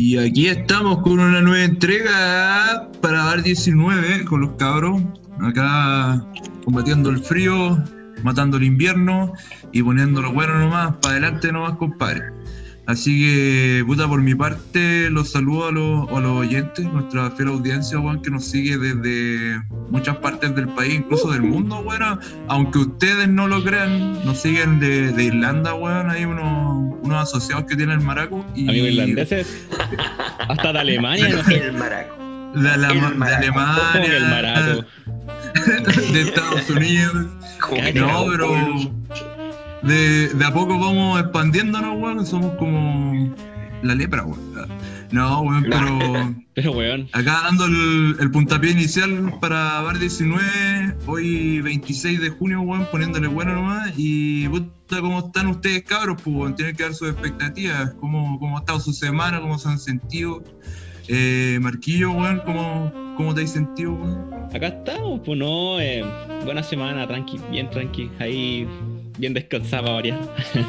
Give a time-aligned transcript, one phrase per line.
[0.00, 5.02] Y aquí estamos con una nueva entrega para dar 19 con los cabros.
[5.40, 6.24] Acá
[6.64, 7.76] combatiendo el frío,
[8.22, 9.32] matando el invierno
[9.72, 12.22] y poniéndolo bueno nomás, para adelante nomás, compadre.
[12.88, 17.48] Así que, puta, por mi parte, los saludo a los, a los oyentes, nuestra fiel
[17.48, 19.60] audiencia, weón, que nos sigue desde
[19.90, 22.18] muchas partes del país, incluso del mundo, weón.
[22.48, 26.08] Aunque ustedes no lo crean, nos siguen de, de Irlanda, weón.
[26.08, 28.42] Hay unos, unos asociados que tienen el maraco.
[28.56, 28.66] Y...
[28.70, 29.66] Amigos irlandeses.
[30.48, 31.58] Hasta de Alemania, no sé.
[31.66, 32.16] El maraco.
[32.54, 33.82] De, la- El de maraco.
[33.92, 34.84] ¿Cómo que el Alemania, maraco?
[36.14, 37.26] de Estados Unidos.
[37.94, 38.48] No, pero
[39.82, 42.26] de, de a poco vamos expandiéndonos, weón.
[42.26, 43.34] Somos como
[43.82, 44.68] la lepra, weón.
[45.10, 47.08] No, weón, pero Pero weón.
[47.12, 53.28] acá dando el, el puntapié inicial para Bar 19, hoy 26 de junio, weón, poniéndole
[53.28, 53.92] bueno nomás.
[53.96, 56.20] Y puta, ¿cómo están ustedes, cabros?
[56.22, 57.94] Pues, weón, tienen que dar sus expectativas.
[58.00, 59.40] ¿Cómo, cómo ha estado su semana?
[59.40, 60.42] ¿Cómo se han sentido?
[61.08, 64.28] Eh, Marquillo, weón, ¿cómo, ¿cómo te has sentido, weón?
[64.54, 66.04] Acá estamos, pues no, eh,
[66.44, 68.66] buena semana, tranqui, bien tranqui, ahí
[69.18, 70.18] bien descansada para variar.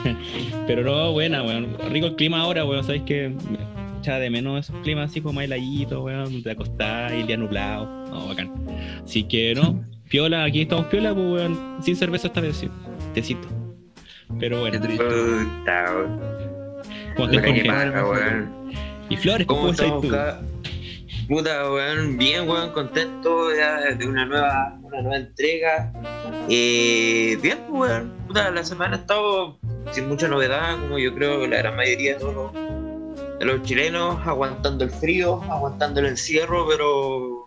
[0.67, 1.77] Pero no, buena, weón.
[1.91, 5.33] Rico el clima ahora, weón, sabéis que me echaba de menos esos climas así como
[5.33, 7.85] más heladitos, weón, de acostar y el día nublado.
[8.09, 8.51] No, bacán.
[9.03, 12.69] Así que no, piola, aquí estamos piola, pues weón, sin cerveza esta vez, sí.
[13.13, 13.47] Tecito.
[14.39, 15.03] Pero Qué bueno, triste.
[15.03, 16.19] Puta, weón.
[17.15, 18.59] ¿cómo te.
[19.09, 20.11] Y Flores, ¿Cómo ¿cómo estás tú?
[21.29, 25.93] Puta, weón, bien, weón, contento ya de una nueva, una nueva entrega.
[26.49, 29.59] Eh, bien, pues, weón, puta, la semana ha estado
[29.91, 32.53] sin mucha novedad, como yo creo que la gran mayoría de todos los,
[33.37, 37.45] de los chilenos, aguantando el frío, aguantando el encierro, pero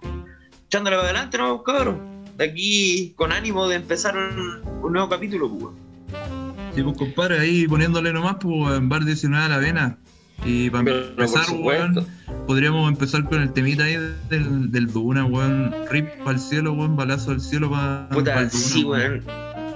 [0.69, 2.23] echándole para adelante, ¿no, cabrón?
[2.37, 6.53] De aquí con ánimo de empezar un, un nuevo capítulo, pues, weón.
[6.73, 9.99] Sí, pues compadre, ahí poniéndole nomás, pues en bar 19 a la vena.
[10.45, 12.07] Y para Pero, empezar, weón,
[12.47, 13.97] podríamos empezar con el temita ahí
[14.29, 15.75] del, del Duna, weón.
[15.91, 18.51] Rip para el cielo, weón, balazo al cielo para Puta, el Duna.
[18.51, 19.23] sí, weón.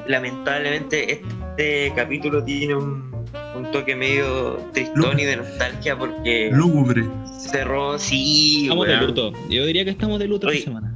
[0.08, 3.12] Lamentablemente este capítulo tiene un,
[3.56, 7.04] un toque medio tristón y de nostalgia porque Lúgubre.
[7.38, 9.06] cerró, sí, Estamos de weón.
[9.06, 9.32] luto.
[9.48, 10.94] Yo diría que estamos de luto Oye, esta semana.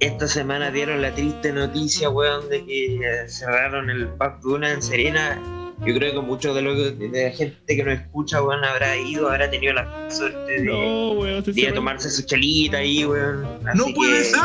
[0.00, 5.38] Esta semana dieron la triste noticia, weón, de que cerraron el Pub Duna en Serena.
[5.86, 9.28] Yo creo que muchos de, los, de la gente que nos escucha, weón, habrá ido,
[9.30, 13.04] habrá tenido la suerte de, No, weón, se de ir a tomarse su chelita ahí,
[13.04, 13.42] weón.
[13.74, 14.40] ¡No Así puede que- ser!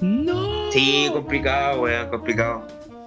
[0.00, 0.70] No.
[0.72, 2.66] Sí, complicado, weón, complicado.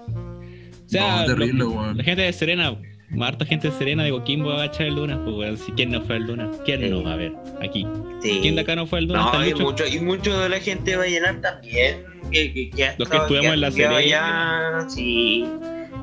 [0.09, 1.97] O sea, No, terrible, lo- weón.
[1.97, 2.77] la gente de Serena,
[3.19, 5.57] harta gente de Serena de Coquimbo va a echar el Duna, pues weón.
[5.57, 7.33] Si quién no fue al Duna, quién no, a ver,
[7.63, 7.87] aquí.
[8.21, 8.39] Sí.
[8.43, 9.31] ¿Quién de acá no fue al Duna?
[9.33, 12.03] No, y mucho, y mucho de la gente va a llenar también.
[12.31, 14.89] Que, que, que Los que estado- estuvimos en la Serena.
[14.89, 15.45] sí.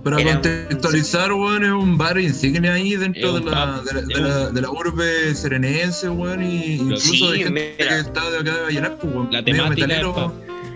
[0.03, 3.85] Para Era un- contextualizar, weón, es un bar insignia ahí dentro de un la, pub,
[3.85, 7.89] de, la, de, la, de la urbe serenense, weón, y incluso Sí, de gente mira.
[7.95, 9.29] que está de acá de Vallenar, pues, weón.
[9.31, 10.33] La temática metalero.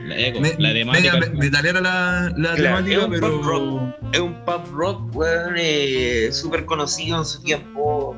[0.06, 0.92] La, eco, me- la temática.
[1.18, 3.30] media me- metalera la, la Claro, temática, es un pero...
[3.40, 3.94] pub rock.
[4.12, 8.16] Es un pub rock, weón, eh, súper conocido en su tiempo.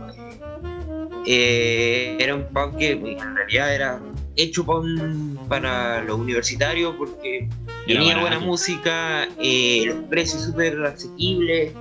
[1.27, 4.01] Eh, era un pub que en realidad era
[4.39, 7.49] hecho pa' un- para los universitarios porque
[7.87, 11.73] tenía buena música, eh, los precios súper asequibles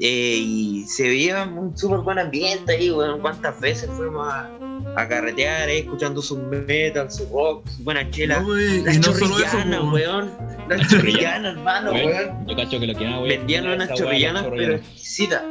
[0.00, 3.20] eh, y se veía un súper buen ambiente ahí, weón.
[3.20, 4.50] ¿Cuántas veces fuimos a,
[4.96, 8.40] a carretear eh, escuchando su metal, su rock, su buena chela?
[8.40, 10.30] No, wey, Las no eso, chorrillanas, po, weón.
[10.68, 12.46] Las chorrillanas, hermano, Weón, weón.
[12.48, 15.42] Yo cacho que lo que hago, Vendían unas chorrillanas, pero exquisitas.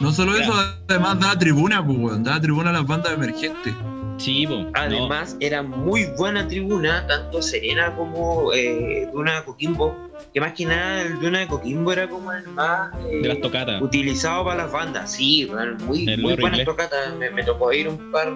[0.00, 0.52] no solo eso,
[0.88, 3.72] además daba tribuna, pues, weón, daba tribuna a las bandas emergentes.
[4.18, 4.46] Sí.
[4.74, 9.96] Además, era muy buena tribuna, tanto Serena como eh, Duna de Coquimbo.
[10.34, 13.40] Que más que nada, el Duna de Coquimbo era como el más eh, de las
[13.40, 13.80] tocatas.
[13.80, 15.12] utilizado para las bandas.
[15.12, 15.50] Sí,
[15.86, 17.14] muy, El muy buenas tocatas.
[17.14, 18.34] Me, me tocó ir un par,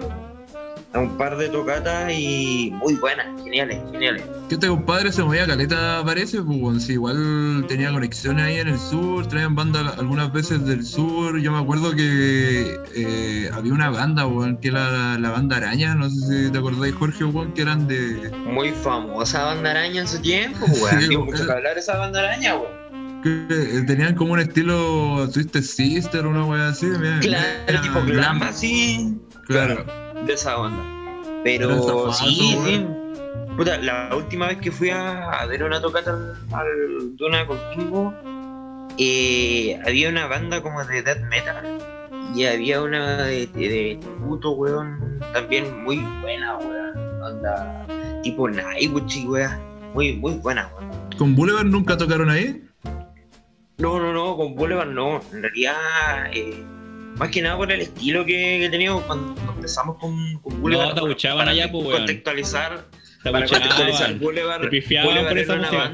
[0.93, 4.23] a un par de tocatas y muy buenas, geniales, geniales.
[4.47, 8.77] Que este compadre se movía caleta, parece, pues, sí, igual tenía conexiones ahí en el
[8.79, 11.39] sur, traían bandas algunas veces del sur.
[11.39, 15.95] Yo me acuerdo que eh, había una banda, weón, que era la, la banda Araña,
[15.95, 18.31] no sé si te acordáis, Jorge, weón, que eran de.
[18.45, 21.01] Muy famosa banda araña en su tiempo, weón.
[21.09, 22.53] Sí, mucho que hablar esa banda araña,
[23.23, 26.85] que eh, tenían como un estilo Twisted Sister, una wea así.
[26.85, 29.17] media- Claro, tipo glam así.
[29.47, 30.02] Claro.
[30.25, 30.83] De esa onda.
[31.43, 32.65] Pero sí, weón.
[32.65, 32.87] sí.
[33.57, 36.11] Puta, la última vez que fui a, a ver una tocata
[36.51, 38.13] al, Duna Coquimbo,
[38.97, 41.77] eh, había una banda como de death metal
[42.33, 47.21] y había una de, de, de tributo, weón, también muy buena, weón.
[47.21, 47.85] Onda
[48.23, 49.51] tipo Nightwish, weón.
[49.93, 50.91] Muy, muy buena, weón.
[51.17, 52.63] ¿Con Boulevard nunca tocaron ahí?
[53.77, 55.21] No, no, no, con Boulevard no.
[55.31, 55.75] En realidad,
[56.33, 56.63] eh,
[57.17, 60.93] Más que nada por el estilo que, que teníamos cuando empezamos con, con Boulevard.
[60.95, 62.85] te abucheaban para allá, pues, contextualizar,
[63.23, 64.15] Te para contextualizar.
[64.19, 64.61] Boulevard.
[64.61, 65.91] Te pifiaban Boulevard por esa música.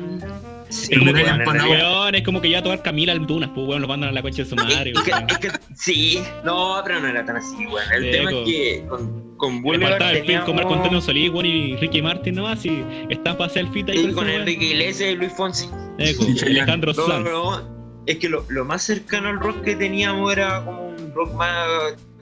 [0.70, 1.36] Sí, mira,
[1.68, 4.10] weón, ya es como que iba a tocar Camila al Dunas, pues weón, lo mandan
[4.10, 7.26] a la concha de su madre, Es que, es que- sí, no, pero no era
[7.26, 7.92] tan así, weón.
[7.92, 10.46] El Sí, tema es que con, con Le Boulevard faltaba el teníamos...
[10.46, 13.90] con Marco Antonio Solís, weón, y Ricky Martin nomás, y está para hacer el fit
[13.90, 14.30] ahí Sí, con.
[14.30, 15.70] Enrique Iglesias y Luis Fonsi.
[15.98, 16.60] Eco, Sí, Chayanne.
[16.62, 17.26] Alejandro No, Sanz.
[17.26, 21.34] no, es que lo, lo más cercano al rock que teníamos era como un rock
[21.34, 21.68] más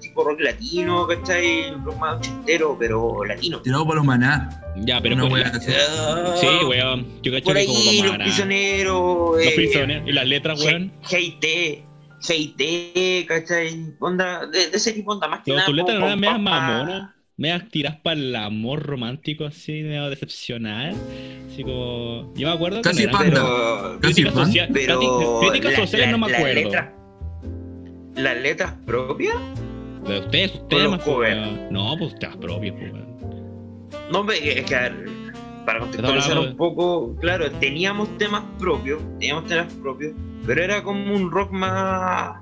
[0.01, 1.71] tipo rock latino, ¿cachai?
[1.73, 3.61] Un rock más ochentero, pero latino.
[3.61, 4.49] Tirado para los maná.
[4.77, 5.51] Ya, pero wea.
[5.53, 7.07] Ah, Sí, weón.
[7.23, 9.37] Yo cacho Por que ahí, como los para prisioneros.
[9.37, 10.07] Los eh, prisioneros.
[10.07, 10.91] Y las letras, weón.
[11.09, 11.83] GT,
[12.21, 13.93] GT, ¿cachai?
[13.99, 15.65] Onda, de, de ese tipo, onda más que Pero nada.
[15.65, 16.39] tus letras no eran papa.
[16.39, 17.11] mamonas.
[17.39, 20.95] Medias tiras para el amor romántico, así, medio decepcional.
[21.51, 22.33] Así como.
[22.35, 23.29] Yo me acuerdo que Casi no panda.
[23.29, 24.71] Pero, Casi sociales.
[24.73, 26.96] pero Críticas sociales la- no me las acuerdo.
[28.17, 29.35] Las letras propias,
[30.07, 31.37] De ustedes, pues, covers.
[31.37, 31.67] weón.
[31.71, 33.07] No, pues temas propios, pues,
[34.11, 35.09] no es que a ver,
[35.65, 40.13] para contextualizar un poco, claro, teníamos temas propios, teníamos temas propios,
[40.45, 42.37] pero era como un rock más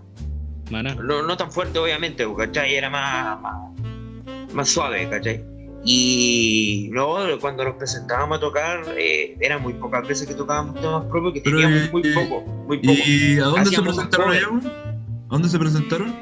[0.69, 0.95] Mana.
[0.95, 2.75] no, no tan fuerte obviamente, ¿cachai?
[2.75, 5.43] Era más, más, más suave, ¿cachai?
[5.83, 11.05] Y luego cuando nos presentábamos a tocar, eh, eran muy pocas veces que tocábamos temas
[11.05, 12.99] propios, que teníamos eh, muy eh, poco, muy poco.
[13.05, 14.94] ¿Y a dónde se presentaron.
[15.29, 16.13] Dónde se presentaron?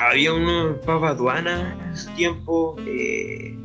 [0.00, 3.56] Había unos Papa Aduana en ese tiempo, eh,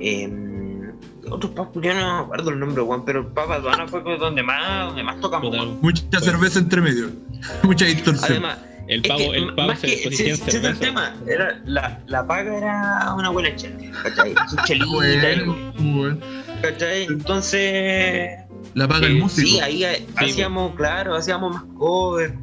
[0.00, 0.92] em,
[1.30, 4.18] otros papas, ya no me acuerdo el nombre, Juan, pero el Papa Aduana fue con
[4.18, 5.54] donde más, donde más tocamos.
[5.54, 5.78] Juan.
[5.80, 7.10] Mucha Pues- cerveza entre medio.
[7.62, 8.32] Mucha distorsión.
[8.44, 12.26] Además, El Es pavo, que, el pavo se que, es el tema, era, la, la
[12.26, 14.34] paga era una buena chela, ¿cachai?
[14.50, 16.18] Su chelita, bueno, bueno.
[16.60, 17.04] ¿cachai?
[17.04, 18.40] Entonces,
[18.74, 19.48] La paga el eh, músico.
[19.48, 22.34] sí, ahí eh, hacíamos, claro, hacíamos más cover,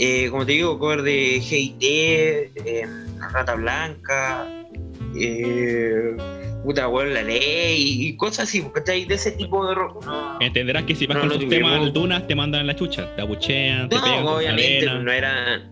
[0.00, 2.86] eh, como te digo, cover de GIT, eh,
[3.32, 4.46] Rata Blanca,
[5.18, 6.16] eh,
[6.64, 9.04] puta, weón, la ley, y cosas así, ¿cachai?
[9.04, 10.38] De ese tipo de rock, ¿no?
[10.40, 13.14] Entenderás que si vas No, con tuvimos- temas al Dunas, te mandan la chucha.
[13.16, 15.70] Te abuchean, te pegan No, con obviamente, no era,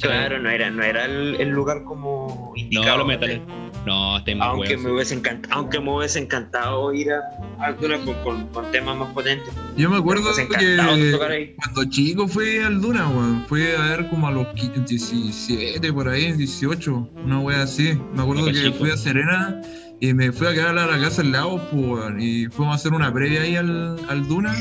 [0.00, 2.98] claro, no era, no era el, el lugar como indicado.
[2.98, 3.40] No, los.
[3.86, 7.20] No, más aunque me hubiese encantado aunque me hubiese encantado ir a
[7.62, 11.30] a Duna con, con- con temas más potentes Yo me acuerdo me que encantado tocar
[11.32, 13.44] ahí cuando chico fui al Duna, weón.
[13.46, 17.98] Fui a ver como a los 15, 17, por ahí, 18, una wea así.
[18.14, 18.78] Me acuerdo que chico.
[18.78, 19.60] fui a Serena
[20.00, 22.20] y me fui a quedar a la casa al lado, pues, weón.
[22.20, 24.54] Y fuimos a hacer una previa ahí al, al Duna.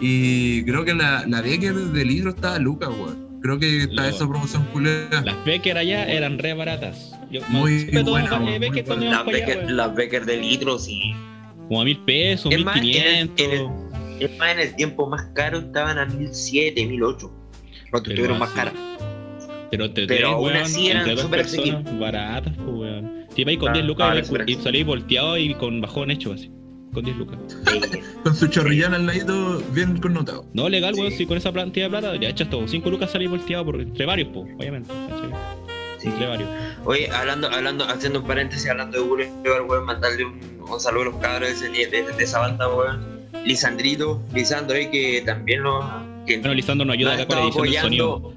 [0.00, 3.21] Y creo que la, la Becker de litro estaba Lucas, weón.
[3.42, 5.20] Creo que está esa promoción culera.
[5.24, 7.12] Las Becker allá eran re baratas.
[7.30, 9.22] Yo, Muy siempre buena, tomaba, weón, muy Becker cuando buena.
[9.22, 11.12] íbamos las las Becker de litro sí
[11.68, 13.46] Como a mil pesos, Es mil más, en el- quinientos.
[13.46, 17.32] en el- es más en el tiempo más caro estaban a 1007 1008
[17.90, 18.74] cuando Pero estuvieron más caras
[19.70, 21.46] Pero te Pero tres, aún weón, así eran súper
[21.98, 23.26] baratas, pues, weón.
[23.34, 26.50] Si vais con Ah, 10 lucas y salís volteado y con bajón hecho así.
[26.92, 27.38] Con 10 lucas.
[27.72, 30.44] Eh, Con su chorrillana al ladito, bien connotado.
[30.52, 31.18] No, legal, weón, Sí.
[31.18, 32.68] si con esa plantilla de plata ya echas todo.
[32.68, 34.90] 5 lucas salís volteado por, entre varios, pues, obviamente.
[35.08, 35.30] ¿cachai?
[35.98, 36.08] sí.
[36.08, 36.48] Entre varios.
[36.84, 41.04] Oye, hablando, hablando, haciendo un paréntesis, hablando de Boulevard, weón, mandarle un, un saludo a
[41.06, 43.22] los cabros de, ese- de, de esa banda, weón.
[43.44, 45.80] Lisandrito, Lisandro ahí que también lo.
[46.26, 48.34] Que Bueno, Lisandro nos ayuda nos acá con la edición del sonido.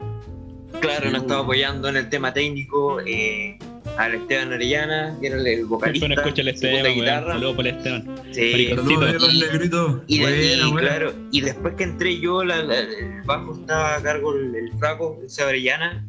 [0.79, 2.99] Claro, nos estaba apoyando en el tema técnico.
[3.05, 3.57] Eh,
[3.97, 6.07] al Esteban Orellana, que era el, el vocalista.
[6.07, 7.33] Nos escucha el Esteban, guitarra.
[7.33, 8.15] Saludos por el Esteban.
[8.31, 8.67] Sí.
[8.69, 10.87] Saludos y, de- Buena, y buena.
[10.89, 14.71] claro, y después que entré yo, la- la- el bajo estaba a cargo el, el
[14.79, 16.05] flaco, el Orellana.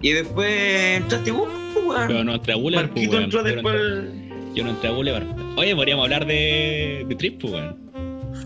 [0.00, 0.50] Y después
[0.96, 2.06] entraste vos, pues, weón.
[2.08, 3.24] Pero no entré a Boulevard, pues, Marquito weón.
[3.24, 4.54] entró Yo no después.
[4.54, 5.24] Yo no entré a Boulevard.
[5.56, 7.76] Oye, podríamos hablar de, de Trip, pues, weón.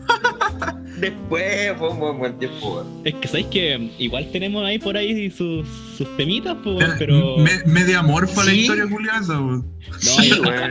[0.99, 2.87] Después fue un buen tiempo, weón.
[3.05, 6.95] Es que sabéis que igual tenemos ahí por ahí sus, sus temitas, pues, Eh, weón,
[6.99, 7.37] pero.
[7.39, 8.61] me- media morfa la Sí.
[8.61, 9.67] historia culiada, esa, weón.
[9.91, 10.31] No, Sí,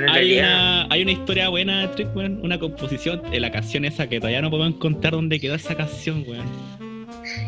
[0.10, 2.39] hay, una, hay una historia buena de Trip, weón.
[2.44, 6.24] Una composición, eh, la canción esa que todavía no podemos encontrar dónde quedó esa canción,
[6.27, 6.46] weón.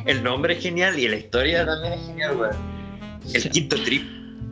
[0.05, 2.55] El nombre es genial y la historia también es genial, weón.
[3.34, 4.03] El sea, quinto trip.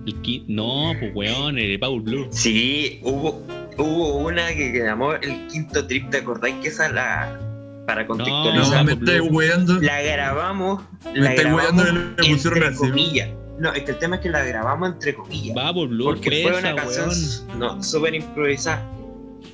[0.05, 2.27] el ki- No, pues, weón, el Paul Blue.
[2.31, 3.41] Sí, hubo,
[3.77, 7.39] hubo una que, que llamó el quinto trip, ¿te acordáis que esa la.
[7.85, 9.79] Para No, contextualizar, me estáis weando.
[9.81, 10.83] la grabamos.
[11.13, 11.83] Me la grabamos weando
[12.23, 12.77] y le pusieron entre así.
[12.77, 13.29] comillas.
[13.59, 15.55] No, es que el tema es que la grabamos entre comillas.
[15.57, 17.59] Va por Blue, porque fue una canción weón.
[17.59, 18.83] no, súper improvisada.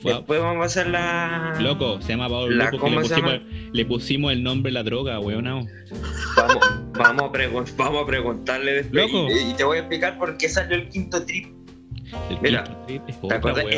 [0.02, 1.56] Fue- Después vamos a hacer la.
[1.60, 3.70] Loco, se llama Paul La- Blue porque le ¿cómo se pusimos, llama?
[3.74, 5.44] le pusimos el nombre la droga, weón.
[5.44, 5.66] no.
[6.38, 6.58] Vamos,
[6.94, 9.12] vamos, a pregun- vamos a preguntarle después.
[9.12, 9.28] Loco.
[9.30, 11.48] Y, y te voy a explicar por qué salió el quinto trip.
[12.30, 13.70] El Mira, quinto trip es ¿Te otra, weón,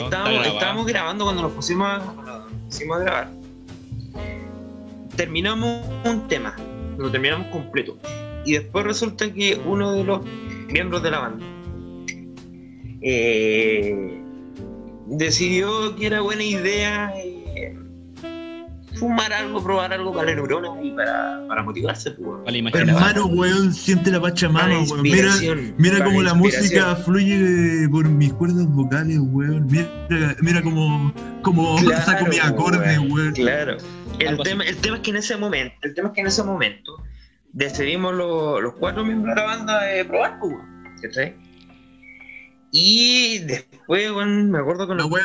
[0.46, 3.28] Estábamos, grabando cuando nos pusimos a, cuando nos pusimos a grabar.
[5.16, 6.56] Terminamos un tema,
[6.98, 7.98] lo terminamos completo.
[8.46, 10.22] y después resulta que uno de los
[10.70, 11.46] miembros de la banda
[13.02, 14.22] eh,
[15.08, 17.33] decidió que era buena idea eh,
[18.96, 22.12] fumar algo, probar algo para la neurona y para, para motivarse.
[22.12, 22.40] Pues, weón.
[22.44, 22.96] Para la imaginación.
[22.96, 25.02] Hermano, weón, siente la pachamama, weón.
[25.02, 25.34] Mira,
[25.78, 29.68] mira cómo la música fluye por mis cuerdas vocales, weón.
[29.68, 33.34] Mira, mira cómo, cómo Claro, saco mis acordes, weón, weón.
[33.34, 33.78] Claro.
[34.20, 36.44] El tema, el tema es que en ese momento, el tema es que en ese
[36.44, 37.04] momento
[37.52, 41.36] decidimos los, los cuatro miembros de la banda eh, probar, pues, weón, ¿cachai?
[42.72, 45.24] Y después, weón, me acuerdo que La weá-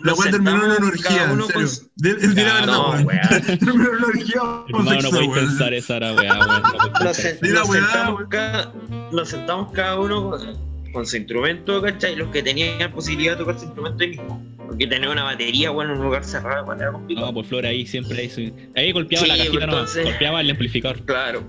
[0.00, 1.48] La weá terminó en una orgía, en serio.
[1.54, 3.08] con- la Ah, verdad, no, weón.
[3.58, 6.62] Terminó en una orgía Hermano, no podéis pensar esa hora, weá, weón.
[7.02, 8.72] Nos, sentamos cada,
[9.12, 12.16] nos sentamos cada uno con, con su instrumento, ¿cachai?
[12.16, 14.44] Los que tenían posibilidad de tocar su instrumento ahí mismo.
[14.66, 17.26] Porque tener una batería, bueno, en un lugar cerrado, igual era complicado.
[17.28, 20.40] No, pues Flor ahí siempre ahí, su- ahí golpeaba Sí, la cajita nomás, entonces- golpeaba
[20.40, 21.02] el amplificador.
[21.04, 21.42] Claro.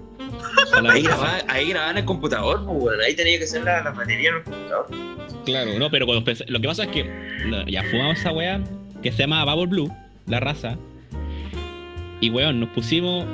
[0.74, 1.18] Ahí raja.
[1.18, 3.02] grababa, ahí grababa en el computador, pues, weón.
[3.02, 4.88] Ahí tenía que ser la, la batería en el computador.
[5.48, 7.10] Claro, no, pero cuando pensé- lo que pasa es que
[7.68, 8.62] ya fumamos esa weá
[9.02, 9.94] que se llama Bubble Blue,
[10.28, 10.78] la raza.
[12.22, 13.26] Y weón, nos pusimos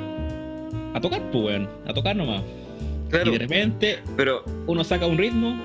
[0.94, 2.42] a tocar, pues weón, a tocar nomás.
[3.10, 3.28] Claro.
[3.28, 5.56] Y de repente Pero, uno saca un ritmo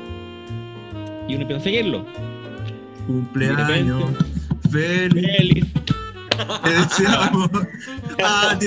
[1.27, 2.05] y uno empieza a seguirlo.
[3.07, 4.03] Cumpleaños.
[4.71, 5.25] Feliz.
[5.37, 5.65] Feliz.
[8.21, 8.57] Ah,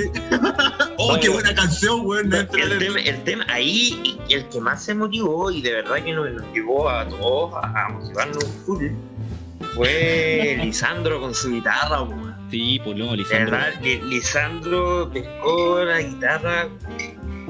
[0.98, 2.32] oh, qué buena canción, weón.
[2.32, 2.48] el
[2.78, 6.52] tema, el tema ahí, el que más se motivó y de verdad que nos, nos
[6.54, 8.86] llevó a todos a, a motivarnos full
[9.74, 12.34] fue Lisandro con su guitarra, weón.
[12.50, 13.50] Sí, pues no, De Lisandro.
[13.52, 16.68] verdad, Li- Lisandro pescó la guitarra.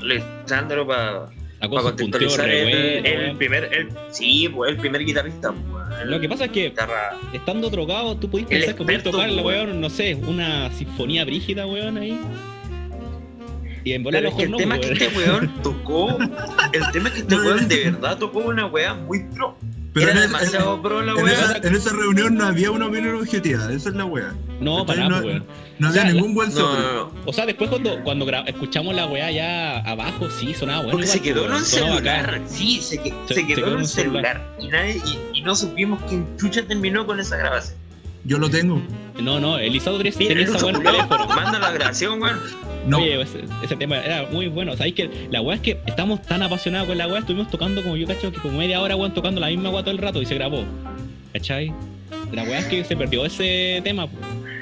[0.01, 1.29] Lisandro para
[1.69, 5.51] contextualizar el, el primer, el, sí, pues el primer guitarrista.
[5.51, 5.72] weón.
[6.07, 9.45] Lo que pasa es que guitarra, estando drogado, tú El pensar que podías tocar, weón.
[9.45, 12.19] weón, no sé, una sinfonía brígida, weón, ahí.
[13.85, 15.13] Y en volar Pero es que el no, tema es que weón.
[15.13, 16.19] este weón tocó.
[16.73, 19.57] El tema es que este weón de verdad tocó una weá muy pro.
[19.95, 22.87] Pero Era en, en- demasiado pro la en esa, en esa reunión no había una
[22.87, 24.33] opinión objetiva, esa es la wea.
[24.59, 25.45] No, para no, nada, weón.
[25.79, 26.81] no había O sea, ningún buen No, sobre.
[26.81, 27.13] no, no.
[27.27, 30.93] O sea, después cuando, cuando escuchamos la weá ya abajo, sí, sonaba bueno.
[30.93, 32.27] Porque se quedó en un celular.
[32.27, 32.49] bacán.
[32.49, 34.57] Sí, se, que- Se- se se quedó en un celular.
[34.59, 37.77] Y, nadie, y, y no supimos quién chucha terminó con esa grabación.
[38.25, 38.81] Yo lo tengo.
[39.21, 41.27] No, no, tenía Mira, tenía el esa en celular, teléfono.
[41.35, 42.41] Manda la grabación, weón.
[42.87, 44.77] No, Oye, ese, ese tema era muy bueno.
[44.77, 47.97] Sabéis que la weá es que estamos tan apasionados con la weá, estuvimos tocando como
[47.97, 50.27] yo cacho que como media hora, weón, tocando la misma weá todo el rato y
[50.27, 50.65] se grabó.
[51.33, 51.73] ¿Cachai?
[52.33, 54.07] La weá es que se perdió ese tema,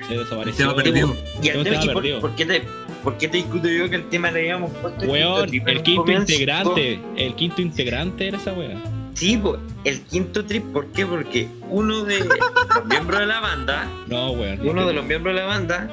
[0.09, 0.71] se desapareció.
[0.77, 0.89] Se.
[1.43, 2.21] Y, el tema- por, perdido.
[2.21, 2.63] por qué te,
[3.03, 6.33] ¿por qué te discuto yo que el tema le habíamos puesto Weón, el quinto comienzo?
[6.33, 8.77] integrante, el quinto integrante era esa weá.
[9.15, 11.05] Sí, pues, el quinto trip, ¿por qué?
[11.07, 12.29] Porque uno de los
[12.87, 14.61] miembros de la banda, No, weón.
[14.67, 15.91] uno de los miembros de la banda,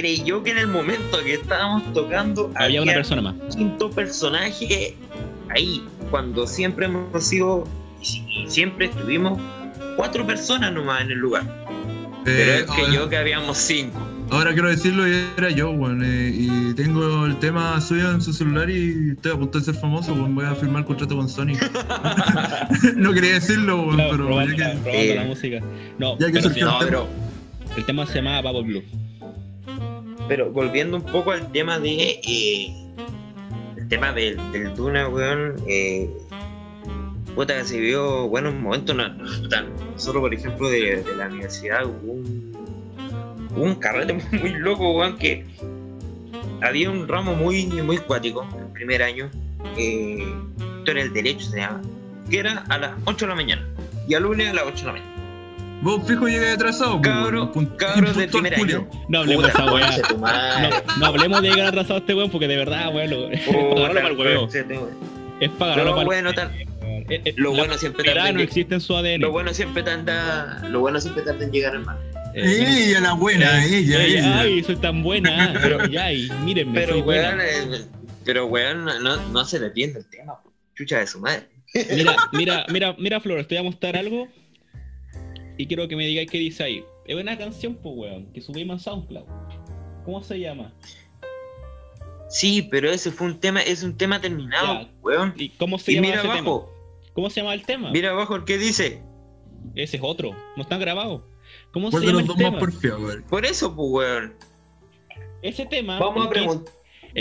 [0.00, 3.34] creyó que en el momento que estábamos tocando Había una persona más.
[3.34, 4.94] un quinto personaje
[5.48, 7.64] ahí, cuando siempre hemos sido
[8.02, 9.40] y siempre estuvimos
[9.96, 11.44] cuatro personas nomás en el lugar.
[12.24, 13.98] Pero eh, es que ahora, yo que habíamos cinco.
[14.30, 16.02] ahora quiero decirlo, era yo, weón.
[16.04, 19.74] eh, y tengo el tema suyo en su celular y estoy a punto de ser
[19.76, 20.34] famoso, weón.
[20.34, 21.52] Voy a firmar contrato con Sony.
[22.96, 25.60] no quería decirlo, weón, Claro, pero probando, ya que- probando Eh, la música.
[25.98, 27.08] No, ya que pero No, pero,
[27.76, 28.82] el tema se llamaba Bubble Blue.
[30.28, 32.20] Pero volviendo un poco al tema de.
[32.22, 32.74] eh,
[33.76, 35.56] el tema del, del Duna, weón.
[35.66, 36.10] Eh,
[37.34, 38.96] puta, se vio buenos momentos.
[38.96, 42.56] No, nosotros, por ejemplo, de, de la universidad hubo un,
[43.56, 45.46] un carrete muy, loco, weón, que
[46.62, 49.30] había un ramo muy, muy cuático el primer año.
[49.76, 50.26] Eh,
[50.86, 51.82] era el derecho, se llama.
[52.30, 53.66] Que era a las 8 de la mañana.
[54.08, 55.15] Y al lunes a las 8 de la mañana.
[55.82, 57.02] Vos fijo llegué atrasado, weón.
[57.02, 58.88] Cabro, cabros del primer Julio.
[58.90, 59.04] año.
[59.08, 59.90] No hablemos de esa weá.
[60.20, 63.46] No, no hablemos de llegar atrasado a este weón porque de verdad, weón, lo- es
[63.48, 64.48] agarrarlo para el huevo.
[65.40, 66.52] Es para agarrarlo Lo para el bueno, tan-
[67.08, 69.20] Eh, eh, lo bueno siempre tarda no existe en su ADN.
[69.20, 72.00] Lo bueno siempre tarda, lo bueno siempre tarda en llegar hermano.
[72.34, 74.40] Eh, Ella, la buena, ella, ella, ella.
[74.40, 75.54] Ay, soy tan buena.
[75.62, 77.44] Pero, ay, mírenme, Pero soy weón, buena.
[77.46, 77.80] eh,
[78.24, 80.34] pero weón, no, no se le entiende el tema,
[80.74, 81.46] chucha de su madre.
[81.94, 84.26] Mira, mira, mira, mira, Flor, te voy a mostrar algo.
[85.56, 86.84] Y quiero que me digáis qué dice ahí.
[87.06, 89.24] Es una canción, pues, weón, que subimos en SoundCloud.
[90.04, 90.72] ¿Cómo se llama?
[92.28, 94.88] Sí, pero ese fue un tema, es un tema terminado, Ya.
[95.02, 95.34] weón.
[95.36, 97.12] ¿Y cómo se Y llama mira ese abajo, tema?
[97.14, 97.90] ¿Cómo se llama el tema?
[97.92, 99.02] mira abajo el que dice.
[99.74, 100.30] Ese es otro.
[100.56, 101.24] No está grabado.
[101.72, 102.58] ¿Cómo ¿Cuál se llama el tema?
[102.58, 103.22] porfía, weón?
[103.28, 104.34] Por eso, pues weón.
[105.42, 105.98] Ese tema.
[105.98, 106.64] Vamos a, pregun-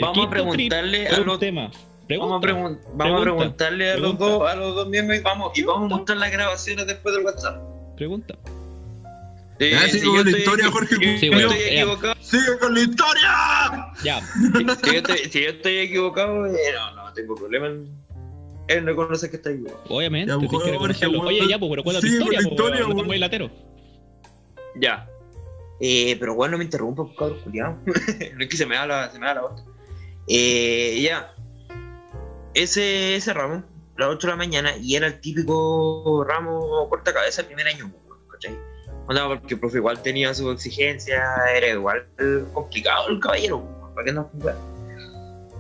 [0.02, 1.72] vamos a preguntarle a los tema.
[2.10, 5.58] Vamos a, pregun- vamos a preguntarle a los dos, a los dos miembros y vamos,
[5.58, 7.62] y vamos a mostrar las grabaciones después del WhatsApp.
[7.96, 8.36] Pregunta.
[9.60, 12.16] Eh, Ya, si sigo yo la estoy historia, Jorge yo Sí, estoy equivocado.
[12.20, 13.32] Sí, ¡Sigue con la historia!
[14.04, 14.22] Ya,
[14.84, 17.90] Si yo estoy, si yo estoy equivocado, eh, no, no tengo problema en,
[18.68, 19.82] en reconocer que está equivocado.
[19.90, 21.06] obviamente, Ya, pues, Jorge.
[21.08, 23.52] Oye, ya, pues, pero cuenta tu Sigue con historia, la pues, historia, no te latero.
[24.76, 25.08] Ya.
[25.80, 27.78] Eh, pero bueno, no me interrumpa, cabrón, culiado.
[27.86, 29.64] no es que se me da la, se me da la voz.
[30.28, 31.34] Eh, ya.
[32.54, 33.64] Ese, ese ramo,
[33.98, 37.92] las 8 de la mañana, y era el típico ramo corta cabeza el primer año,
[38.32, 38.58] ¿cachai?
[39.08, 41.24] Onda, porque el profe igual tenía su exigencia,
[41.56, 42.06] era igual
[42.54, 44.30] complicado el caballero, ¿para qué no?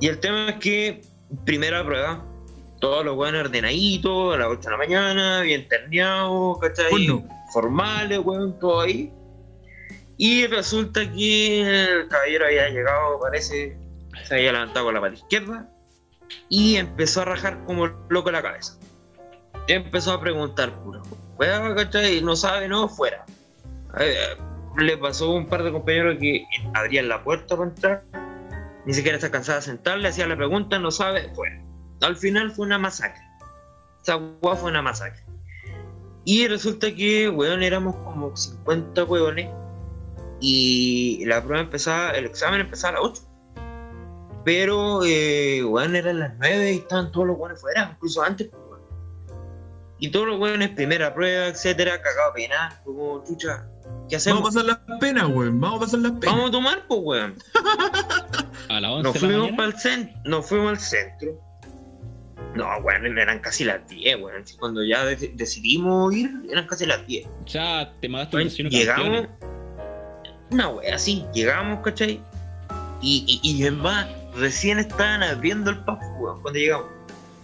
[0.01, 1.01] Y el tema es que,
[1.45, 2.25] primera prueba,
[2.81, 6.91] todos los buenos ordenaditos, a las 8 de la mañana, bien terneados, ¿cachai?
[6.91, 7.27] Bueno.
[7.53, 9.13] Formales, weón, todo ahí.
[10.17, 13.77] Y resulta que el caballero había llegado, parece,
[14.27, 15.69] se había levantado con la pata izquierda
[16.49, 18.77] y empezó a rajar como loco la cabeza.
[19.67, 21.01] Empezó a preguntar, puro,
[21.37, 22.21] ¿cachai?
[22.21, 23.25] No sabe, no, fuera.
[23.99, 24.37] Eh,
[24.77, 28.03] le pasó un par de compañeros que abrían la puerta para entrar,
[28.85, 31.61] ni siquiera está cansada de sentar, le hacía la pregunta, no sabe, fuera.
[32.01, 33.23] Al final fue una masacre.
[34.01, 35.23] Esa weá fue una masacre.
[36.25, 39.49] Y resulta que, weón, éramos como 50 weones.
[40.41, 43.21] Y la prueba empezaba, el examen empezaba a las 8.
[44.45, 48.61] Pero, eh, weón, eran las 9 y estaban todos los weones fuera, incluso antes, pues,
[48.69, 48.81] weón.
[49.99, 53.65] Y todos los weones, primera prueba, etcétera, cagado penar, como chucha.
[54.07, 54.41] ¿Qué hacemos?
[54.43, 55.59] Vamos a pasar las penas, weón.
[55.59, 56.35] Vamos a pasar las penas.
[56.35, 57.35] Vamos a tomar, pues, weón.
[58.69, 59.57] A las 11 Nos la fuimos, mañana.
[59.57, 61.39] para el centro, nos fuimos al centro.
[62.55, 64.43] No, weón, eran casi las 10, weón.
[64.59, 67.27] Cuando ya de- decidimos ir, eran casi las 10.
[67.47, 69.27] Ya te mandaste un Weón, vecino llegamos,
[70.51, 72.21] una wea así, llegamos, ¿cachai?
[73.01, 74.07] Y, y, y en más,
[74.37, 76.87] recién estaban abriendo el pub, weón, cuando llegamos.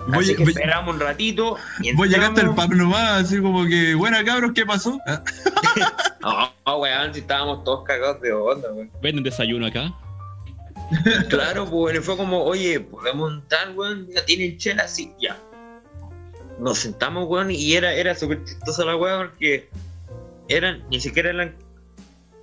[0.07, 1.57] Voy, así que voy- esperamos un ratito.
[1.81, 4.99] Y voy llegaste al pub nomás, así como que, buena cabros, ¿qué pasó?
[5.07, 5.23] Ah,
[6.21, 8.89] No, no, weón, si estábamos todos cagados de onda, weón.
[9.01, 9.93] Venden desayuno acá.
[11.29, 15.37] Claro, pues, weón, y fue como, oye, podemos entrar, weón, ya tienen chela, sí, ya.
[16.59, 19.69] Nos sentamos, weón, y era, era súper chistosa la weón, porque
[20.49, 21.55] eran, ni siquiera eran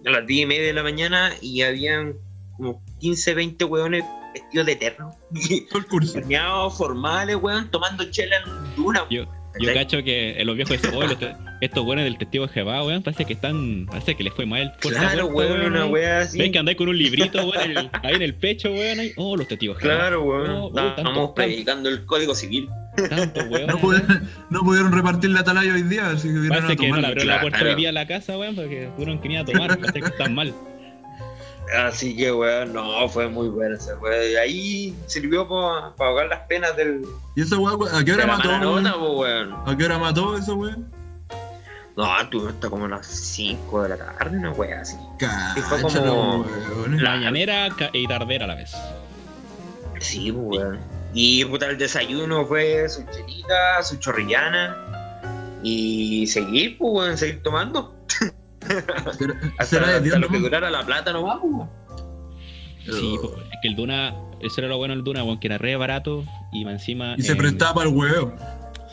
[0.06, 2.14] a las 10 y media de la mañana y habían
[2.56, 4.04] como 15, 20 weones
[4.40, 5.10] vestidos de eterno.
[6.12, 9.04] Terminados, formales, weón, tomando chela en duna.
[9.10, 9.24] Yo,
[9.60, 12.52] yo cacho que en los viejos dicen, "Oye, los te- estos buenos del testigo de
[12.52, 14.72] Jehová, weón, parece que están, parece que les fue mal.
[14.80, 16.38] Claro, puerta, weón, una wea así.
[16.38, 19.12] Ven que andáis con un librito, weón, el- ahí en el pecho, weón, ahí.
[19.16, 19.96] Oh, los testigos de Jehová.
[19.98, 20.50] Claro, weón.
[20.50, 22.68] Oh, Estamos tanto- predicando el código civil.
[23.08, 23.66] Tantos weón.
[23.68, 26.88] No, pudieron, no pudieron repartir la atalaya hoy día, así que vinieron Parece a que
[26.88, 27.10] no le tomar.
[27.10, 27.74] abrió la puerta claro.
[27.74, 30.34] hoy día a la casa, weón, porque tuvieron que ir a tomar, parece que están
[30.34, 30.54] mal.
[31.76, 34.30] Así que, weón, no, fue muy buena esa weón.
[34.32, 37.02] Y ahí sirvió para ahogar las penas del,
[37.36, 38.48] ¿Y esa weá, ¿a qué hora mató?
[38.48, 38.86] weón?
[39.16, 39.54] weón.
[39.66, 40.76] ¿A qué hora mató esa weá?
[41.96, 44.96] No, tú hasta como a las 5 de la tarde, una wea así.
[45.68, 47.02] fue como- Cáchalo, weón.
[47.02, 48.72] La- Mañanera y tardera a la vez.
[50.00, 50.78] Sí, weón.
[51.12, 54.76] Y puta, el desayuno fue su chelita, su chorrillana.
[55.62, 57.94] Y seguir, pues, weón, seguir tomando.
[58.66, 58.94] ¿Será,
[59.58, 60.44] Hasta, será de hasta Dios, lo que no?
[60.44, 61.68] durara la plata pues, weón.
[62.84, 65.58] Sí, pues, es que el Duna, eso era lo bueno del Duna, weón, que era
[65.58, 67.14] re barato y más encima.
[67.18, 68.34] Y se eh, prestaba para el huevo.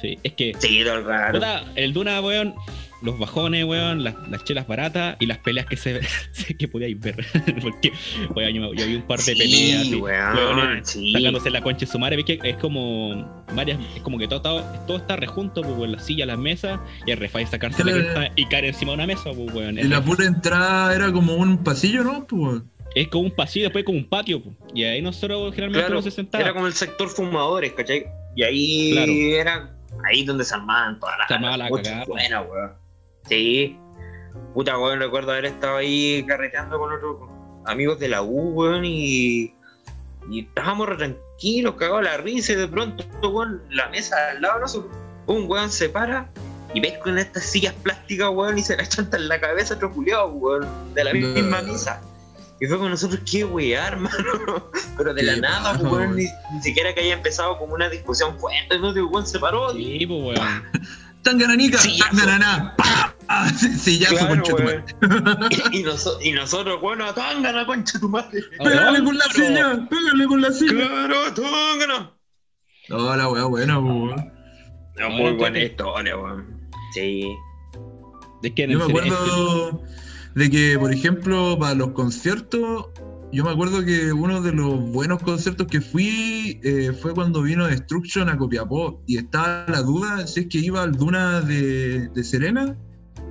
[0.01, 0.54] Sí, es que.
[0.60, 1.39] Sí, todo el rato.
[1.75, 2.54] el Duna, weón,
[3.01, 5.99] los bajones, weón, las, las chelas baratas y las peleas que se
[6.58, 7.25] que podíais ver.
[7.62, 7.91] Porque,
[8.36, 11.12] weón, yo, yo vi un par de Sí, peleas así, weón, sí.
[11.13, 12.15] sacándose la concha de su madre.
[12.17, 15.91] Ves que es como varias, es como que todo está, todo está rejunto, pues, weón,
[15.91, 18.03] las sillas, las mesas, y el refai sacarse la Claro.
[18.13, 19.77] cresta y caer encima de una mesa, pues, weón.
[19.77, 22.25] Y la pura entrada era como un pasillo, ¿no?
[22.25, 22.71] Pues, weón.
[22.95, 24.55] es como un pasillo, después como un patio, pues.
[24.73, 26.43] Y ahí nosotros generalmente Claro, uno se sentaba.
[26.43, 28.05] era como el sector fumadores, ¿cachai?
[28.38, 29.12] Y ahí Claro.
[29.12, 29.75] era
[30.10, 32.05] ahí donde se armaban todas las Se armaba la cagada,
[32.41, 32.85] weón.
[33.30, 33.78] Sí.
[34.54, 37.18] Puta, weón, recuerdo haber estado ahí carreteando con otros
[37.66, 39.54] amigos de la U, weón, y,
[40.30, 44.90] y estábamos re tranquilos, cagados la risa, y de pronto, weón, la mesa al lado
[45.28, 46.30] un weón se para
[46.74, 49.92] y ves con estas sillas plásticas, weón, y se la chanta en la cabeza otro
[49.92, 51.28] culiao, weón, de la No.
[51.28, 52.02] misma mesa.
[52.62, 54.70] Y fue con nosotros, qué weá, hermano.
[54.98, 58.80] Pero de la nada, weón, ni, ni siquiera que haya empezado como una discusión fuerte,
[58.80, 58.92] ¿no?
[58.92, 59.76] Weón se paró.
[59.78, 60.64] y- Sí, pues, weón.
[61.26, 64.86] Tangananica, Sí, tangananá, pa, ah, sí, sí, ya Claro, concha tu weón.
[65.42, 65.58] madre.
[65.72, 68.42] y, y noso- y nosotros, bueno, tángana, concha tu madre.
[68.64, 70.88] Pégale con la silla, pégale con la silla.
[70.88, 72.12] Claro, tángana.
[72.90, 74.16] No, la weá buena, pues, weón.
[74.16, 74.30] No,
[75.00, 76.70] No, muy buena historia, weón.
[76.94, 77.28] Sí.
[78.44, 79.82] En Yo me acuerdo
[80.36, 82.86] de que, por ejemplo, para los conciertos,
[83.36, 87.67] yo me acuerdo que uno de los buenos conciertos que fui eh, fue cuando vino
[87.67, 92.24] Destruction a Copiapó y estaba la duda si es que iba al Duna de, de
[92.24, 92.76] Serena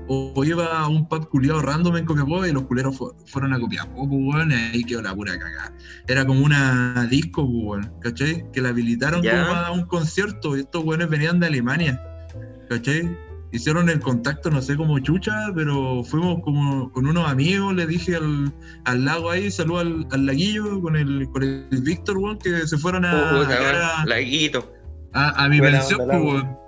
[0.06, 3.58] o, iba a un pub culiado random en Copiapó y los culeros fu- fueron a
[3.58, 5.72] Copiapó, pues, weón, y ahí quedó la pura cagada.
[6.06, 8.44] Era como una disco, pues, weón, ¿cachai?
[8.52, 9.46] Que la habilitaron Ya.
[9.46, 12.02] como a un concierto y estos weones venían de Alemania,
[12.68, 13.16] ¿cachai?
[13.54, 18.16] Hicieron el contacto, no sé cómo chucha, pero fuimos como con unos amigos, le dije
[18.16, 18.52] al,
[18.84, 22.76] al lago ahí, salud al, al laguillo con el, con el Víctor, weón, que se
[22.76, 23.46] fueron a,
[24.06, 24.74] laguito.
[25.12, 26.64] a, a mi Buena pensión, pues, weón.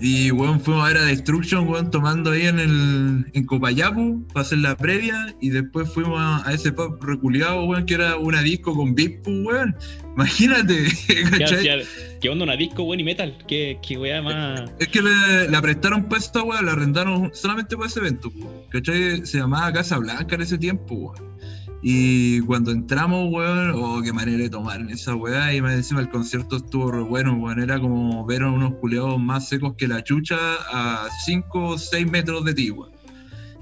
[0.00, 4.42] Y weón, fuimos a ver a Destruction, weón, tomando ahí en el en Copayapu para
[4.42, 5.34] hacer la previa.
[5.40, 9.22] Y después fuimos a, a ese pub reculeado, weón, que era una disco con beat,
[9.24, 9.76] pues, weón.
[10.14, 11.84] Imagínate, ¿Qué, ¿cachai?
[12.20, 13.36] Qué onda una disco, weón, y metal?
[13.46, 14.70] ¿Qué, qué weá más.
[14.78, 18.46] Es que le, la prestaron para esta weá, la arrendaron solamente para ese evento, pues,
[18.70, 19.26] ¿cachai?
[19.26, 21.28] Se llamaba Casa Blanca en ese tiempo, weón.
[21.80, 25.54] Y cuando entramos, weón, oh, qué manera de tomar en esa weá.
[25.54, 27.60] Y más encima el concierto estuvo re bueno, weón.
[27.60, 30.36] Era como ver a unos culeados más secos que la chucha
[30.72, 32.97] a 5 o 6 metros de ti, weón.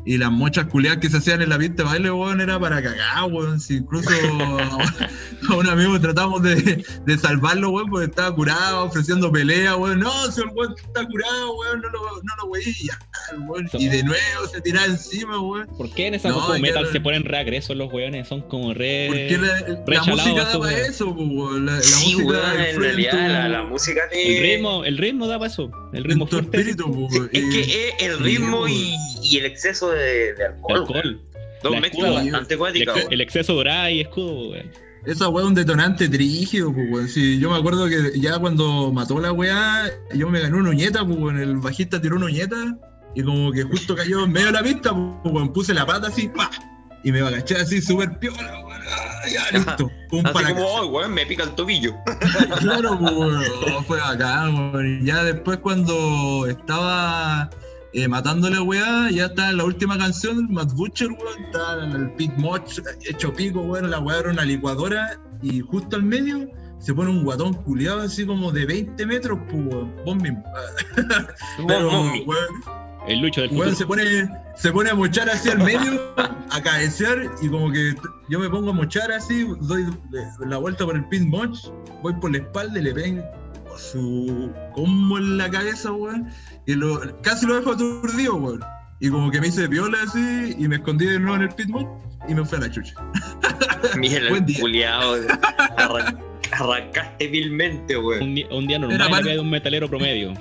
[0.09, 2.81] Y las mochas culeadas que se hacían en la pista de baile, weón, era para
[2.81, 3.59] cagar, weón.
[3.59, 9.75] Si incluso a, un amigo tratamos de, de salvarlo, weón, porque estaba curado, ofreciendo pelea,
[9.77, 9.99] weón.
[10.01, 12.63] No, si el weón está curado, weón, no lo, no lo weí.
[12.67, 12.99] Y, ya,
[13.33, 13.69] el weón.
[13.75, 15.67] Y de nuevo se tiraba encima, weón.
[15.77, 18.29] ¿Por qué en esa No, como es metal era- se ponen re agresos los weones?
[18.29, 19.09] Son como re.
[19.09, 20.91] Porque la, la música eso, da para weón.
[20.91, 21.67] eso, weón.
[21.67, 24.41] La, la Sí, música weón, en realidad la, la música El te.
[24.41, 25.69] ritmo, el ritmo da para eso.
[25.93, 26.59] El ritmo tu fuerte.
[26.59, 27.09] espíritu.
[27.33, 30.77] Es Y- que es el ritmo y, y el exceso de, de alcohol.
[30.77, 31.23] El alcohol.
[31.63, 32.23] Dos la mezclas escudo.
[32.23, 33.13] bastante El, weón.
[33.13, 34.71] el exceso de dorada y escudo, weón.
[35.07, 37.09] Esa weá es un detonante trígido, pues, weón.
[37.09, 41.05] Sí, yo me acuerdo que ya cuando mató la weá, yo me gané una uñeta,
[41.05, 41.39] pues, weón.
[41.39, 42.77] El bajista tiró una uñeta
[43.15, 45.53] y como que justo cayó en medio de la pista, pues, weón.
[45.53, 46.51] Puse la pata así, pa.
[47.05, 48.83] Y me agaché así, súper piola, weón.
[49.33, 49.91] Ya, listo.
[50.13, 51.95] Un Así para como, oh, weón, me pica el tobillo.
[52.61, 53.45] Claro, pues, weón.
[53.75, 55.03] Oh, fue bacán, weón.
[55.03, 57.49] Y ya después cuando estaba
[57.97, 61.83] eh, matando la weá, ya está en la última canción, el Matt Butcher, weón, está
[61.83, 62.79] en el Pit Moch
[63.09, 66.47] hecho pico, weón, la weá era una licuadora y justo al medio
[66.79, 69.65] se pone un guatón culiado así como de 20 metros, pues,
[70.05, 70.21] weón.
[71.67, 72.63] Pero, weón,
[73.09, 74.05] El lucho del Weón, se pone,
[74.57, 77.95] se pone a mochar así al medio, a cabecear, y como que
[78.29, 79.87] yo me pongo a mochar así, doy
[80.47, 81.57] la vuelta por el pin moch,
[82.03, 83.25] voy por la espalda y le pego
[83.79, 86.29] su combo en la cabeza, weón,
[86.67, 88.61] y lo, casi lo dejo aturdido, weón.
[89.01, 91.69] Y como que me hice viola así, y me escondí de nuevo en el pit
[91.69, 91.87] moch,
[92.29, 92.95] y me fui a la chucha.
[93.97, 94.61] Mira Buen el día.
[94.61, 95.15] culiao.
[95.77, 96.19] Arran-
[96.53, 98.23] arrancaste vilmente, weón.
[98.23, 100.33] Un, día- un día normal Era en la par- vida de un metalero promedio.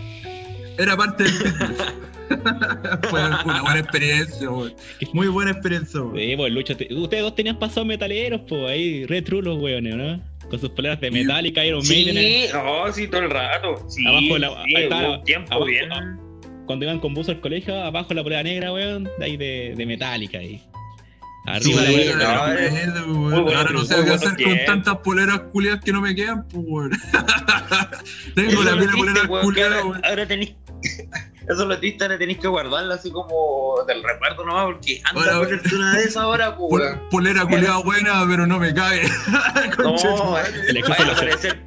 [0.77, 1.33] Era parte del.
[3.09, 4.73] Fue una buena experiencia, weón.
[5.13, 6.17] Muy buena experiencia, weón.
[6.17, 6.77] Sí, pues, el lucho.
[6.77, 10.21] te- Ustedes dos tenían pasados metaleros, pues ahí, re trulos, weones, ¿no?
[10.49, 11.13] Con sus poleras de Sí.
[11.13, 12.15] Metallica, Iron Maiden.
[12.15, 13.75] Sí, no, sí, todo el rato.
[13.89, 15.89] Sí, Abajo de la- sí, ahí está, hubo un tiempo abajo- bien.
[16.65, 19.85] Cuando iban con buzo al colegio, abajo la polera negra, weón, de ahí de, de
[19.85, 20.57] Metallica ahí.
[20.57, 20.65] Sí,
[21.47, 22.65] Arriba la Sí, polera no, negra.
[22.65, 23.43] eh, weón.
[23.43, 24.63] bueno, Ahora no sé qué hacer con tiempo.
[24.65, 26.91] tantas poleras culiadas que no me quedan, pues, weón.
[28.35, 30.01] Tengo la culiadas, ahora, weón.
[30.05, 30.55] ahora tenés.
[31.47, 35.35] Eso es lo triste, ahora tenés que guardarla así como del recuerdo nomás, porque anda
[35.35, 36.97] a ponerte una de esas ahora, pues, weón.
[36.99, 38.73] Pol- Polera culiada buena, pero no me
[39.77, 41.63] tu No, exceso vaya a aparecer.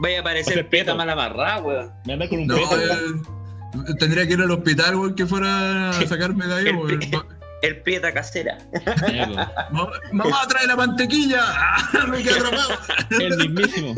[0.00, 1.92] Vaya a aparecer peta mal amarrada, weón.
[2.04, 6.06] Me anda con un No, eh, tendría que ir al hospital, weón, que fuera a
[6.06, 7.00] sacarme de ahí, El weón.
[7.62, 8.56] El prieta casera.
[8.72, 8.86] Pues.
[10.12, 11.44] Mamá, trae la mantequilla.
[12.08, 12.70] me quedé atrapado.
[13.10, 13.94] El mismísimo.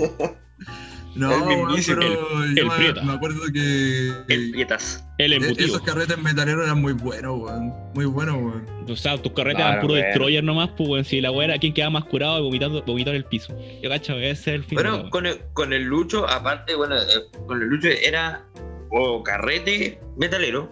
[1.15, 1.31] No,
[1.75, 3.03] El pero yo el me, Prieta.
[3.03, 5.05] me acuerdo que El prietas.
[5.19, 5.67] El embutido.
[5.67, 7.73] esos carretes metaleros eran muy buenos, weón.
[7.95, 8.67] Muy buenos, weón.
[8.89, 11.05] O sea, tus carretas Claro, eran puro destroyer nomás, pues, weón.
[11.05, 13.55] Si la weá era quien quedaba más curado y vomitando, vomitando en el piso.
[13.83, 14.79] Yo cacho, ese es el fin.
[14.79, 17.05] de la Bueno, con el, con el Lucho, aparte, bueno, eh,
[17.47, 18.45] con el Lucho era
[18.91, 20.69] o carrete metalero,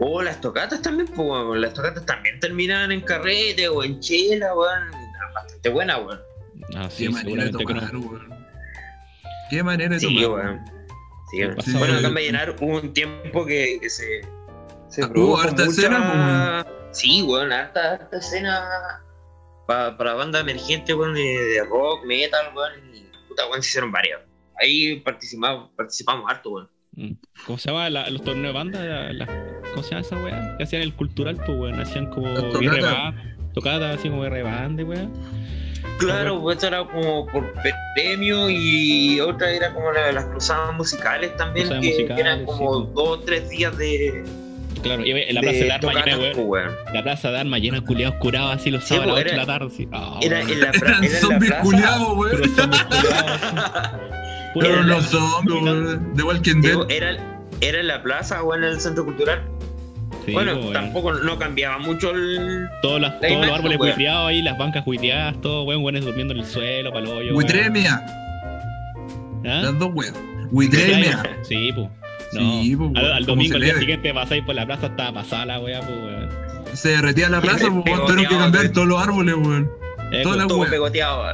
[0.00, 1.60] o las tocatas también, pues, weón.
[1.60, 4.90] las tocatas también terminaban en carrete o en chela, weón.
[5.34, 6.18] Bastante buena, weón.
[6.74, 8.00] Ah, sí, Qué manera de seguramente que tomar, no.
[8.00, 8.35] weón.
[9.50, 10.60] Qué manera de Sí, tomar.
[11.30, 11.60] Sí, weón.
[11.62, 11.72] Sí.
[11.78, 14.20] Bueno, acá en Vallenar hubo un tiempo que, que se,
[14.88, 18.64] se Ah, hubo harta mucha- escena, Sí, weón, harta, harta escena
[19.66, 23.92] pa- para bandas emergentes, weón, de, de rock, metal, weón, y puta, weón, se hicieron
[23.92, 24.20] varias.
[24.62, 26.70] Ahí participamos, participamos harto, weón.
[26.92, 27.12] Mm.
[27.44, 28.82] ¿Cómo se llama la- los torneos de banda?
[28.82, 30.56] La- la- ¿Cómo se llama esa weá?
[30.56, 31.78] Que hacían el cultural, pues, weón.
[31.80, 35.12] Hacían como band, tocadas así como R band, weón.
[35.98, 37.52] Claro, pues eso era como por
[37.94, 42.44] premio y otra era como la- las cruzadas musicales también, Cruzadas que, que musicales, eran
[42.44, 42.90] como sí.
[42.94, 44.24] dos o tres días de,
[44.82, 46.48] Claro, y en la plaza de de armas llena, weón.
[46.48, 46.64] pues.
[46.94, 49.32] La plaza de armas llena de culiados curados así los Sí, sábados a las pues,
[49.32, 49.66] 8 de la tarde.
[49.72, 49.88] Así.
[49.92, 51.62] Ah, Era en la, pra- Eran era en la zombies plaza.
[51.62, 52.42] culiados, weón.
[54.60, 55.98] Pero no zombies.
[56.16, 56.76] De Walking Dead.
[56.90, 57.16] Era,
[57.60, 59.42] era en la plaza o en el centro cultural.
[60.26, 60.72] Sí, bueno, weón.
[60.72, 62.68] tampoco no cambiaba mucho el.
[62.82, 63.90] Todos, las- la todos los árboles weón.
[63.92, 67.26] buitreados ahí, las bancas buitreadas, todo, weón, weones durmiendo en el suelo, palo hoyo.
[67.28, 67.36] weón.
[67.36, 68.04] Huitremia,
[69.44, 69.60] ¿Ah?
[69.62, 70.12] las dos weas.
[70.50, 71.22] Huitremia.
[71.42, 71.88] Sí, pues.
[72.32, 72.40] No.
[72.62, 75.46] Sí, pues, al, weón, domingo, se al día siguiente, pasáis por la plaza, estaba pasada
[75.46, 76.28] la weá, pues, weón.
[76.72, 78.72] Se derretía la plaza, pues, tuvieron que cambiar weón.
[78.72, 79.70] todos los árboles, weón.
[80.12, 80.36] Eh, Todo
[80.70, 81.24] pegoteado.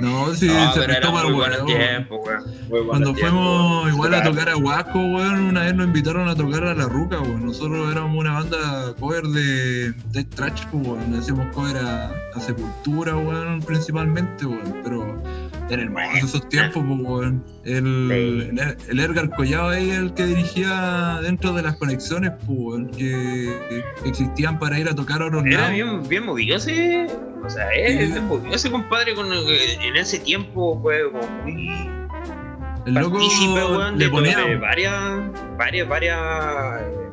[0.00, 3.94] No, sí, No, se prestó para el buenos weón, Cuando fuimos weón.
[3.94, 7.20] igual a tocar a Huasco, weón, una vez nos invitaron a tocar a La Ruca,
[7.20, 7.46] weón.
[7.46, 11.14] Nosotros éramos una banda cover de Death Trash, weón.
[11.14, 14.80] Hacíamos cover a, a Sepultura, weón, principalmente, weón.
[14.82, 15.22] Pero
[15.76, 17.44] de esos tiempos, pues, weón.
[17.64, 23.54] El, el, el Edgar Collado ahí, el que dirigía dentro de las conexiones, pues, que,
[24.02, 25.72] que existían para ir a tocar a otros Era lados.
[25.74, 27.06] bien, bien movido ese.
[27.44, 28.20] O sea, es Sí.
[28.20, 31.68] movido ese compadre con, en ese tiempo fue como muy
[32.86, 34.36] El loco weón, le de, ponía.
[34.58, 34.94] varias,
[35.56, 36.18] varias, varias
[36.80, 37.09] eh,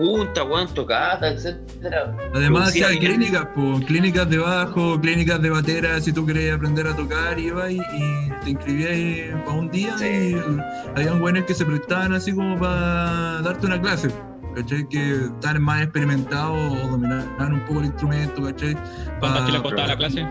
[0.00, 2.16] juntas, weón, tocadas, etcétera.
[2.34, 2.98] Además bien.
[2.98, 7.70] clínicas, po, clínicas de bajo, clínicas de batera, si tú querías aprender a tocar, ibas
[7.70, 10.04] y, y te inscribías para un día Sí.
[10.06, 10.62] y el-
[10.96, 14.08] habían buenos que se prestaban así como para darte una clase,
[14.56, 14.88] ¿cachai?
[14.88, 18.74] Que estaban más experimentados o dominaban un poco el instrumento, ¿cachai?
[19.20, 20.26] ¿Cuántas que le costaba la clase?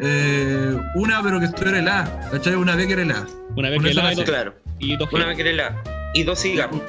[0.00, 2.54] Eh, una, pero que esto era el A, ¿cachai?
[2.54, 3.26] Una vez que era el A.
[3.56, 5.82] Una vez que y dos, Claro, y dos una vez que la
[6.14, 6.80] y dos cigarros.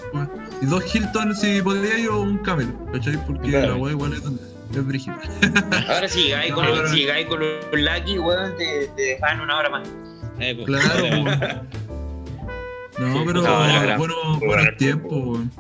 [0.62, 3.18] Y dos Hilton si podía ir o un Camel, ¿cachai?
[3.26, 3.74] Porque Claro.
[3.74, 4.22] la wea igual es,
[4.76, 5.20] es brígida.
[5.90, 6.88] Ahora si llegáis con, No, no, no.
[6.90, 9.88] si llegáis con los Lucky, weón, te, te dejan una hora más.
[10.40, 11.04] Eh, pues, Claro,
[12.98, 13.04] po.
[13.04, 15.52] No, pero No, bueno, buenos tiempos, weón.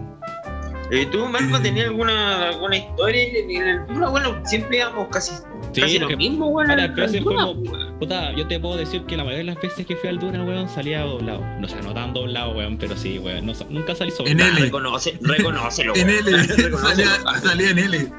[0.91, 1.61] Eh, ¿Tú, Marco, Eh.
[1.63, 4.09] tenías alguna, alguna historia en el Duna?
[4.09, 5.31] Bueno, siempre íbamos casi,
[5.75, 6.71] Sí, casi lo mismo, weón.
[6.71, 7.99] al veces Duna, fuimos- weón.
[7.99, 10.43] Puta, yo te puedo decir que la mayoría de las veces que fui al Duna,
[10.43, 11.41] weón, salía doblado.
[11.59, 13.45] No, o sea, no tan doblado, weón, pero sí, weón.
[13.45, 14.31] No, nunca salí sobre.
[14.31, 14.59] En L.
[14.61, 16.09] Reconoce, reconócelo, En.
[16.09, 16.43] L,
[16.77, 17.09] salía,
[17.43, 18.11] salía en L.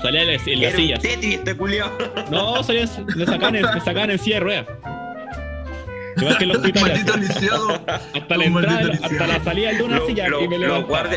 [0.00, 0.94] Salía en la, en la Era silla.
[0.96, 1.90] un Tetris este culiao.
[2.30, 4.66] No, salía, me sacaban, en, me sacaban en silla de ruedas.
[6.16, 7.04] Igual que en los hospitales.
[8.14, 11.10] Hasta la entrada, hasta la salida del Duna, Lo- silla lo- y me los levantaba.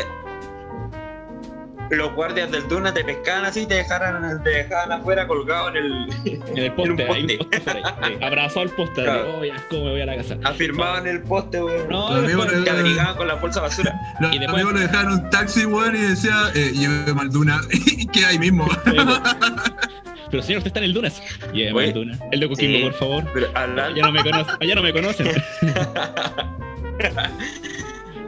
[1.90, 5.76] Los guardias del Duna te pescaban así y te dejaran, te dejaban afuera colgado en
[5.76, 6.08] el.
[6.24, 7.38] En el poste, en poste.
[7.38, 7.70] poste
[8.02, 8.18] ahí.
[8.22, 9.02] Abrazado al poste.
[9.04, 9.36] Claro.
[9.38, 10.36] Oh, ya, ¿cómo me voy a la casa?
[10.44, 11.88] afirmaban el poste, weón.
[11.88, 14.00] No, Los después- amigos Te abrigaban con la bolsa de basura.
[14.20, 17.60] Los Y después- amigos lo dejaron en un taxi, weón, y decía, eh, lleve Malduna.
[17.72, 18.66] y que ahí mismo.
[20.28, 21.22] Pero señor, usted está en el Dunas.
[21.52, 22.18] Lléveme al Duna.
[22.32, 22.82] El de Coquimbo, sí.
[22.84, 23.24] por favor.
[23.32, 24.54] Pero hablando, Ya no me conocen.
[24.60, 25.28] Allá no me conocen.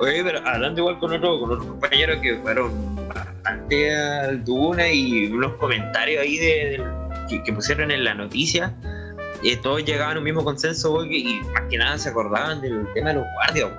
[0.00, 5.26] Oye, pero hablando igual con otro, con otros compañeros que fueron bastante al Duna y
[5.26, 6.82] unos comentarios ahí de,
[7.28, 8.74] que, que pusieron en la noticia,
[9.42, 12.86] eh, todos llegaban a un mismo consenso weón, y más que nada se acordaban del
[12.94, 13.70] tema de los guardias.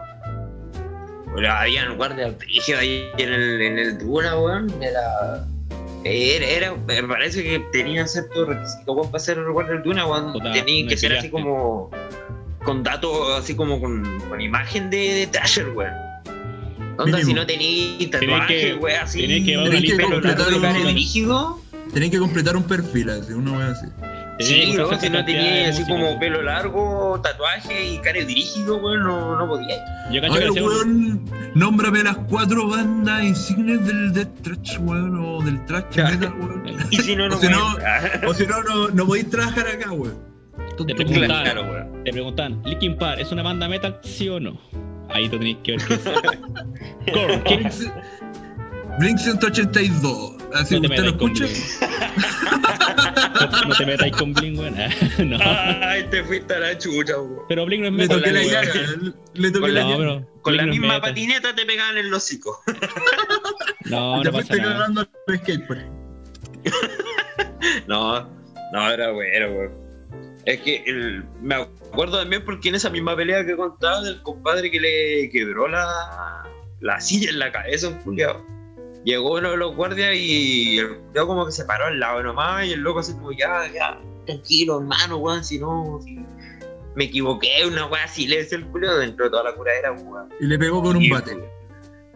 [1.31, 4.73] Bueno, habían guardias brígidos ahí en el, en el Duna, weón.
[4.81, 5.45] Era,
[6.03, 10.33] era, era- me parece que tenía cierto requisito para ser guardia del Duna, weón.
[10.53, 11.91] Tenía que ser así como
[12.63, 15.93] con datos, así como con, con imagen de, de Trasher, weón.
[17.03, 19.21] Onda, si no tenéis Tenés tatuaje, que- weón, así.
[19.21, 21.61] tenés que llevar una lista pelo completa largo y de cara un- rígido.
[21.93, 23.85] Tenían que completar un perfil, así, una wea así.
[24.41, 28.77] Sí, Tenía no, que si no tenías así como pelo largo, tatuaje y cara dirigido,
[28.77, 29.75] weón, no, no podía.
[30.11, 35.43] Yo A que ver, weón, nómbrame las cuatro bandas insignes del Death Trash, weón, o
[35.43, 35.83] del Trash.
[35.97, 36.63] Metal, weón.
[36.91, 37.75] Y si no, O no si no-.
[38.27, 40.17] O si no, no, no podéis trabajar acá, weón.
[40.87, 41.27] Te preguntan.
[41.43, 42.03] Claro, weón.
[42.05, 44.57] Te preguntan, ¿Linkin Park es una banda metal, sí o no?
[45.09, 46.01] Ahí tú tenés que ver qué es.
[47.13, 47.79] Core, ¿qué es?
[47.87, 47.93] Blink-
[48.99, 50.35] Blink 182.
[50.55, 51.45] Así, No te ¿usted lo metáis con escucha?
[53.39, 54.75] No, no te metáis con Blink, weón.
[55.29, 55.37] no.
[55.41, 57.41] Ay, te fuiste a la chucha, weón.
[57.47, 58.17] Pero Blink no es Le metal.
[58.19, 58.73] toqué la llaga.
[59.35, 59.97] Le toqué Con la No, llaga.
[59.97, 60.41] pero.
[60.41, 62.59] Con la Blink misma patineta te pegaban en el hocico.
[63.85, 64.73] No, no pasa fuiste nada.
[64.73, 65.85] cagando al skateboard.
[67.87, 68.29] No,
[68.73, 69.88] no, era bueno, weón.
[70.45, 74.71] Es que el- me acuerdo también porque en esa misma pelea que contaba del compadre
[74.71, 76.43] que le quebró la,
[76.79, 78.43] la silla en la cabeza un culiao.
[79.03, 82.65] Llegó uno de los guardias y el culiao como que se paró al lado nomás
[82.65, 86.19] y el loco así como ya, ya, tranquilo hermano, weón, si no, si
[86.95, 90.29] me equivoqué, una weá así le decía el culiao dentro de toda la curadera, weón.
[90.39, 91.37] Y le pegó con un bate.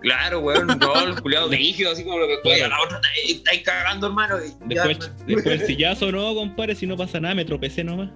[0.04, 2.62] Claro, weón, todo el culiado dirigido, así como lo que fue.
[2.62, 4.36] A la otra estáis cagando, hermano.
[4.44, 8.10] y ya, Después, después el sillazo no, compadre, si no pasa nada, me tropecé nomás.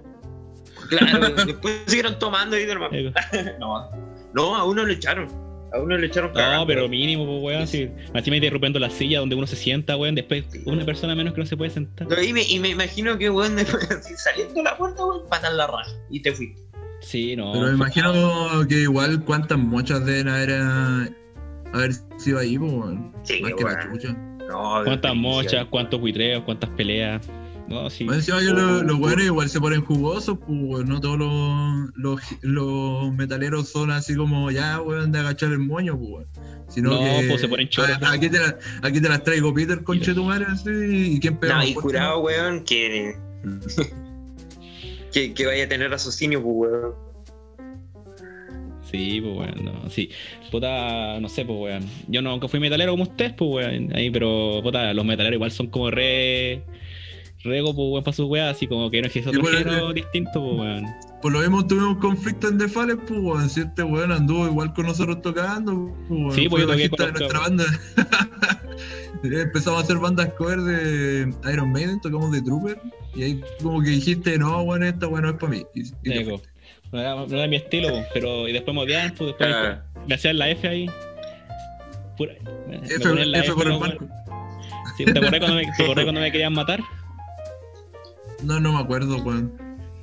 [0.90, 2.90] Claro, después siguieron tomando y demás.
[2.92, 3.12] Eh,
[3.58, 3.90] No,
[4.34, 5.26] no, a uno le echaron.
[5.72, 6.66] A uno le echaron No, cagando.
[6.66, 7.66] pero mínimo, pues, weón.
[7.66, 10.14] Si, encima interrumpiendo la silla donde uno se sienta, weón.
[10.14, 12.06] Después, una persona menos que no se puede sentar.
[12.08, 15.26] No, Y me, y me imagino que, weón, después, así, saliendo de la puerta, weón,
[15.28, 15.90] patas la raja.
[16.10, 16.60] Y te fuiste.
[17.00, 17.52] Sí, no.
[17.52, 18.12] Pero me imagino
[18.68, 20.50] que igual cuántas mochas deben haber
[21.68, 23.12] eh, A ver si va ahí, pues, weón.
[23.22, 24.12] Sí, Más que la chucha.
[24.48, 25.66] No, ¿Cuántas mochas?
[25.70, 26.42] ¿Cuántos buitreos?
[26.44, 27.28] ¿Cuántas peleas?
[27.68, 28.04] No, sí.
[28.04, 30.88] Más encima que los, los weones igual se ponen jugosos, pues, weón.
[30.88, 35.98] No todos los, los, los metaleros son así como ya, weón, de agachar el moño,
[35.98, 36.26] pues, weón.
[36.68, 37.26] Sino No, que.
[37.28, 40.24] pues, se ponen choros, a- aquí, te la- aquí te las traigo, Peter, conche tu
[40.24, 40.70] madre, así.
[40.70, 43.14] ¿Y quién pega No, y curado, weón, que.
[45.12, 47.07] que, que vaya a tener raciocinio, pues, weón.
[48.90, 50.10] Sí, pues weón, no, sí.
[50.50, 51.84] Puta, no sé, pues weón.
[52.08, 53.94] Yo no, nunca fui metalero como ustedes, pues weón.
[53.94, 56.62] Ahí, pero puta, los metaleros igual son como re.
[57.44, 59.94] Rego, pues weón, para sus weas, así como que no existe otro Igual, género eh,
[59.94, 60.86] distinto, pues weón.
[61.20, 63.50] Por lo mismo tuvimos un conflicto en Defales, pues, weón.
[63.50, 66.32] Si este weón anduvo igual con nosotros tocando, pues, weón.
[66.32, 67.64] Sí, pues, yo toqué bajista de con nuestra banda.
[69.22, 72.80] Empezamos a hacer bandas cover de Iron Maiden, tocamos de Trooper.
[73.14, 75.66] Y ahí como que dijiste, no, weón, esta weón no es para mí.
[75.74, 76.40] Y, y.
[76.92, 80.14] No era, no era mi estilo, pero y después me odiaban, pues después Ah, me
[80.14, 80.90] hacían la F ahí.
[82.16, 82.32] Pura,
[82.66, 84.06] me- me F, ponían la F por el marco.
[84.96, 86.80] Sí, ¿Te acordás cuando me, te acordás cuando me querían matar?
[88.42, 89.52] No, no me acuerdo, weón.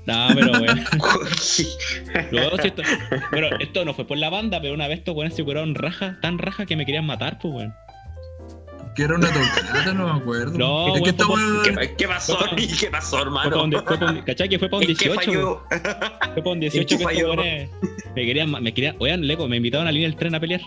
[0.05, 0.85] No, pero weón.
[2.31, 2.83] Luego, si esto,
[3.31, 6.17] bueno, esto no fue por la banda, pero una vez estos weones se curaron raja,
[6.21, 7.73] tan raja que me querían matar, pues weón.
[8.95, 10.57] Que era una tocata, no me acuerdo.
[10.57, 11.25] No, es que esta.
[11.63, 12.37] ¿Qué, qué pasó?
[12.79, 13.83] ¿Qué pasó, Fue pa' hermano?
[13.85, 14.47] fue donde- ¿Cachai?
[14.49, 15.59] Que fue para un ¿En qué 18, weón.
[15.69, 16.33] falló?
[16.33, 17.35] Fue para un 18 qué que estos falló?
[17.35, 20.61] me querían, me querían, oigan, leco, me invitaron a la línea del tren a pelear.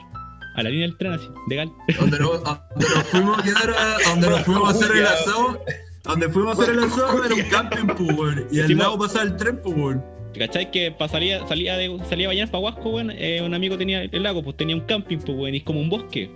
[0.56, 1.70] A la línea del tren así, legal.
[1.98, 5.06] Donde nos, a donde nos fuimos a quedar, a, donde nos fuimos a hacer el
[5.06, 5.64] asado.
[6.04, 8.46] Donde fuimos a hacer el asado era un camping, pues, weón.
[8.50, 10.04] Y al lado pasaba el tren, pues, weón.
[10.38, 10.70] ¿Cachai?
[10.70, 13.10] Que salía, salía, de, salía a bañar para Huasco, weón.
[13.12, 15.80] eh, un amigo tenía el lago, pues tenía un camping, pues, weón, y es como
[15.80, 16.30] un bosque.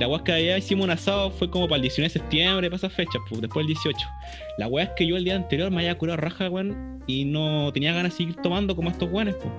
[0.00, 2.78] La huasca de allá hicimos un asado, fue como para el 19 de septiembre, para
[2.78, 3.98] esas fechas, pues, después del 18.
[4.56, 7.70] La weá es que yo el día anterior me había curado raja, weón, y no
[7.70, 9.52] tenía ganas de seguir tomando como estos weones, pues.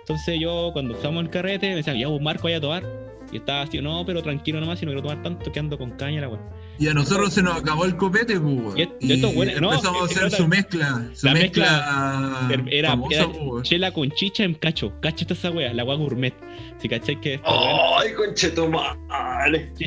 [0.00, 2.84] Entonces yo, cuando en el carrete, me decían, ya, vos Marco, vaya a tomar.
[3.32, 5.92] Y estaba así, no, pero tranquilo nomás, si no quiero tomar tanto, que ando con
[5.92, 6.40] caña la weá.
[6.80, 8.78] Y a nosotros se nos acabó el copete, pues, weón.
[8.78, 11.10] Y Y, estos weones- no, empezamos a hacer no, su mezcla.
[11.12, 13.62] Su la mezcla, Era, famosa, era pues, weón.
[13.64, 14.92] chela con chicha en cacho.
[15.02, 16.32] Cacho está esa weá, la weá gourmet.
[16.78, 17.38] Si cachai que.
[17.44, 18.98] ¡Ay, conchetumare!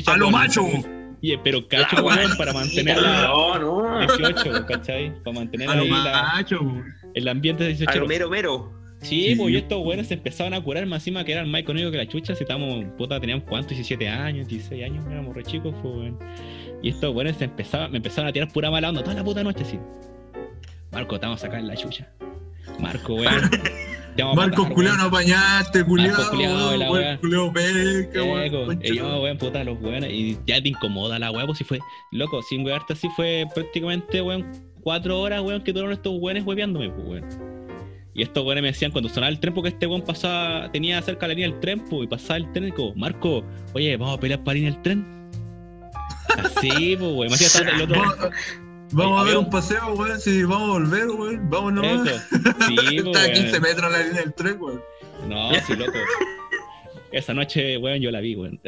[0.06, 0.62] ¡A lo macho!
[1.20, 3.98] Y, pero cacho, weón, para mantenerla No, no.
[4.06, 5.12] 18, ¿cachai?
[5.24, 6.46] Para mantener A lo ahí la-
[7.14, 7.98] el ambiente de A 18.
[8.00, 8.72] lo mero mero.
[9.00, 9.34] Sí, Sí.
[9.36, 11.98] pues y estos weones se empezaban a curar más encima que eran más económicos que
[11.98, 12.34] la chucha.
[12.34, 16.18] Si estábamos, puta, teníamos cuántos, 17 años, 16 años, éramos re chicos, pues, weón.
[16.84, 19.42] Y estos weones se empezaban, me empezaban a tirar pura mala onda toda la puta
[19.42, 19.78] noche, así.
[20.92, 22.10] Marco, te vamos a sacar la chucha.
[22.78, 23.50] Marco, weón.
[24.16, 27.18] te vamos a Marcos matar, culiao, no apañaste, culiao, culiao, la.
[27.20, 28.80] Culiao Eco, weón.
[28.82, 30.12] y yo, tu- weón, puta, los weones.
[30.12, 31.78] Y ya te incomoda la weá, pues si fue,
[32.12, 34.46] loco, sin wearte así fue prácticamente, weón,
[34.82, 37.24] cuatro horas, weón, que duraron estos weones hueveándome, pues, weón.
[38.12, 41.26] Y estos weones me decían cuando sonaba el tren, porque este weón pasaba, tenía cerca
[41.26, 43.42] la línea del tren, pues, y pasaba el tren, y como, Marco,
[43.72, 45.14] oye, vamos a pelear para la línea del tren.
[46.38, 48.02] Así, pues, estar el otro.
[48.92, 50.20] Vamos, a ver un- paseo, weón.
[50.20, 51.50] Si vamos a volver, weón.
[51.50, 52.08] Vamos nomás.
[52.30, 53.62] Sí, pues, Está a 15 weón.
[53.62, 54.80] metros la línea del tren, weón.
[55.28, 55.92] No, sí, loco.
[57.12, 58.60] Esa noche, weón, yo la vi, weón.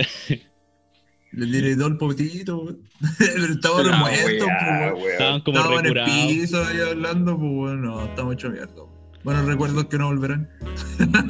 [1.32, 2.78] Le tiré el potito, weón.
[3.18, 5.12] Pero Estaba remuerto, wea, pues, weón.
[5.12, 7.82] Estaban como Estaban en el piso ahí hablando, pues, weón.
[7.82, 8.72] No, estamos hecho mierda.
[8.74, 8.86] weón.
[9.22, 10.48] Buenos recuerdos que no volverán.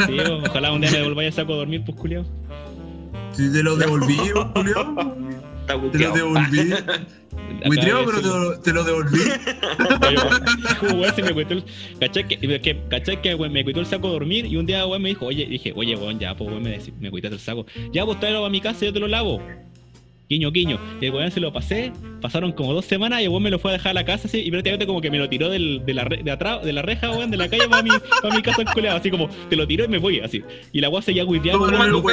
[0.07, 2.25] Sí, ojalá un día me devolváis a saco a dormir, pues, culiao.
[3.33, 4.94] Si te lo devolví, weón, Julio.
[5.68, 6.59] Está Te lo devolví.
[7.66, 9.18] Buitreo, pero te lo, te lo devolví.
[9.18, 11.64] Dijo, weón, se me cuitó el.
[12.00, 14.46] ¿Cachai que, que, ¿cachai que weón, me cuitó el saco a dormir?
[14.46, 17.11] Y un día, weón, me dijo, oye, dije, oye, weón, ya, pues, weón, me, me
[17.11, 17.66] cuitaste el saco.
[17.92, 19.40] Ya, pues, tráelo a mi casa y yo te lo lavo.
[20.29, 20.81] Guiño, guiño.
[21.00, 23.59] Y el weón se lo pasé, pasaron como dos semanas y el weón me lo
[23.61, 25.83] fue a dejar a la casa así, y prácticamente como que me lo tiró del,
[25.87, 27.90] de, la re- de atrás, de la reja, weón, de la calle para mi,
[28.22, 30.42] para mi casa enculeado, así como, te lo tiró y me voy, así.
[30.72, 31.66] Y la weón seguía guiteando,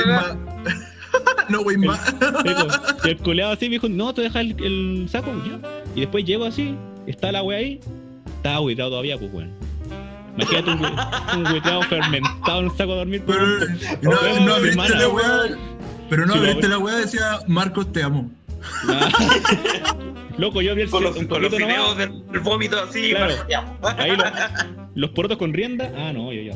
[0.06, 0.38] No.
[1.50, 2.00] No, güey, más.
[3.04, 5.60] Y el culeado así me dijo, no, te dejas el, el saco, ya.
[5.96, 7.80] Y después llego así, está la wea ahí,
[8.38, 9.52] estaba agüitado todavía, pues weón.
[10.38, 14.90] Imagínate un, un fermentado en un saco de dormir, pues, Pero no, weón, no abriste
[14.96, 15.58] la weá.
[16.10, 16.72] Pero no Sí, abriste weón.
[16.72, 18.32] la weá, decía Marcos, te amo.
[20.38, 22.32] Loco, yo vi el Con los, un con los poquito videos nomás.
[22.32, 23.36] del vómito así, Claro.
[23.98, 25.92] Ahí lo- los porotos con rienda.
[25.98, 26.54] Ah, no, yo ya.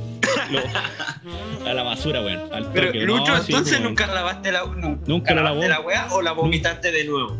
[0.51, 2.53] Lo- a la basura, weón.
[2.53, 2.99] Al Pero toque.
[3.01, 5.81] Lucho, No, sí, entonces nunca lavaste la, nu- Nunca la lavaste lavó.
[5.81, 7.35] la weá o la vomitaste de nuevo.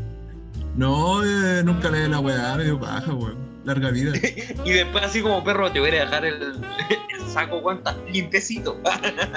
[0.75, 3.46] No, eh, nunca leí la weá, me dio paja, weón.
[3.67, 4.13] Larga vida.
[4.65, 6.35] Y después así como perro te voy a dejar el,
[7.19, 8.79] el saco, weón, está limpiecito.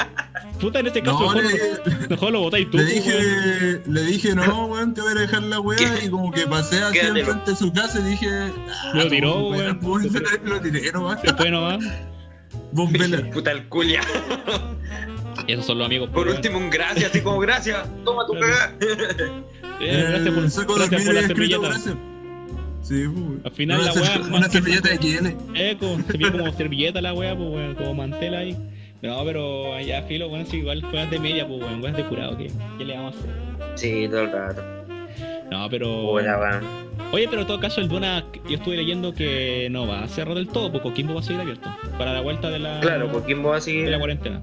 [0.61, 2.95] Puta, en este caso, No, mejor, le, mejor lo botáis tú, le weón.
[2.95, 6.05] dije, le dije, no, weón, te voy a dejar la weá.
[6.05, 9.49] Y como que pasé así enfrente de su casa y dije, ah, Lo tiró, como,
[9.51, 9.81] weón.
[9.81, 10.07] pues,
[10.45, 11.21] Lo tiré nomás.
[11.23, 11.85] Después nomás.
[12.73, 13.29] Vos vela.
[13.33, 14.01] Puta el culia.
[15.49, 16.09] Esos son los amigos.
[16.11, 16.37] Por weón.
[16.37, 17.89] último, un gracias, así como gracias.
[18.05, 18.75] Toma tu cagada.
[19.81, 21.69] Eh, gracias por, El saco de gracias por la servilleta.
[21.69, 21.95] gracias.
[22.91, 23.45] Sí, pues.
[23.45, 25.27] Al final la weá, Una servilleta de XL.
[25.55, 28.57] Eco, se ve como servilleta la wea, pues weón, como mantel ahí.
[29.01, 32.37] No, pero allá filo, bueno, si igual juegas de media, pues weón, weas de curado,
[32.37, 33.79] ¿qué, ¿qué le vamos a hacer?
[33.79, 34.63] Sí, todo el rato.
[35.51, 36.09] No, pero.
[36.09, 36.91] Hola, weón.
[37.13, 40.35] Oye, pero en todo caso, el Duna, yo estuve leyendo que no va a cerrar
[40.35, 41.69] del todo, porque Coquimbo va a seguir abierto.
[41.97, 43.89] Para la vuelta de la, Claro, Coquimbo va a de seguir.
[43.89, 44.43] la cuarentena.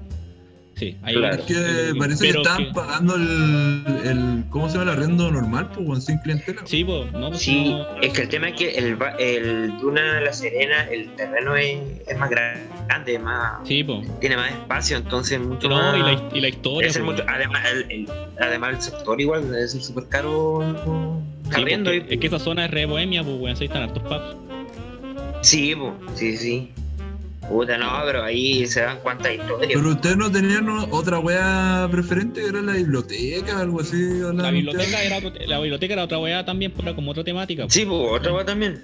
[0.78, 1.34] Sí, ahí Claro.
[1.36, 4.44] Es que parece que pero estaban que- pagando el, el.
[4.50, 5.70] ¿Cómo se llama el arrendo normal?
[5.74, 6.62] Pues, sin clientela.
[6.64, 10.20] Sí, pues, no, pues Sí, no- es que el tema es que el, el Duna
[10.20, 14.06] La Serena, el terreno es, es más grande, más, Sí, pues.
[14.20, 15.96] tiene más espacio, entonces mucho No, más.
[15.96, 16.92] y la, y la historia.
[16.92, 18.08] po, mucho- además, el, el-
[18.40, 21.20] además, el sector igual debe ser súper caro.
[21.54, 24.36] Sí, y- es que esa zona es re bohemia, pues, weón, ahí están hartos pubs.
[25.42, 26.70] Sí, po, sí, sí.
[27.48, 29.72] Puta, no, pero ahí se dan cuántas historias.
[29.74, 33.96] Pero ustedes no tenían otra wea preferente, era la biblioteca, algo así.
[34.20, 37.64] La hablaban biblioteca, era, la biblioteca era otra weá también, pero era como otra temática.
[37.68, 38.82] Sí, pues, otra cosa también.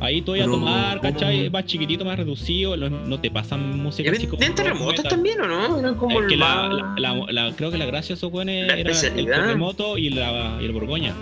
[0.00, 1.12] Ahí tú ibas a tomar, ¿cómo?
[1.12, 1.48] ¿cachai?
[1.50, 4.38] Más chiquitito, más reducido, no te pasan música así como.
[4.38, 5.10] ¿Tienen terremotos metal.
[5.10, 5.78] también o no?
[5.78, 8.30] Eran como Es el que la, la- la- la- creo que la gracia de esos
[8.32, 9.36] weones La era el especialidad.
[9.36, 11.14] terremoto y, la, y el Borgoña.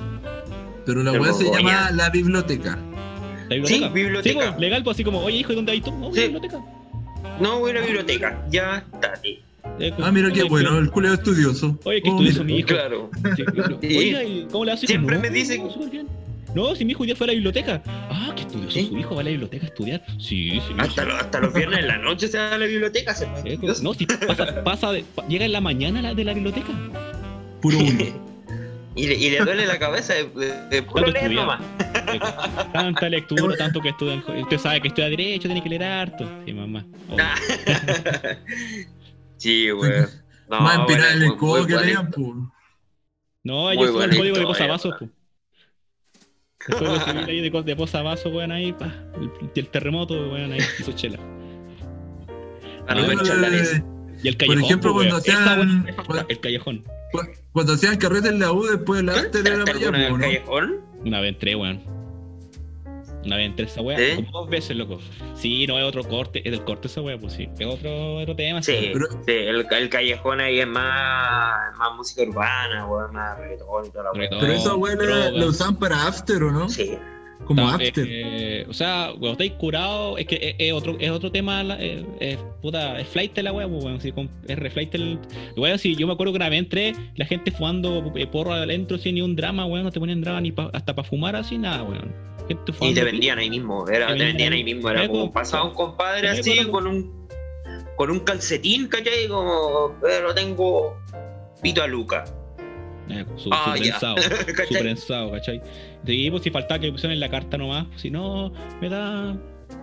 [0.86, 2.78] Pero la wea se llama la biblioteca.
[3.48, 4.22] La Sí, biblioteca.
[4.42, 5.92] Sí, pues, legal, pues así como, oye, hijo, ¿y dónde hay tú?
[5.92, 6.20] No, Sí.
[6.22, 6.60] biblioteca.
[7.40, 8.44] No, voy a la biblioteca.
[8.50, 9.14] Ya está.
[9.24, 11.78] Eh, Ah, mira qué bueno, el culeo estudioso.
[11.84, 12.54] Oye, que Oh, estudioso mira.
[12.54, 12.68] mi hijo.
[12.68, 13.10] Claro.
[13.80, 13.96] Sí.
[13.96, 14.86] Oiga, ¿y ¿cómo le hace?
[14.86, 15.60] Siempre me dice-
[16.54, 17.82] no, si mi hijo hoy día fue a la biblioteca.
[17.86, 18.86] Ah, qué estudioso ¿Sí?
[18.88, 20.04] su hijo, va a la biblioteca a estudiar.
[20.20, 20.74] Sí, sí.
[20.74, 23.14] mi Hasta, lo- hasta los viernes en la noche se va a la biblioteca.
[23.14, 26.68] Se Eh, No, si pasa, pasa de- llega en la mañana la- de la biblioteca.
[27.60, 28.04] Puro uno.
[28.96, 30.24] y, le, y le duele la cabeza de,
[30.70, 31.60] de, puro leer nomás.
[32.72, 34.22] Tanta lectura, tanto que estudian.
[34.42, 36.28] Usted sabe que estudia Derecho, tiene que leer harto.
[36.44, 36.84] Sí, mamá.
[37.10, 37.16] Oh.
[37.20, 37.34] Ah.
[39.36, 40.08] sí, weón.
[40.48, 41.30] No, Más bueno, el
[41.66, 42.28] que pues.
[43.42, 45.10] No, ellos son buena el código de posavasos, pues.
[46.68, 48.92] El código civil ahí de, de posavasos, weón, ahí, pa.
[49.54, 51.18] El, terremoto, weón, ahí, hizo chela.
[52.86, 53.93] Para no.
[54.24, 54.64] Y el Por callejón.
[54.64, 56.84] ejemplo, pues, cuando hacían- esa- el callejón.
[57.12, 60.18] Cu- Cuando hacían carrete en la U, después de la ¿Alguna en pues, el ¿no?
[60.18, 60.80] callejón?
[61.04, 61.80] Una vez entré, weón.
[63.24, 64.16] Una vez entré esa weá, ¿Eh?
[64.16, 64.98] como dos veces, loco.
[65.34, 67.48] Sí, no es otro corte, es del corte esa weá, pues sí.
[67.58, 68.62] Es otro, otro tema.
[68.62, 73.86] Sí, Pero- sí, el, el callejón ahí es más, más música urbana, weón, más reggaetón
[73.86, 74.10] y toda la.
[74.12, 74.40] Reggaetón.
[74.40, 76.68] Pero esa wea la, la usaban para after, ¿o no?
[76.68, 76.98] Sí,
[77.44, 78.06] Como after.
[78.08, 81.82] eh, o sea, cuando estáis curados, es que es, es otro, es otro tema, la-
[81.82, 85.18] eh, es, puta, es flight la weá, pues, weón, con- es reflight el.
[85.56, 88.98] Weón, si yo me acuerdo que una vez entré, la gente fumando eh, porro adentro
[88.98, 91.58] sin ni un drama, weón, no te ponían drama ni pa- hasta para fumar así,
[91.58, 92.12] nada, weón.
[92.48, 95.64] Gente y te vendían ahí mismo, era, Te te vendían ahí mismo, era como pasaba
[95.64, 97.24] un compadre así con un
[97.96, 99.28] con un calcetín, ¿cachai?
[99.28, 100.96] Como, pero tengo
[101.62, 102.24] pito a Luca.
[103.08, 104.78] Eh, su, Ah, su prensado, su ¿Cachai?
[104.82, 105.60] prensado, ¿cachai?
[106.06, 109.36] Sí, pues si faltaba que le pusieran en la carta nomás, si no, me da,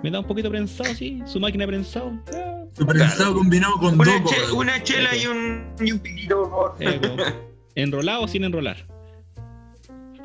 [0.03, 2.11] me da un poquito prensado, sí, su máquina de prensado.
[2.31, 2.47] ya.
[2.75, 4.29] Su prensado combinado con Una, doco.
[4.29, 6.75] che- una chela y un, y un pitito, por favor.
[6.79, 7.33] Eh, pues,
[7.75, 8.77] enrolado o sin enrolar.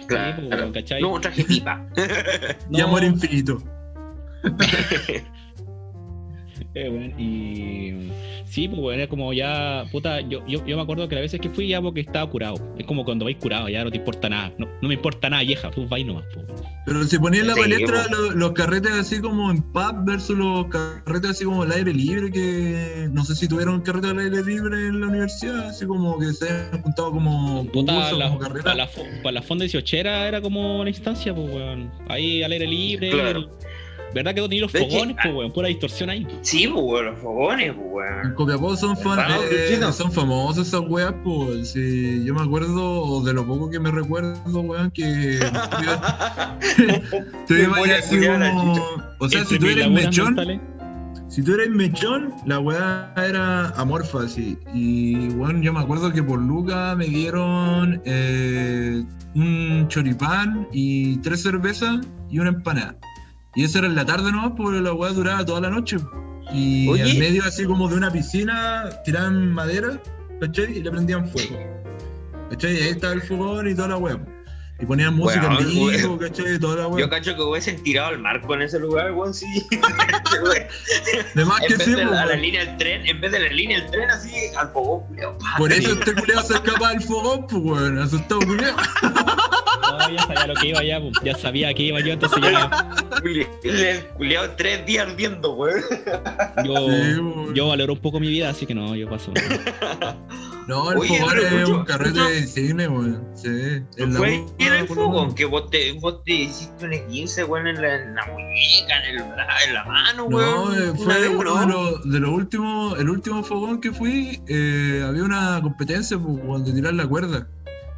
[0.07, 0.43] Claro.
[0.43, 1.03] Sí, pues, ¿cachai?
[1.03, 1.85] No, traje pipa.
[2.71, 3.61] Y amor infinito.
[6.75, 8.11] Eh, bueno, y
[8.45, 11.41] sí, pues bueno, es como ya, puta, yo, yo, yo me acuerdo que las veces
[11.41, 12.55] que fui ya porque estaba curado.
[12.79, 14.53] Es como cuando vais curado, ya no te importa nada.
[14.59, 16.25] No, no me importa nada, vieja, tú vais nomás.
[16.35, 16.47] pues.
[16.87, 18.15] Pero si ponían la Sí, palestra po.
[18.17, 22.31] los, los carretes así como en pub versus los carretes así como al aire libre,
[22.31, 26.33] que no sé si tuvieron carretes al aire libre en la universidad, así como que
[26.33, 28.89] se han juntado como Puta, la- como para, la,
[29.23, 31.91] para la fonda 18 era como una instancia, pues, weón.
[32.09, 33.11] Ahí al aire libre.
[33.11, 33.51] Claro.
[34.17, 35.53] ¿Verdad que no tenías los fogones, pues, weón?
[35.53, 36.27] Pura distorsión ahí.
[36.41, 38.35] Sí, pues, weón, los fogones, pues, En weón.
[38.35, 39.93] Copiapó son, fan, eh, Luchito.
[39.93, 41.73] son famosas esas weas, pues.
[41.73, 45.39] Sí, yo me acuerdo, de lo poco que me recuerdo, weón, que.
[47.47, 48.55] chucha.
[49.19, 50.63] O sea, si tú eres mechón.
[51.29, 54.57] Si tú eres mechón, la weá era amorfa, así.
[54.73, 59.05] Y bueno, yo me acuerdo que por Luca me dieron eh,
[59.35, 62.01] un choripán y tres cervezas
[62.31, 62.97] y una empanada.
[63.57, 65.97] Y eso era en la tarde nomás, porque la weá duraba toda la noche.
[66.53, 67.03] Y Oye.
[67.03, 70.01] al medio así como de una piscina, tiraban madera,
[70.41, 70.79] ¿cachai?
[70.79, 71.59] Y le prendían fuego.
[72.51, 72.75] ¿Cachai?
[72.75, 74.21] Y ahí estaba el fogón y toda la weá.
[74.79, 76.19] Y ponían música Weón, en vivo.
[76.19, 76.59] ¿cachai?
[76.59, 77.01] Toda la weá.
[77.01, 79.47] Yo cacho que hubiesen tirado al marco en ese lugar, weón, sí.
[81.35, 83.33] De más que en sí, de po, la, a la línea del tren, en vez
[83.33, 85.39] de la línea del tren, así, al fogón, culiao.
[85.57, 88.77] Por eso este culiao se escapa del fogón, pues weón, asustado culiao.
[89.91, 91.13] No, ya sabía lo que iba ya, pues.
[91.25, 92.89] ya sabía que iba yo, entonces ya.
[93.65, 95.81] El culiado tres días ardiendo, weón.
[96.65, 99.33] Yo, yo valoro un poco mi vida, así que no, yo paso.
[100.67, 102.29] No, el Oye, fogón pero es un carrete Lucho.
[102.29, 103.25] de cine, weón.
[103.35, 103.49] Sí.
[103.99, 105.35] En Fue ir el lo menos.
[105.35, 109.15] que vos te, vos te hiciste un 15, weón, en la, en la muñeca, en,
[109.17, 110.75] el en la mano, No, weón.
[110.75, 111.61] eh, Una fue vez, uno ¿no?
[111.61, 116.37] de los, de los últimos, el último fogón que fui, eh, había una competencia pues,
[116.43, 117.47] weón, de tirar la cuerda.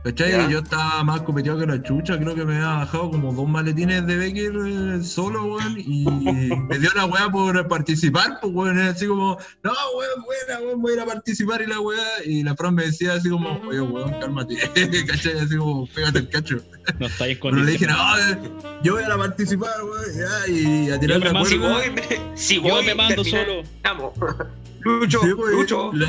[0.04, 0.50] ¿Cachai?
[0.50, 4.06] Yo estaba más competido que la chucha, creo que me había bajado como dos maletines
[4.06, 6.04] de Becker eh, solo, weón, y
[6.68, 10.82] me dio la weá por participar, pues weón, era así como, no, weón, buena, weón,
[10.82, 13.60] voy a ir a participar y la weá, y la Fran me decía así como,
[13.68, 14.56] oye, weón, cálmate,
[15.06, 15.38] ¿cachai?
[15.40, 16.56] Así como, pégate el cacho.
[17.00, 18.38] No estáis en Pero le dije, no, eh,
[18.84, 21.58] yo voy a ir a participar, weón, ya, y a tirar me la mando- Si
[21.58, 23.62] voy, me, si Yo voy, me mando solo.
[23.82, 24.12] Vamos.
[24.80, 25.90] Lucho, Sí, pues, Lucho.
[25.94, 26.06] La,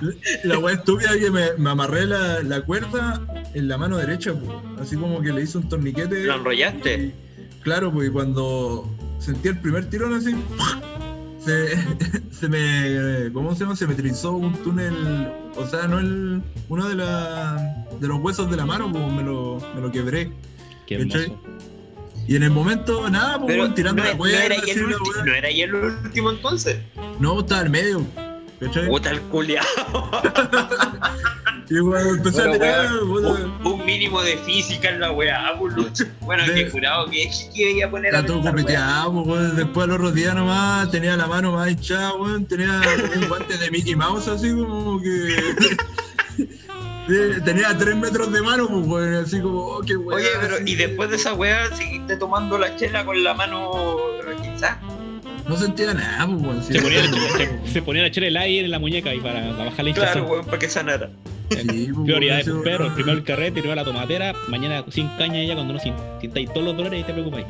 [0.00, 3.20] la, la wea estúpida que me, me amarré la, la cuerda
[3.54, 4.50] en la mano derecha, pues.
[4.80, 6.24] así como que le hice un torniquete.
[6.24, 6.94] ¿Lo enrollaste?
[6.94, 7.14] y-
[7.62, 8.88] claro, pues y cuando
[9.18, 10.34] sentí el primer tirón así,
[11.38, 11.76] se,
[12.32, 13.30] se me.
[13.32, 13.76] ¿Cómo se llama?
[13.76, 14.94] Se me trizó un túnel.
[15.56, 16.42] O sea, no el.
[16.68, 20.32] Uno de, la, de los huesos de la mano, pues me lo, me lo quebré.
[20.86, 21.22] Qué ¿cachai?
[21.24, 21.40] hermoso.
[22.26, 24.44] Y en el momento, nada, pues Pero tirando no, la no cuerda.
[24.44, 24.90] era el
[25.26, 26.78] no era ahí el último entonces.
[27.18, 28.06] No, estaba al medio.
[28.60, 28.86] ¿Cachai?
[28.88, 29.66] Puta el culiado.
[31.70, 33.28] Y a Bueno, tirar, weón, puta,
[33.64, 36.04] un, un mínimo de física en la weá, pues, Lucho.
[36.20, 39.56] Bueno, De- que jurado que, iba a poner a Está todo copeteado, pues, weón.
[39.56, 42.44] Después al otro día nomás tenía la mano más hinchada, weón.
[42.44, 42.78] Tenía
[43.16, 45.36] un guante de Mickey Mouse así como que.
[47.44, 49.14] Tenía tres metros de mano, pues, weón.
[49.14, 50.20] Así como, oh, qué weón.
[50.20, 54.80] Oye, pero y después de esa weá, seguiste tomando la chela con la mano requinzada.
[55.48, 56.66] No sentía nada, pues.
[56.66, 57.02] Se ponía,
[57.36, 59.90] se, se ponía a echar el aire en la muñeca y para, para bajar la
[59.90, 60.12] hinchazón.
[60.12, 61.10] Claro, weón, para que sanara.
[61.50, 65.42] Sí, pues, Prioridades, weón, pero sí, primero el carrete, primero la tomatera, mañana sin caña
[65.42, 67.46] ya cuando no sin- sintáis todos los dolores y te preocupáis.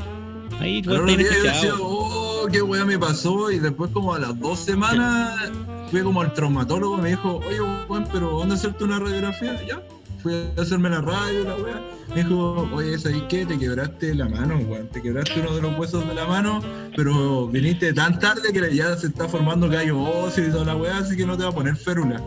[0.59, 3.51] Ahí tú Pero estás oh, qué weón me pasó.
[3.51, 5.51] Y después, como a las dos semanas,
[5.93, 9.63] fui como al traumatólogo me dijo, oye, weón, pero ¿dónde hacerte una radiografía?
[9.69, 9.83] Ya.
[10.23, 11.83] Fui a hacerme la radio, la weá.
[12.09, 13.45] Me dijo, oye, ¿sabes qué?
[13.45, 14.89] Te quebraste la mano, weón.
[14.89, 16.63] Te quebraste uno de los huesos de la mano,
[16.97, 20.97] pero viniste tan tarde que ya se está formando callo óseo y toda la weá,
[20.97, 22.23] así que no te va a poner férula.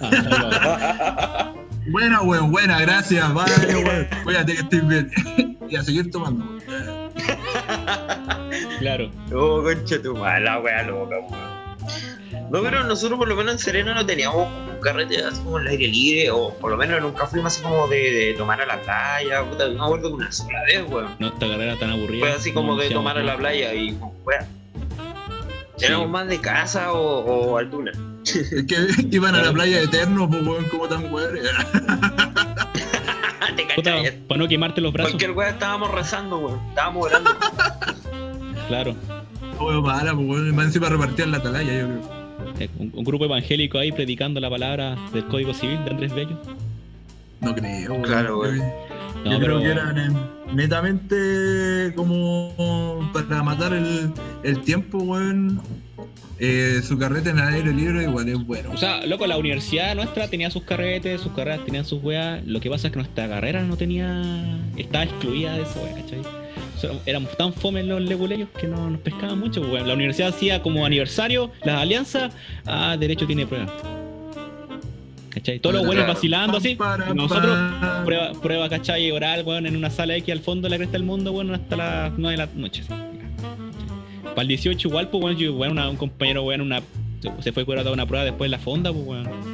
[0.00, 1.52] Ah.
[1.90, 3.34] Buena, weón, buena, gracias.
[3.34, 4.06] Vale, weón.
[4.22, 5.58] Cuídate que estés bien.
[5.68, 6.46] y a seguir tomando.
[8.78, 9.10] claro.
[9.34, 11.53] Oh, concha tu madre, la weá loca, weón.
[12.50, 15.66] No, pero nosotros por lo menos en Serena no teníamos un carrete así como al
[15.66, 18.80] aire libre, o por lo menos nunca fuimos así como de, de tomar a la
[18.82, 21.16] playa, puta, no me acuerdo que una sola vez, weón.
[21.18, 22.26] No, esta carrera tan aburrida.
[22.26, 24.46] Fue así como no de tomar a la playa y como weá.
[25.76, 25.86] Sí.
[25.86, 27.92] Éramos más de casa o, o altura.
[28.24, 28.76] Es que
[29.16, 31.34] iban a la playa eterno, pues, weón, como tan weón.
[34.28, 35.12] Para no quemarte los brazos.
[35.12, 36.60] Cualquier weá estábamos rezando, weón.
[36.68, 37.30] Estábamos orando.
[38.68, 38.94] Claro.
[39.58, 40.54] Weón, mala, pues, weón.
[40.54, 42.23] Más encima repartían la atalaya, yo creo.
[42.60, 46.38] Eh, Un, un grupo evangélico ahí predicando la palabra del Código Civil de Andrés Bello.
[47.40, 48.02] No creo, weón.
[48.02, 48.58] Claro, weón.
[49.24, 50.16] No, yo pero creo que eran eh,
[50.52, 55.60] netamente como para matar el, el tiempo, weón.
[56.40, 58.70] Eh, su carrete en el aire libre igual es bueno.
[58.72, 62.44] O sea, loco, la universidad nuestra tenía sus carretes, sus carreras tenían sus weas.
[62.44, 64.22] Lo que pasa es que nuestra carrera no tenía.
[64.76, 66.43] estaba excluida de eso, wea, ¿cachai?
[67.06, 69.88] Éramos tan fomes los leguleyos que no nos pescaban mucho, pues, weón.
[69.88, 72.32] La universidad hacía como aniversario las alianzas,
[72.66, 73.66] ah, derecho tiene prueba.
[75.30, 75.58] ¿Cachai?
[75.58, 76.76] Todos los buenos vacilando así.
[77.14, 77.58] Nosotros,
[78.04, 79.10] prueba, prueba, ¿cachai?
[79.10, 81.76] Oral, weón, en una sala X al fondo de la cresta del mundo, weón, hasta
[81.76, 82.82] las 9 de la noche.
[82.82, 82.92] así.
[84.22, 86.82] Para el 18 igual, pues, yo, weón, una- un compañero, weón, una,
[87.40, 89.53] se, fue curado a una prueba después de la fonda, pues, weón.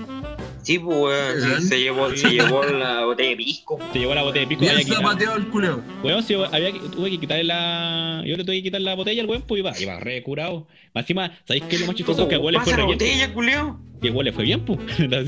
[0.62, 1.62] Sí, pues weón.
[1.62, 3.78] se llevó, se llevó la botella de pisco.
[3.92, 4.60] Se llevó la botella de pico.
[4.60, 5.82] Bien zapateado el culeo.
[6.02, 8.22] Weón, si había que, tuve que quitarle la.
[8.26, 10.66] Yo le tuve que quitar la botella al weón, pues iba, iba re curado.
[10.94, 12.28] Más encima, ¿sabéis qué es lo más chistoso?
[12.28, 12.88] Que al weón le fue la bien.
[12.88, 13.80] botella, culiao.
[14.02, 14.78] Y al weón le fue bien, pues.
[15.08, 15.22] La.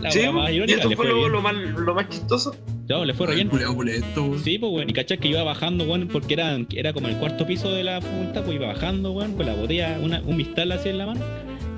[0.00, 2.56] La Sí, wea más y irónica, le fue fue lo, lo más, lo más chistoso.
[2.88, 3.74] No, le fue re El bien.
[3.74, 4.38] culeo.
[4.42, 4.90] Sí, pues, weón.
[4.90, 8.00] Y cachai que iba bajando, weón, porque era, era como el cuarto piso de la
[8.00, 11.20] facultad, pues iba bajando, weón, con la botella, una, un vistal así en la mano.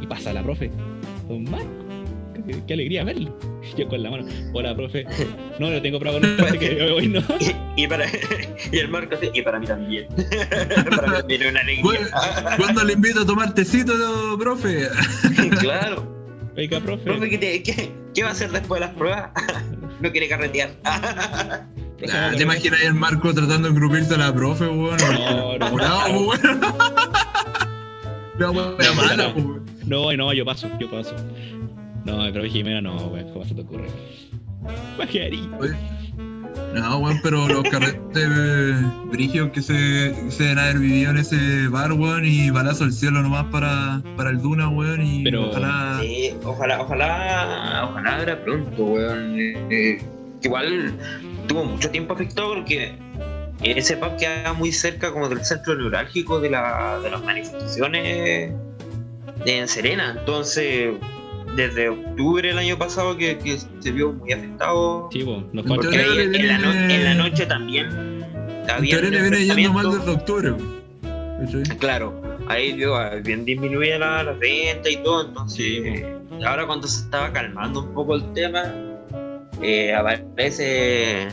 [0.03, 0.71] Y pasa la profe.
[1.29, 1.86] Don Marco.
[2.47, 3.37] Qué, qué alegría verlo.
[3.77, 4.27] Yo con la mano.
[4.53, 5.05] Hola, profe.
[5.59, 7.21] No, no tengo prueba con así que hoy no.
[7.77, 8.07] Y, y para
[8.73, 10.07] y el Marco y para mí también.
[10.97, 12.57] para mí también es una Bueno, alegría.
[12.57, 13.93] ¿Cuándo le invito a tomar tecito,
[14.39, 14.89] profe?
[15.61, 16.15] claro.
[16.57, 17.05] Oiga, profe.
[17.05, 19.31] Profe, ¿qué, te- qué, qué va a hacer después de las pruebas?
[20.01, 20.71] no quiere carretear.
[20.83, 24.97] profe, Ah, no, ¿Te imaginas ahí el Marco tratando de engrupirse a la profe, weón?
[24.99, 26.33] No, no.
[28.39, 29.65] La weón era mala, weón.
[29.87, 31.15] No, no, yo paso, yo paso.
[32.07, 33.87] No, pero Jimena no, weón, ¿cómo se te ocurre?
[34.97, 35.57] Pajarito.
[35.61, 35.75] Oye,
[36.75, 38.29] No, weón, pero los carretes
[39.11, 39.75] brígidos que se,
[40.25, 44.03] que se deben haber vivido en ese bar, weón, y balazo al cielo nomás para,
[44.17, 45.99] para el Duna, weón, y Pero- ojalá.
[46.01, 49.39] Sí, ojalá, ojalá, ojalá era pronto, weón.
[49.39, 50.03] Eh, eh,
[50.41, 50.93] que igual
[51.49, 52.95] tuvo mucho tiempo afectado porque
[53.63, 58.53] ese pub queda muy cerca como del centro neurálgico de, la, de las manifestaciones
[59.47, 60.15] en Serena.
[60.19, 60.93] Entonces,
[61.57, 65.09] desde octubre del año pasado que, que se vio muy afectado.
[65.13, 67.89] Sí, po, nos Porque ahí viene- en, la no- en la noche también
[68.73, 70.55] había Internet viene yendo mal desde octubre.
[71.79, 76.87] Claro, ahí vio bien disminuida la, la venta y todo, entonces Sí, eh, ahora cuando
[76.87, 78.73] se estaba calmando un poco el tema,
[79.63, 81.29] eh, aparece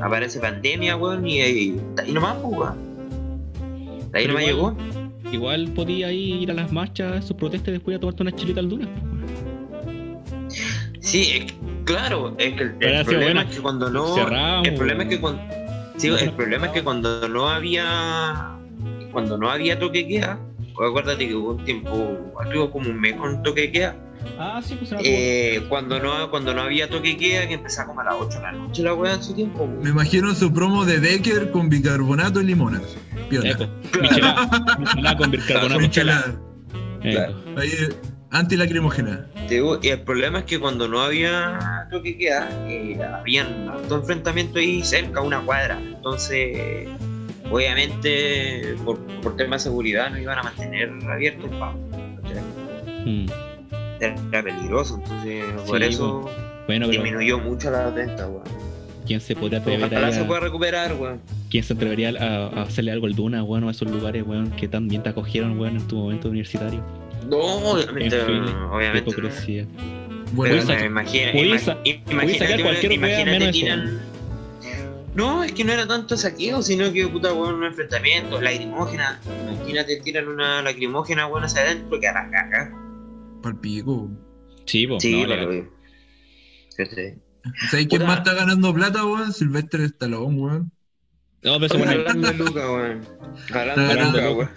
[0.00, 2.76] aparece pandemia, weón, y ahí, ahí nomás, weón.
[4.14, 4.98] Ahí Pero nomás igual- llegó.
[5.30, 8.60] Igual podía ir a las marchas, a sus protestas y después a tomarte una chilita
[8.60, 8.88] al Duna.
[11.08, 14.14] Sí, es que- claro, es que el, el problema es que cuando no.
[14.14, 15.42] Cerramos, el problema es que cuando.
[15.96, 18.54] Sí, el problema es que cuando no había.
[19.12, 20.38] Cuando no había toque queda,
[20.74, 21.90] pues acuérdate que hubo un tiempo,
[22.52, 23.96] tuvo como un mes con toque queda.
[24.38, 28.04] Ah, sí, pues Eh, cuando no cuando no había toque queda, que empezaba como a
[28.04, 29.66] las 8 de la noche la weá en su tiempo.
[29.82, 32.82] Me imagino su promo de Decker con bicarbonato y limonas.
[33.30, 33.56] Piola.
[33.56, 33.72] Claro.
[34.02, 34.76] Michelada.
[34.78, 35.80] Michelada con bicarbonato.
[35.80, 36.40] Michelada.
[37.02, 37.34] Eco.
[37.56, 37.70] Ahí,
[38.30, 39.26] antilacrimógena.
[39.48, 43.96] Te digo, y el problema es que cuando no había toque queda, eh, habían harto
[43.96, 45.78] enfrentamiento ahí cerca, una cuadra.
[45.80, 46.88] Entonces,
[47.50, 52.22] obviamente, por, por temas de seguridad, no iban a mantener abierto el pub.
[52.22, 52.42] ¿cachai?
[53.04, 53.26] Mm.
[54.00, 56.20] Era peligroso, entonces por eso
[56.68, 58.44] Bueno, pero disminuyó mucho la venta, weón.
[59.06, 61.20] ¿quién se podría atrever se a- recuperar, weón.
[61.50, 64.50] ¿Quién se atrevería a, a hacerle algo al Duna, weón, o a esos lugares, weón,
[64.52, 66.84] que tan bien te acogieron, weón, en tu momento universitario?
[67.28, 69.10] No, obviamente, En fin, obviamente.
[69.10, 69.10] no.
[69.10, 69.66] hipocresía.
[70.32, 74.00] Bueno, me imagina, podéis ima- sa- imagínate, sacar cualquier eran-
[75.14, 79.20] No, es que no era tanto saqueo, sino que puta weón, un enfrentamiento, lacrimógena.
[79.50, 82.72] Imagínate tiran una lacrimógena weón hacia adentro que a la caga.
[83.42, 84.10] palpico.
[84.66, 85.70] Sí, po, Sí, no, pero.
[86.76, 87.18] Fíjate.
[87.70, 89.32] ¿Sabes quién más está ganando plata, weón?
[89.32, 90.72] Silvestre Stallone, weón.
[91.42, 93.00] No, pero bueno, Hablando de Luca, weón.
[93.54, 94.50] Hablando Luca, weón.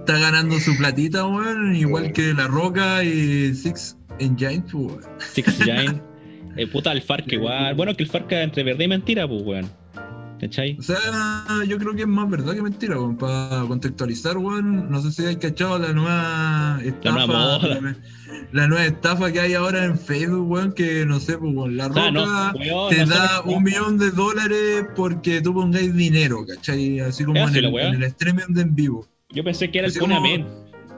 [0.00, 1.76] Está ganando su platita, weón.
[1.76, 5.00] Igual que La Roca y Six Engines, weón.
[5.18, 6.02] Six Giant.
[6.56, 7.74] Eh, puta, el Farca igual.
[7.74, 9.70] Bueno, que el Farca entre verdad y mentira, pues, weón.
[10.40, 10.78] ¿Cachai?
[10.78, 10.96] O sea,
[11.68, 13.18] yo creo que es más verdad que mentira, weón.
[13.18, 14.90] Para contextualizar, weón.
[14.90, 17.26] No sé si hay cachado la nueva estafa.
[17.26, 17.68] nueva moda.
[17.68, 17.96] La,
[18.52, 20.72] la nueva estafa que hay ahora en Facebook, weón.
[20.72, 21.76] Que no sé, pues, weón.
[21.76, 25.94] La Roca sea, no, weón, te no da un millón de dólares porque tú pongáis
[25.94, 27.00] dinero, ¿cachai?
[27.00, 29.06] Así como en el, la en el streaming de en vivo.
[29.32, 30.46] Yo pensé que era el pone como- amén.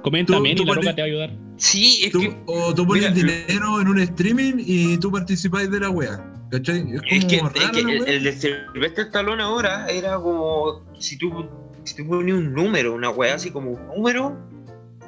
[0.02, 1.30] Comenta amén y la pones- roca te va a ayudar.
[1.56, 2.36] Sí, es Tú- que.
[2.46, 6.28] o tú pones mira, dinero en un streaming y tú participáis de la wea.
[6.50, 6.78] ¿Cachai?
[6.80, 11.46] Es como Es que, es el, de Silvestre Stallone ahora era como si tú,
[11.84, 14.36] si tú ponías un número, una wea así como un número,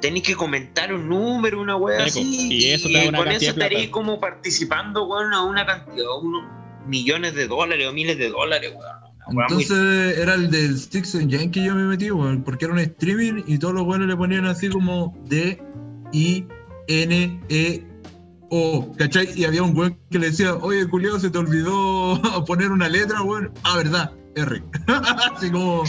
[0.01, 3.87] tenés que comentar un número, una wea Eco, así, y eso una con eso estarías
[3.89, 6.43] como participando, weón, a una cantidad, a unos
[6.87, 9.04] millones de dólares o miles de dólares, weón.
[9.27, 13.43] Entonces era el del Sticks and que yo me metí, weón, porque era un streaming
[13.47, 15.61] y todos los weones le ponían así como D,
[16.11, 16.45] I,
[16.87, 17.83] N, E,
[18.49, 19.27] O, ¿cachai?
[19.35, 23.21] Y había un weón que le decía, oye, culiao, se te olvidó poner una letra,
[23.23, 23.51] weón.
[23.63, 24.63] Ah, verdad, R.
[25.35, 25.83] así como,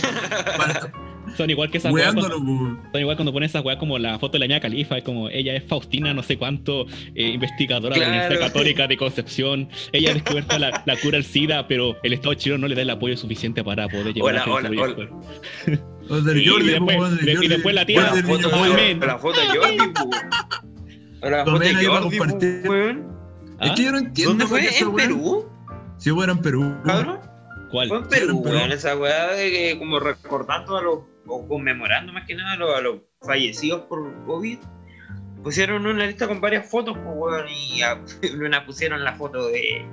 [1.37, 4.35] Son igual que esas weas cuando, son igual cuando pones esas weas como la foto
[4.35, 8.01] de la Mia Califa, es como ella es Faustina, no sé cuánto, eh, investigadora de
[8.01, 8.21] la Claro.
[8.23, 9.69] Universidad Católica de Concepción.
[9.93, 12.83] Ella ha descubierto la, la cura al SIDA, pero el Estado chileno no le da
[12.83, 14.79] el apoyo suficiente para poder llevar Hola, a hola, del
[16.43, 16.99] Y Jordi, después-
[17.43, 18.95] y después la tía- la foto, la de Jordi.
[19.07, 19.41] La foto
[21.59, 22.63] de Jordi, compartir.
[22.69, 23.17] weón.
[23.61, 23.75] Es ¿Ah?
[23.75, 24.79] que yo no entiendo ¿Dónde fue?
[24.79, 25.47] ¿En Perú?
[25.99, 26.75] Sí, en Perú.
[26.85, 27.19] ¿Cabrón?
[27.71, 27.89] ¿Cuál?
[27.89, 32.35] Fue en Perú, esa weá de que como recordando a los, o conmemorando más que
[32.35, 34.59] nada a los, fallecidos por COVID.
[35.43, 38.01] Pusieron una lista con varias fotos, pues, y a,
[38.45, 39.85] una pusieron la foto de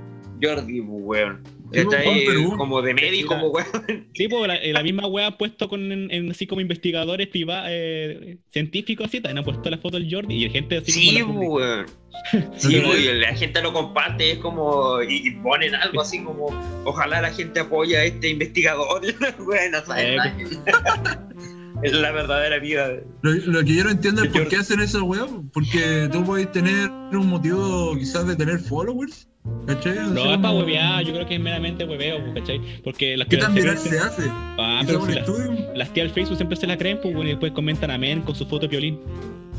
[0.42, 1.38] Jordi, pues.
[1.74, 2.26] Está ahí
[2.58, 4.08] como de médico, pues, weón.
[4.14, 7.68] Sí, pues la, la misma wea ha puesto con, en, en- así como investigadores privados,
[7.72, 11.20] eh, científicos, así, también ha puesto la foto del Jordi y la gente así Sí,
[11.22, 11.42] como.
[11.42, 11.86] la- weón.
[12.58, 16.48] Sí, Pero- y la gente lo comparte, es como, y y ponen algo así como,
[16.86, 19.02] ojalá la gente apoye a este investigador,
[19.40, 20.48] weón, no saben Eh.
[21.84, 22.92] Es la verdadera vida.
[23.24, 26.50] Lo, lo que yo no entiendo es por qué hacen esa weá, porque tú puedes
[26.52, 31.42] tener un motivo quizás de tener followers, No, es para huevear, yo creo que es
[31.42, 32.62] meramente hueveo, pues, ¿cachai?
[32.84, 34.24] Porque las ¿Qué que tan se viral se hace?
[34.58, 37.34] Ah, ¿Quizás pero si las tías del Facebook siempre se la creen, pues, bueno, y
[37.34, 39.00] después comentan amén con su foto de violín.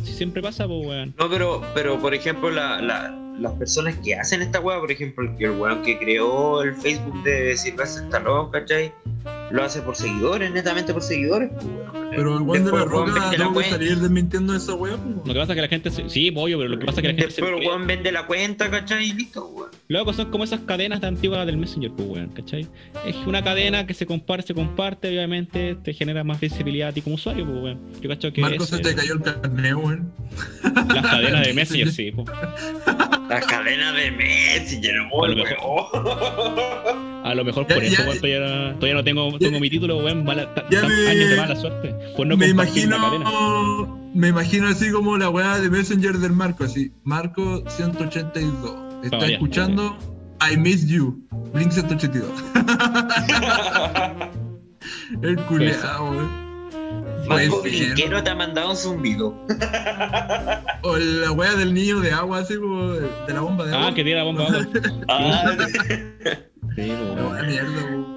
[0.02, 1.14] Si siempre pasa, pues, weón.
[1.18, 5.24] No, pero, pero por ejemplo, la, la- las personas que hacen esta weá, por ejemplo,
[5.28, 8.92] el, que- el weón que creó el Facebook de Silvestre Stallone, ¿cachai?
[9.50, 11.94] Lo hace por seguidores, netamente por seguidores, pues, weón.
[12.10, 13.70] Pero el weón de la roca tuvo que cuenta.
[13.72, 15.16] salir desmintiendo esa weá, pues.
[15.26, 15.90] Lo que pasa es que la gente.
[15.90, 17.26] se- Sí, pollo, pero lo que pasa es que la gente.
[17.26, 19.08] Después el weón vende la cuenta, ¿cachai?
[19.08, 19.70] Y listo, weón.
[19.88, 22.66] Luego son como esas cadenas de antiguas del Messenger, pues, weón, ¿cachai?
[23.06, 27.02] Es una cadena que se comparte, se comparte, obviamente te genera más visibilidad a ti
[27.02, 27.80] como usuario, pues, weón.
[28.00, 30.12] Yo cacho que Marco es, se eh, te cayó el carneo, weón.
[30.62, 32.28] las cadenas de Messenger, sí, pues.
[33.28, 35.38] La cadena de Messenger, A weón.
[35.38, 37.24] lo weón.
[37.24, 39.98] A lo mejor Ya- por eso, ya- weón, todavía, todavía no tengo, tengo mi título,
[39.98, 40.76] weón, mala, me-
[41.08, 41.94] años de mala suerte.
[42.16, 43.30] Por no me imagino, la cadena.
[44.14, 46.92] me imagino así como la weá de Messenger del Marco, así.
[47.04, 48.76] Marco 182.
[49.04, 49.96] Está escuchando
[50.52, 51.24] I Miss You.
[51.52, 52.28] Blink 182.
[55.22, 56.43] El culeado, weón.
[57.28, 57.72] Marco Pues.
[57.78, 59.34] Brinquero te ha mandado un zumbido.
[60.82, 63.88] O la weá del niño de agua, así como de, de la bomba de agua.
[63.88, 64.66] Ah, que tiene la bomba de agua.
[65.08, 65.54] Ah,
[66.76, 67.32] Sí, pues, La weón.
[67.32, 68.14] weá mierda, weón.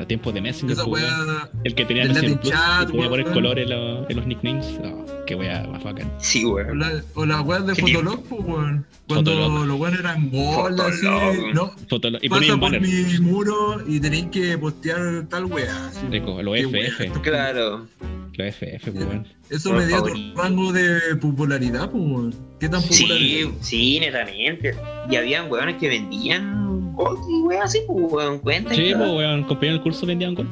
[0.00, 1.50] A tiempos de Messenger, Esa pues, weá.
[1.64, 4.78] El que tenía Plus, chat, y podía poner colores en, los- en los nicknames.
[4.84, 6.12] Oh, qué wea más bacán.
[6.18, 6.78] sí, O weón.
[6.80, 8.86] la, o la weá de ¿Qué Fotolog, pues, weón.
[9.06, 9.66] Cuando Fotolog.
[9.66, 11.06] los weones eran gol, así.
[11.06, 11.54] Fotolog.
[11.54, 15.86] No, Foto- y pasa ponían por mi muro y tenéis que postear tal weá.
[15.86, 16.06] así.
[16.10, 17.20] Rico, los Qué FF.
[17.22, 17.86] Claro.
[18.34, 19.26] Los FF, pues, weón.
[19.50, 20.42] Eso Por me dio favorito.
[20.42, 22.34] rango de popularidad, pues, weón.
[22.58, 24.74] ¿Qué tan popular Sí, sí, netamente.
[25.10, 28.38] Y habían weones que vendían gold y weón así, pues, weón.
[28.40, 28.74] Cuenta.
[28.74, 30.48] Sí, pues, weón, compañero del curso vendían golf.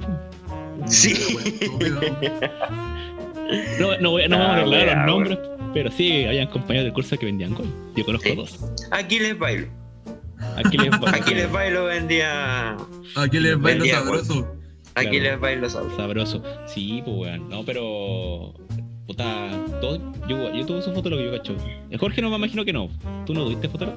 [0.87, 1.15] Sí.
[3.81, 5.39] No, no, voy- no Ah, vamos a hablar wea, los nombres,
[5.75, 7.69] pero sí, habían compañeros del curso que vendían golf.
[7.97, 8.35] Yo conozco Sí.
[8.37, 8.59] dos.
[8.91, 9.69] Aquí les bailo.
[10.57, 12.77] Aquí les va Aquí les bailo vendía.
[13.17, 14.55] Aquí les bailo Vendía sabroso.
[14.95, 15.25] Aquí Claro.
[15.25, 15.97] les bailo sabroso.
[15.97, 16.43] Sabroso.
[16.67, 17.49] Sí, pues, weón.
[17.49, 18.55] No, pero.
[19.07, 19.49] Puta.
[19.81, 19.97] Todo,
[20.29, 21.57] yo, yo tuve su foto lo que yo cacho.
[21.89, 22.91] El Jorge no me imagino que no.
[23.25, 23.97] ¿Tú no tuviste foto?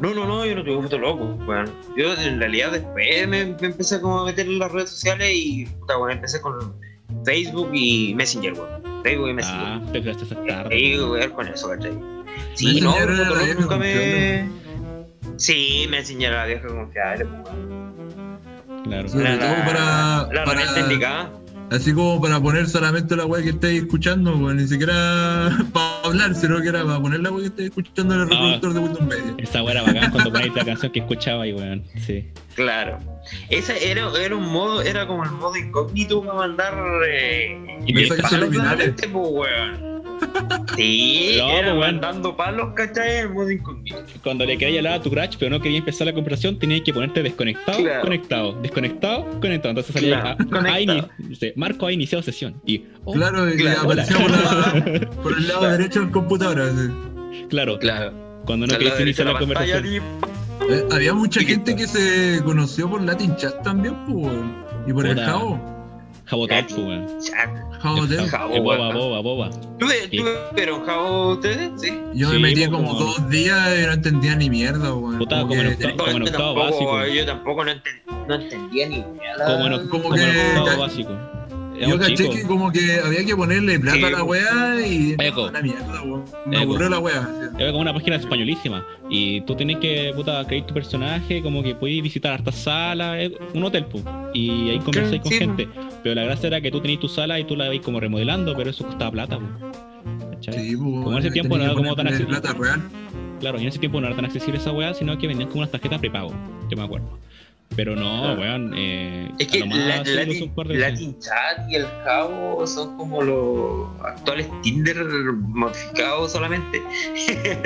[0.00, 1.72] No, no, no, yo no tuve foto loco, weón.
[1.96, 5.64] Yo en realidad después me, me empecé como a meter en las redes sociales y
[5.66, 6.74] puta, weón, empecé con
[7.24, 9.02] Facebook y Messenger, weón.
[9.02, 9.66] Facebook y Messenger.
[9.66, 10.74] Ah, te quedaste esa tarde.
[10.74, 11.92] Ahí, weón, con eso, ¿cachai?
[12.54, 14.48] Sí, no, vieja nunca me.
[15.36, 18.82] Sí, Messenger la vieja confiable, pues, weón.
[18.84, 19.08] Claro.
[19.08, 21.30] Sobre La- la- para- La para- herramienta indicada.
[21.72, 24.36] Así como para poner solamente la weá que estáis escuchando.
[24.52, 28.20] Ni siquiera para hablar, sino que era para poner la weá que estáis escuchando en
[28.20, 28.30] el Ah.
[28.30, 29.34] reproductor de Windows Media.
[29.38, 31.82] Esa weá era bacán cuando ponéis la canción que escuchaba y weón.
[32.06, 32.28] Sí.
[32.54, 32.98] Claro.
[33.48, 36.74] Ese era, era un modo, era como el modo incógnito para mandar.
[37.08, 38.94] Eh, Y Mensajes subliminales.
[39.10, 39.91] pues, weón.
[40.76, 41.78] Sí, No, era pues, weón.
[41.78, 43.18] mandando palos, ¿cachai?
[43.18, 43.96] En modo incógnito.
[44.22, 46.92] Cuando le querías hablar a tu crush, pero no querías empezar la conversación, tenías que
[46.94, 48.00] ponerte desconectado, Claro.
[48.02, 49.70] conectado, desconectado, conectado.
[49.70, 50.74] Entonces salía Claro, ah, conectado.
[50.74, 52.60] ha ini- dice, Marco ha iniciado sesión.
[52.64, 56.60] Y, oh, Claro, y claro, aparecía por, la- por el lado derecho del computador.
[56.60, 57.46] así.
[57.48, 58.12] claro, Claro.
[58.46, 59.84] cuando no querías iniciar la conversación.
[59.86, 64.32] Eh, había mucha Y gente que se conoció por Latin Chat también, pues.
[64.86, 65.18] Y por el.
[65.20, 65.60] Jabo.
[66.26, 67.06] Jabotop, pues, weón.
[67.82, 68.28] Jabo Dev.
[68.28, 69.50] Jabo, boba, boba, boba.
[69.78, 70.16] ¿Tuve, Sí.
[70.18, 71.70] tuve, pero Jabo ustedes?
[71.80, 71.88] Sí.
[72.14, 75.18] Yo me Sí, metí como como- dos días y no entendía ni mierda, weón.
[75.18, 75.66] Puta, como en
[76.22, 77.06] octavo- básico.
[77.06, 79.46] Yo tampoco no, enten- no entendía ni nada.
[79.56, 81.10] Como en, como como que- en octavo ca- básico.
[81.80, 85.42] Yo caché que como que había que ponerle plata Sí, a la weá y Eco.
[85.42, 86.02] no, una mierda.
[86.46, 86.62] Me Eco.
[86.64, 87.28] aburrió la weá.
[87.58, 88.84] Era como una página españolísima.
[89.10, 93.64] Y tú tenés que, puta, crear tu personaje, como que podías visitar hartas salas, un
[93.64, 94.04] hotel, pues.
[94.34, 95.68] Y ahí conversáis con Sí, gente.
[96.02, 98.54] Pero la gracia era que tú tenías tu sala y tú la veis como remodelando,
[98.56, 99.50] pero eso costaba plata, pues.
[100.40, 102.40] Sí, pues, Como en ese weón, tiempo no era como tan accesible.
[102.40, 102.82] plata real.
[103.40, 105.60] Claro, y en ese tiempo no era tan accesible esa weá, sino que vendían como
[105.62, 106.32] unas tarjetas prepago.
[106.70, 107.18] Yo me acuerdo.
[107.74, 108.74] Pero no, weón.
[108.76, 114.96] Eh, Es que la- Latin, de Chat y el Jabo son como los actuales Tinder
[115.04, 116.82] modificados solamente.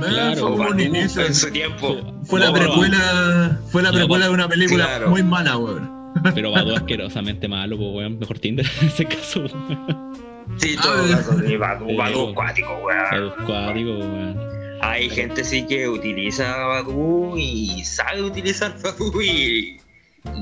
[0.00, 1.26] Claro, fue como un Badoo inicio.
[1.26, 1.96] en su tiempo.
[2.24, 5.10] Fue la No, precuela, fue la No, precuela de una película claro.
[5.10, 5.90] muy mala, weón.
[6.34, 8.18] Pero Badu asquerosamente malo, pues, weón.
[8.18, 10.14] Mejor Tinder en ese caso, weón.
[10.58, 11.10] Sí, Ah, todo eh.
[11.10, 12.32] caso, sí, Badoo, Eh, Badoo weón.
[12.32, 13.04] acuático, weón.
[13.10, 14.53] Badu cuático, weón.
[14.86, 19.80] Hay gente sí que utiliza Badoo y sabe utilizar Badoo y,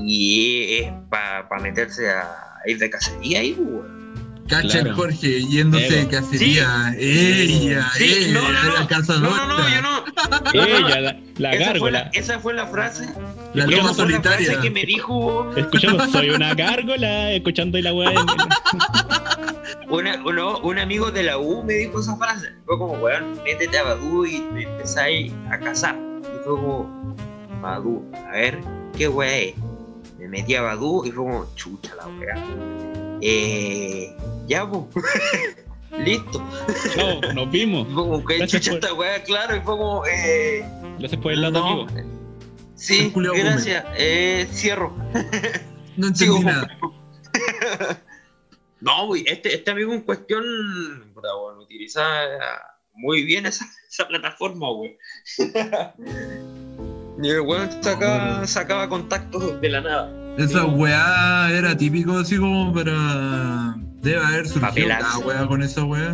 [0.05, 2.27] y es para meterse a
[2.65, 4.03] ir de cacería ahí, pues, weón.
[4.49, 4.95] Cacha Claro.
[4.97, 6.93] Jorge yéndose de cacería.
[6.99, 8.73] Ella, Sí, ella, no, no, no.
[8.79, 9.29] la cazadora.
[9.29, 10.03] No, no, no, yo no.
[10.53, 12.09] Ella, la, la esa, fue la, gárgola.
[12.13, 13.07] esa fue la frase.
[13.53, 14.59] La fue frase solitaria.
[14.59, 18.11] que me dijo Escuchamos, soy una gárgola, escuchando ahí la weá.
[19.89, 22.49] una, uno- un amigo de la U me dijo esa frase.
[22.65, 25.95] Fue como, weón, métete a Badu y te empezáis a cazar.
[26.21, 27.15] Y fue como,
[27.61, 28.59] Badu, a ver,
[28.97, 29.53] ¿qué weá es?
[30.19, 32.35] Me metí a Badu y fue como, chucha la weá.
[33.21, 34.15] Eh,
[34.47, 34.83] ya, pues.
[36.05, 36.41] listo.
[36.95, 37.85] Chao, nos vimos.
[37.93, 40.65] Fue como que Gracias chucha por- esta weá, claro, y fue como, eh.
[40.99, 41.67] Gracias por el dato, no.
[41.83, 41.87] amigo.
[42.75, 43.85] Sí, gracias.
[43.95, 44.93] Eh, cierro.
[45.95, 46.77] No Sigo entendí con- nada.
[48.83, 50.43] No, güey, este, este amigo en cuestión,
[51.13, 52.03] bueno, utiliza
[52.93, 54.97] muy bien esa, esa plataforma, güey.
[57.23, 60.35] y el weón sacaba, sacaba contactos de la nada.
[60.37, 63.75] Esa weá era típico así como para.
[64.01, 66.13] Debe haber surgido cada weá con esa weá.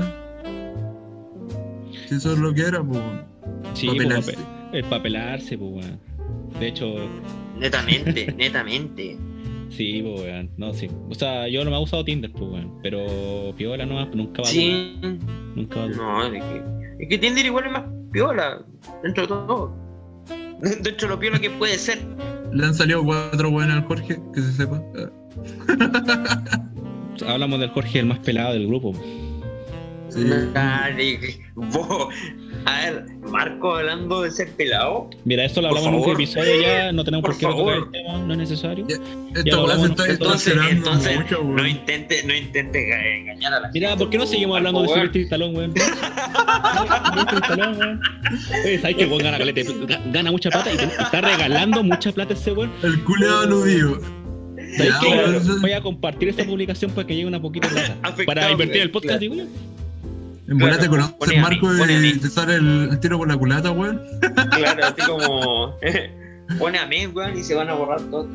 [2.07, 3.01] Si eso es lo que era, pues.
[3.73, 4.33] Sí, papelarse.
[4.33, 5.99] pape- el papelarse, pues, weón.
[6.59, 6.85] De hecho,
[7.57, 9.17] Netamente, netamente.
[9.69, 10.49] Sí, pues, weón.
[10.57, 10.89] No, sí.
[11.09, 12.79] O sea, yo no me he usado Tinder, pues, weón.
[12.81, 14.97] Pero piola nomás, nunca va a Sí,
[15.55, 16.63] Nunca va a no, es que,
[16.99, 18.65] es que Tinder igual es más piola,
[19.03, 19.75] dentro de todo.
[20.61, 21.99] Dentro de lo piola que puede ser.
[22.51, 24.83] Le han salido cuatro buenas al Jorge, que se sepa.
[27.27, 28.93] Hablamos del Jorge, el más pelado del grupo.
[31.55, 32.13] Vos.
[32.65, 35.09] A ver, Marco hablando de ser pelado.
[35.23, 37.73] Mira, esto lo hablamos en un episodio ya, no tenemos por, Por qué favor.
[37.73, 38.85] el tema, no es necesario.
[38.87, 38.97] Ya,
[39.33, 40.09] Ya está nosotros.
[40.09, 44.03] Entonces, entonces mucho, no intente, no intente ga- engañar a la Mira, gente.
[44.03, 45.73] ¿por qué no seguimos hablando de Sylvester Stallone, weón?
[47.43, 48.01] Stallone, weón.
[48.65, 49.23] Oye, ¿sabes que weón
[50.11, 52.71] gana, mucha plata y está regalando mucha plata ese weón?
[52.83, 53.99] El culeado aludido.
[54.77, 55.53] ¿Sabes Ya.
[55.61, 57.95] Voy a compartir esta publicación para que llegue una poquita plata.
[58.03, 59.01] Afectado, Para invertir el claro.
[59.01, 59.43] podcast, digo yo.
[60.49, 62.07] En Claro, a mí, Marco, mí.
[62.07, 64.01] y te sale el, el tiro por la culata, weón.
[64.51, 65.77] Claro, así como.
[66.59, 68.27] Pone a mí, weón, y se van a borrar todos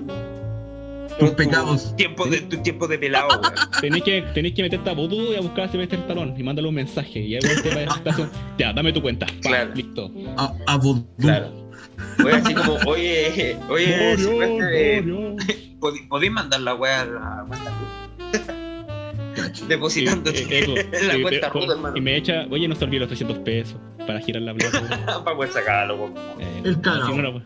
[1.18, 1.94] tus- pecados.
[1.96, 3.52] Tiempos de, tus tiempos de pelado, weón.
[3.80, 6.68] Tenéis que, tenéis que meterte a Voodoo y a buscar a Sylvester Stallone y mándale
[6.68, 7.18] un mensaje.
[7.20, 9.26] Y ahí te va a ya, dame tu cuenta.
[9.26, 9.70] Pa, Claro.
[9.74, 10.10] Listo.
[10.36, 11.04] A, a vodú.
[11.18, 11.64] Claro.
[12.24, 15.36] Oye, así como, oye, oye, Orión.
[15.80, 17.72] ¿pod- ¿podéis mandar la weá a la cuenta?
[19.54, 19.66] Cacho.
[19.66, 20.74] Depositándote Sí, eso.
[20.92, 21.96] en la Sí, cuenta Ruth, hermano.
[21.96, 23.76] Y me echa, oye, no se olvide los 300 pesos
[24.06, 24.80] para girar la plata.
[25.24, 26.14] Para poder sacarlo, weón.
[26.40, 27.44] Eh, El bueno, pues.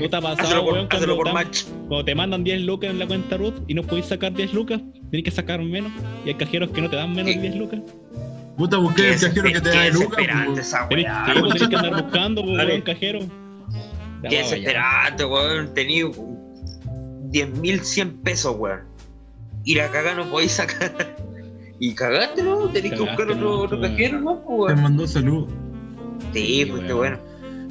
[0.00, 1.64] ¿No te ha pasado, weón, cuando, por te- match.
[1.88, 4.80] cuando te mandan 10 lucas en la cuenta Ruth y no podéis sacar 10 lucas?
[5.10, 5.92] Tenés que sacar menos.
[6.24, 7.40] Y hay cajeros que no te dan menos de ¿Qué?
[7.40, 7.80] 10 lucas.
[8.56, 10.26] Puta, busqué Qué el cajero que te da de Lucas.
[10.58, 11.06] esa Tenés,
[11.52, 13.20] tenés que andar buscando, weón, cajero.
[14.28, 15.74] Qué desesperante, weón.
[15.74, 18.80] Tení 10.100 pesos, weón.
[19.68, 21.14] Y la cagá no podéis sacar.
[21.78, 22.68] Y cagaste, ¿no?
[22.70, 24.42] Tenés que buscar otro, no, otro cajero, ¿no?
[24.42, 24.82] Pues, Te weón.
[24.82, 25.46] mandó salud.
[26.32, 26.96] Sí, pues qué weón.
[26.96, 27.18] bueno.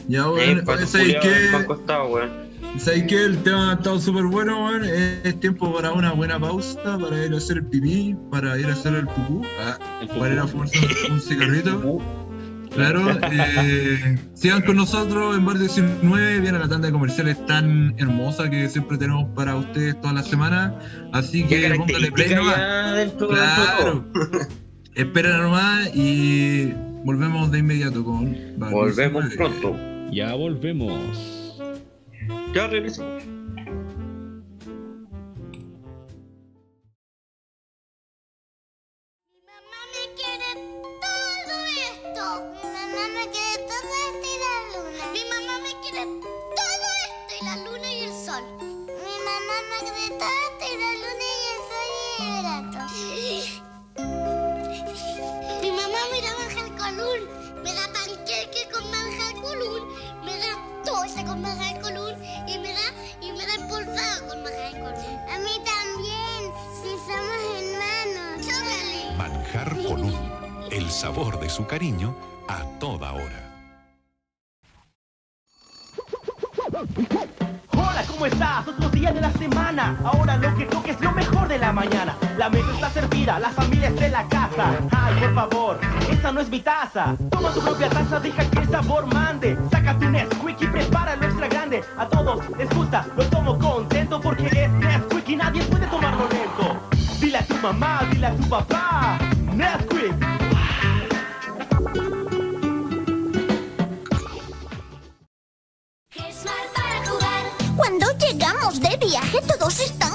[0.08, 0.88] Ya, weón.
[0.88, 1.66] ¿Sabéis qué?
[1.66, 2.30] costado, weón.
[2.78, 3.26] ¿Sabéis qué?
[3.26, 4.86] El tema ha estado súper bueno, weón.
[4.86, 8.74] Es tiempo para una buena pausa, para ir a hacer el pipí, para ir a
[8.74, 9.42] hacer el pupú.
[9.60, 10.80] Ah, El para ir a fumarse
[11.12, 12.00] un cigarrito.
[12.78, 18.50] Claro, eh, sigan con nosotros en Bar 19, viene la tanda de comerciales tan hermosa
[18.50, 20.74] que siempre tenemos para ustedes todas las semanas.
[21.12, 22.56] Así que póngale play nomás.
[23.18, 24.06] Claro.
[24.96, 26.74] Esperen nomás y
[27.04, 29.36] volvemos de inmediato con Bar Volvemos 19.
[29.36, 30.12] pronto.
[30.12, 31.60] Ya volvemos.
[32.54, 33.37] Ya regresamos.
[56.98, 57.30] Colún.
[57.64, 59.88] Me da panqueque con manjar colún.
[60.26, 62.16] Me da tosta con manjar colún.
[62.48, 62.88] Y me da,
[63.22, 64.94] y me da empolvado con manjar colún.
[65.30, 68.46] A mí también, si somos hermanos.
[68.46, 69.18] Chócale.
[69.18, 70.32] Manjar Colún,
[70.72, 72.16] el sabor de su cariño
[72.48, 73.44] a toda hora.
[77.74, 78.68] Hola, ¿cómo estás?
[78.68, 80.00] Otro día de la semana.
[80.04, 80.94] Ahora lo que toque
[81.48, 82.18] de la mañana.
[82.38, 84.72] La mesa está servida, la familia está en la casa.
[84.92, 85.80] Ay, por favor,
[86.12, 87.16] esa no es mi taza.
[87.30, 89.58] Toma tu propia taza, deja que el sabor mande.
[89.72, 91.84] Sácate un Nesquik y prepáralo extra grande.
[91.98, 96.78] A todos les gusta, lo tomo contento porque es Nesquik y nadie puede tomarlo lento.
[97.20, 99.18] Dile a tu mamá, dile a tu papá.
[99.54, 100.14] Nesquik.
[107.76, 110.07] Cuando llegamos de viaje, todos están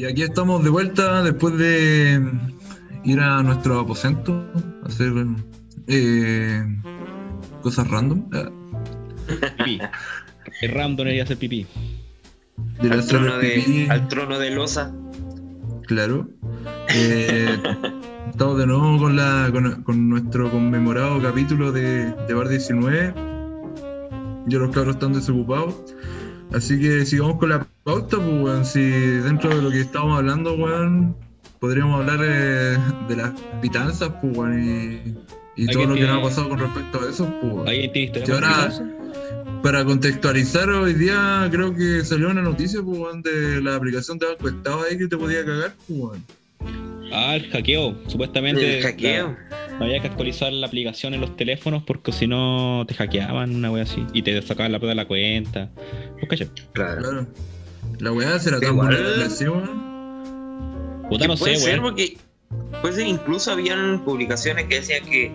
[0.00, 2.26] Y aquí estamos de vuelta después de
[3.04, 4.46] ir a nuestro aposento,
[4.82, 5.12] a hacer
[5.88, 6.64] eh,
[7.60, 8.24] cosas random.
[9.58, 9.78] Pipí.
[10.62, 11.66] El random era hacer pipí.
[12.80, 13.84] de Al trono, pipí.
[13.84, 14.90] de, al trono de losa.
[15.86, 16.30] claro.
[16.94, 17.58] Eh,
[18.30, 23.12] estamos de nuevo con, la, con, con nuestro conmemorado capítulo de, de Bar 19.
[24.46, 25.74] Yo los cabros están desocupados.
[26.52, 28.64] Así que sigamos con la pauta, pues, weón.
[28.64, 31.16] Si dentro de lo que estábamos hablando, weón,
[31.60, 32.76] podríamos hablar eh,
[33.08, 33.30] de las
[33.62, 37.00] pitanzas, pues, weón, y, y todo ¿Alguien lo que tiene- nos ha pasado con respecto
[37.00, 37.68] a eso, pues, weón.
[37.68, 39.60] ¿Alguien tiene historia Si con ahora-?
[39.62, 44.26] Para contextualizar, hoy día creo que salió una noticia, pues, weón, de la aplicación de
[44.26, 46.24] Banco Estado ahí que te podía cagar, pues, weón.
[47.12, 47.96] Ah, el hackeo.
[48.06, 48.78] Supuestamente.
[48.78, 49.36] El hackeo.
[49.50, 53.70] la- había que actualizar la aplicación en los teléfonos porque si no te hackeaban, una
[53.70, 54.06] wea así.
[54.12, 55.70] Y te sacaban la plata de la cuenta.
[56.18, 56.48] Pues caché.
[56.72, 57.00] Claro.
[57.02, 57.26] Claro.
[57.98, 58.10] La
[58.60, 61.02] tan Igual- vulnerable así, weón.
[61.08, 61.92] Puta, no puede sé, ser weón.
[61.94, 62.18] porque
[62.80, 65.32] puede ser incluso habían publicaciones que decían que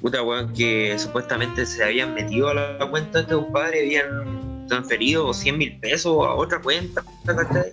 [0.00, 5.32] puta weón que supuestamente se habían metido a la cuenta de este compadre habían transferido
[5.34, 7.72] 100 mil pesos a otra cuenta ¿cachai?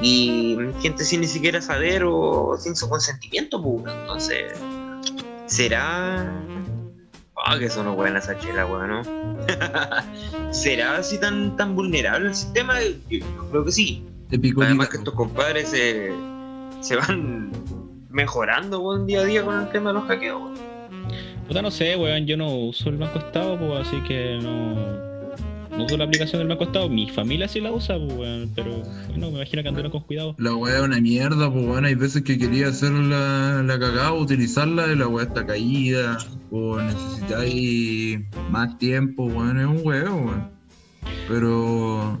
[0.00, 4.52] y gente sin ni siquiera saber o sin su consentimiento pues entonces
[5.46, 6.32] será
[7.36, 9.02] ah que son buenas esa chela weón ¿no?
[10.52, 12.74] será así tan tan vulnerable el sistema
[13.08, 16.12] yo creo que sí Además que estos compadres se,
[16.80, 17.52] se van
[18.10, 20.42] mejorando weón, día a día con el tema de los hackeos.
[20.42, 20.54] weón.
[21.46, 22.26] Puta, no sé, weón.
[22.26, 25.15] Yo no uso el Banco Estado, pues así que no.
[25.76, 26.88] No uso la aplicación del Banco Estado.
[26.88, 28.48] Mi familia sí la usa, pues.
[28.54, 30.34] Pero bueno, me imagino que andarán con cuidado.
[30.38, 31.84] La weá es una mierda, pues weón.
[31.84, 36.18] Hay veces que quería hacer la, la cagada, utilizarla y la weá está caída.
[36.50, 38.20] O necesitáis
[38.50, 39.60] más tiempo, weón.
[39.60, 40.50] Es un huevo, weón.
[41.28, 42.20] Pero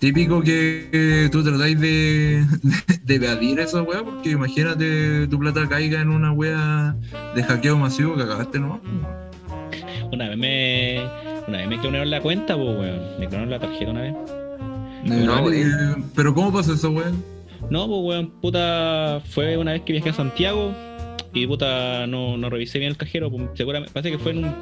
[0.00, 2.44] típico que, que tú tratáis de,
[3.04, 6.96] de evadir esa weá, porque imagínate tu plata caiga en una weá
[7.34, 8.80] de hackeo masivo que acabaste, ¿no?
[10.12, 11.37] Una vez me.
[11.48, 13.00] Una vez me clonaron la cuenta, pues, weón.
[13.18, 14.14] Me clonaron la tarjeta una vez.
[15.04, 16.10] No, Vale, weón.
[16.14, 17.24] Pero ¿cómo pasa eso, weón?
[17.70, 19.22] No, pues, weón, puta.
[19.30, 20.72] Fue una vez que viajé a Santiago
[21.32, 23.30] y, puta, no, no revisé bien el cajero.
[23.30, 24.54] Pues, seguramente, parece que fue en un.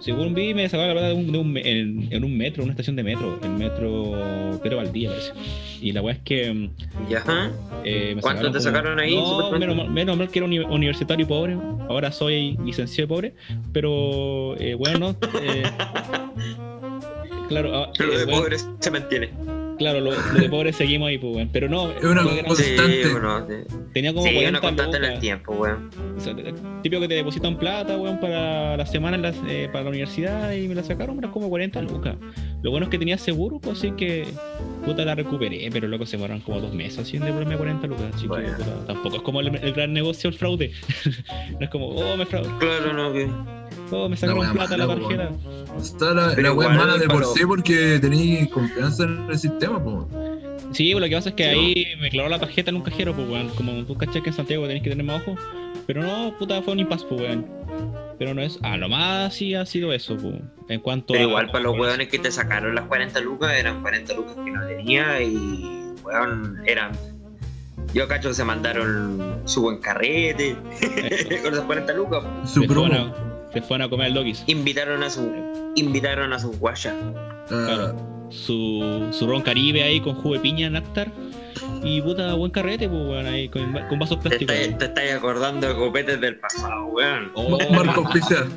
[0.00, 2.72] Según vi, me sacaba la plata de un, de un en, en un metro, una
[2.72, 3.38] estación de metro.
[3.42, 5.32] El metro Pedro Valdía, parece.
[5.80, 6.70] Y la weá es que.
[7.08, 7.24] Ya.
[7.84, 10.58] Eh, me ¿Cuánto te como- sacaron ahí, No, menos, mal- menos mal que era uni-
[10.60, 11.56] universitario y pobre.
[11.88, 13.34] Ahora soy licenciado y pobre.
[13.72, 15.62] Pero, eh, bueno, eh,
[17.48, 19.30] claro, ah, Lo eh, de pobres se mantiene.
[19.78, 21.48] Claro, lo, lo de pobre seguimos ahí, pues, weón.
[21.52, 23.08] Pero no, Es una Sí, Constante.
[23.12, 23.54] bueno, sí.
[23.94, 25.90] tenía como Sí, 40 una constante en el tiempo, weón.
[26.16, 26.34] O sea,
[26.82, 30.52] típico que te depositan plata, weón, para la semana en las- eh, para la universidad
[30.52, 32.16] y me la sacaron, eran como 40 lucas.
[32.62, 34.26] Lo bueno es que tenía seguro, pues así que
[34.84, 38.06] puta la recuperé, pero luego se demoraron como dos meses así en devolverme 40 lucas.
[38.14, 38.56] Así que Bueno.
[38.56, 40.72] puta, tampoco es como el, el gran negocio el fraude.
[41.52, 43.28] no es como, oh, me fraude, Claro, no, que.
[43.90, 45.30] Oh, me sacaron plata la tarjeta.
[45.78, 50.06] Está la, Pero mala de por sí porque tenéis confianza en el sistema, pues.
[50.72, 52.82] Sí, pues lo que pasa es que Sí, ahí me clavó la tarjeta en un
[52.82, 53.48] cajero, pues weón.
[53.50, 55.36] Como tú cachas que en Santiago tenés que tener más ojo.
[55.86, 57.46] Pero no, puta, fue un impasse, pues weón.
[58.18, 58.58] Pero no es.
[58.62, 60.34] A lo más sí ha sido eso, pues.
[60.68, 63.80] En cuanto Pero a- igual para los weones que te sacaron las 40 lucas, eran
[63.80, 66.92] 40 lucas que no tenía y, weón, eran.
[67.94, 70.54] Yo cacho que se mandaron su buen carrete
[71.42, 72.24] con esas 40 lucas.
[72.44, 73.14] Su promo.
[73.52, 74.44] Se fueron a comer al doggies.
[74.46, 75.30] Invitaron a su.
[75.76, 76.94] Invitaron a sus guayas.
[77.14, 78.18] Ah, Claro.
[78.30, 81.10] Su, su ron caribe ahí con jugo de piña, néctar.
[81.82, 84.54] Y puta, buen carrete, pues weón, ahí con, con vasos plásticos.
[84.54, 87.30] te estáis acordando de copetes del pasado, weón.
[87.34, 88.48] Oh, Marco Oficial.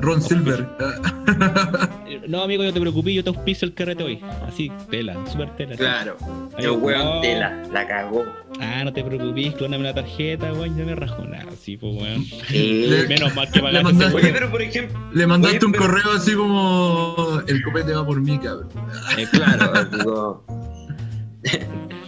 [0.00, 0.66] Ron Silver.
[2.26, 4.20] No, amigo, no te preocupes, yo te auspicio el carrete hoy.
[4.46, 5.70] Así, tela, super tela.
[5.72, 5.78] así.
[5.78, 6.16] Claro.
[6.58, 7.20] El weón oh.
[7.22, 8.24] te la, cagó.
[8.60, 12.24] Ah, no te preocupes, clóname la tarjeta, weón, yo me rajo nada, sí, pues weón.
[12.52, 15.66] Eh, Menos mal que Le pagaste mandaste- ese Oye, pero por ejemplo, Le mandaste Oye,
[15.66, 18.68] un pero- correo así como el copete va por mí, cabrón.
[19.16, 20.44] Eh, claro, digo.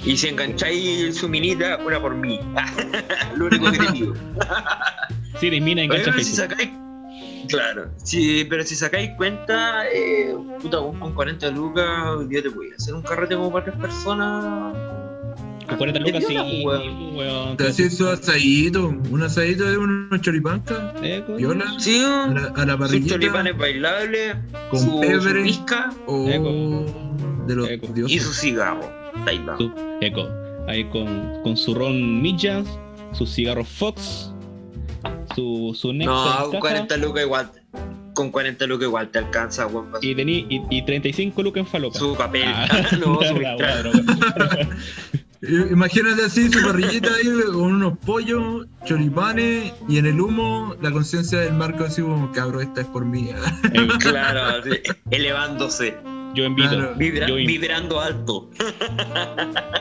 [0.04, 2.40] Y si engancháis su minita, una por mí.
[3.36, 4.14] Lo único que te digo.
[5.38, 6.68] Sí, eres mina, engancha si sacáis.
[7.50, 12.74] Claro, sí, pero si sacáis cuenta, eh, puta, con 40 lucas, día te voy a
[12.76, 14.74] hacer un carrete como para tres personas.
[15.68, 16.80] Con 40 de lucas, sí, pues,
[17.14, 17.56] weón.
[17.56, 22.66] Te hacías su asadito, un asadito de unos choripancas, Eh, viola, Sí, a la, a
[22.66, 24.34] la parrillita, choripanes bailables,
[24.70, 25.52] con su, pebre.
[25.52, 25.64] su
[26.06, 27.46] o Eco.
[27.46, 27.86] de los Eco.
[27.90, 28.22] y dioses.
[28.22, 28.90] su cigarro.
[29.26, 29.56] Ahí va.
[29.58, 30.28] Su- Eco.
[30.68, 32.66] Ahí con, con su ron Millas,
[33.12, 34.32] sus cigarros Fox,
[35.34, 37.50] su, su No, con caja, 40 lucas igual.
[38.14, 41.98] Con 40 lucas igual te alcanza, weón, y, tení, y, y 35 lucas en falopa.
[41.98, 42.42] su papel.
[42.46, 42.66] Ah,
[42.98, 43.36] no, su
[45.70, 51.38] Imagínate así su parrillita ahí con unos pollos, choripanes y en el humo la conciencia
[51.40, 53.30] del marco así como cabrón, esta es por mí.
[54.00, 54.70] Claro, así,
[55.10, 55.96] elevándose,
[56.34, 56.68] Yo invito.
[56.70, 56.94] Claro.
[56.96, 58.50] vibra- Yo in- vibrando alto.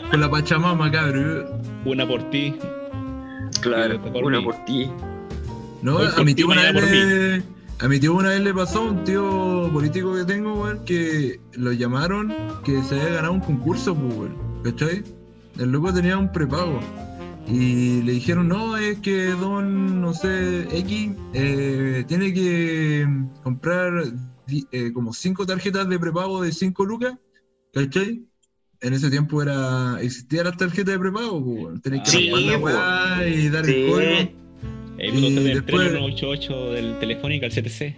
[0.09, 1.45] Con la pachamama, cabrón.
[1.83, 2.55] Una por ti,
[3.61, 4.45] Claro, Por una mí.
[4.45, 4.89] por ti.
[5.81, 7.43] No, Hoy a mi tío una vez le,
[7.79, 11.39] a mi tío una vez le pasó a un tío político que tengo, weón, que
[11.53, 12.33] lo llamaron
[12.65, 15.03] que se había ganado un concurso, pues, weón, ¿cachai?
[15.57, 16.79] El loco tenía un prepago.
[17.47, 23.07] Y le dijeron, no, es que don, no sé, X, eh, tiene que
[23.43, 24.03] comprar
[24.71, 27.13] eh, como cinco tarjetas de prepago de 5 lucas,
[27.73, 28.23] ¿cachai?
[28.81, 31.81] En ese tiempo era existían las tarjetas de prepago, pues, weón.
[31.81, 32.75] Tenés que Sí, armar la pues.
[32.75, 33.71] weá y dar Sí.
[33.73, 34.48] el código.
[34.99, 37.95] Puto, Y usted del después- 3188 del Telefónica al CTC.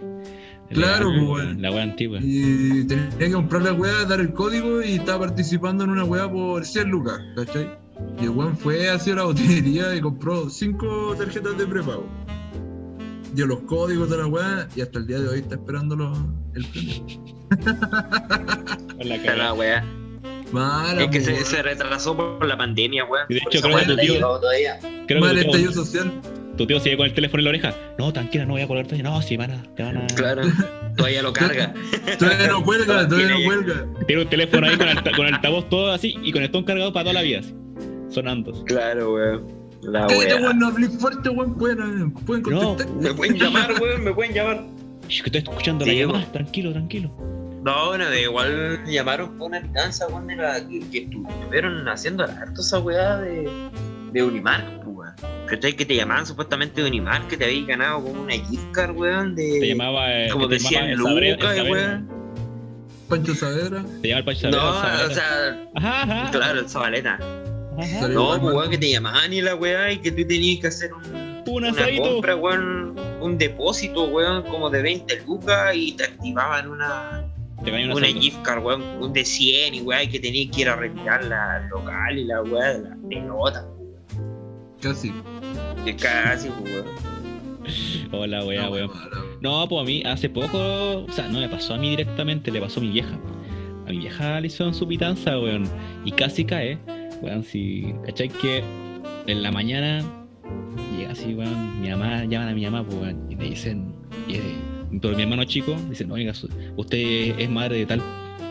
[0.70, 1.56] Claro, la, pues.
[1.58, 2.18] La wea antigua.
[2.22, 6.30] Y tenía que comprar la weá, dar el código y estaba participando en una weá
[6.30, 7.68] por 100 lucas, ¿cachai?
[8.20, 12.06] Y el weón fue hacia la botillería y compró 5 tarjetas de prepago.
[13.34, 16.18] Dio los códigos de la weá y hasta el día de hoy está esperando los-
[16.54, 16.94] el premio.
[18.96, 19.84] Con la la weá.
[20.52, 23.24] Mala, Es que se, retrasó por la pandemia, weón.
[23.28, 24.40] Y de hecho, creo que no tu tío-.
[25.06, 26.12] Creo Mal que tu estallido tío, social.
[26.56, 27.74] Tu tío sigue con el teléfono en la oreja.
[27.98, 29.02] No, tranquila, no voy a colgarte.
[29.02, 30.06] No, sí, van a, te van a.
[30.08, 30.42] Claro,
[30.96, 31.72] todavía lo carga.
[32.18, 33.86] Todavía no cuelga, todavía no cuelga.
[34.06, 36.92] Tiene un teléfono ahí con, alta- con altavoz todo así y con el ton cargado
[36.92, 37.40] para toda la vida.
[37.40, 37.54] así,
[38.10, 38.52] sonando.
[38.64, 39.62] Claro, weón.
[39.82, 40.42] La Cállate, weá.
[40.42, 42.60] weón, no hablé fuerte, weón, pueden, pueden No.
[42.60, 42.96] contestar.
[42.96, 44.64] Me pueden llamar, weón, me pueden llamar.
[45.08, 46.18] Shh, que estoy escuchando la Sí, llamada.
[46.20, 46.32] weón.
[46.32, 47.10] Tranquilo, tranquilo.
[47.64, 52.24] No, bueno, de igual llamaron por una alcanza, weón, de la que, que estuvieron haciendo
[52.24, 53.48] harto esa weá de,
[54.12, 54.81] de weón.
[55.52, 55.74] ¿Cachai?
[55.76, 59.34] Que te llamaban supuestamente de Unimark, que te habías ganado como una gift card, weón,
[59.34, 59.58] de.
[59.60, 60.10] Te llamaba.
[60.10, 62.08] eh, como te de 100 llamaba el Sabre- el lucas, Sabre- weón.
[63.08, 63.84] Pancho Saavedra.
[64.00, 66.30] Te llamaba el Pancho No, Saavedra, el o sea, Ajá, ajá.
[66.30, 67.14] claro, el Zabaleta.
[67.78, 68.08] ajá.
[68.08, 70.90] No, pues, weón, que te llamaban y la weá, y que tú tenías que hacer
[70.94, 72.02] un, Un una asadito.
[72.02, 77.26] compra, weón, un depósito, weón, como de 20 lucas y te activaban una,
[77.62, 78.20] Te una asalto.
[78.20, 81.68] gift card, weón, un de 100 y weón, que tenías que ir a retirarla al
[81.68, 83.66] local y la weá de la pelota,
[84.80, 85.12] Casi.
[85.84, 86.86] Que casi, pues, weón.
[88.12, 88.90] Hola, No, weón.
[89.40, 90.58] No, pues a mí hace poco,
[91.04, 93.18] o sea, no me pasó a mí directamente, le pasó a mi vieja.
[93.86, 95.64] A mi vieja le hicieron su pitanza, weón.
[96.04, 96.78] Y casi cae,
[97.20, 98.28] weón, si, ¿cachai?
[98.28, 98.62] Que
[99.26, 100.04] en la mañana
[100.96, 103.94] llega así, weón, mi mamá, llaman a mi mamá, pues, weón, y le dicen,
[104.28, 104.42] y es
[105.00, 106.32] pero mi hermano chico, dicen, oiga,
[106.76, 108.02] usted es madre de tal,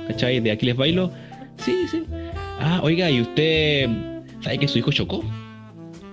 [0.07, 0.39] ¿cachai?
[0.39, 1.11] De Aquiles Bailo.
[1.57, 2.03] Sí, sí.
[2.59, 3.87] Ah, oiga, ¿y usted
[4.41, 5.23] sabe que su hijo chocó?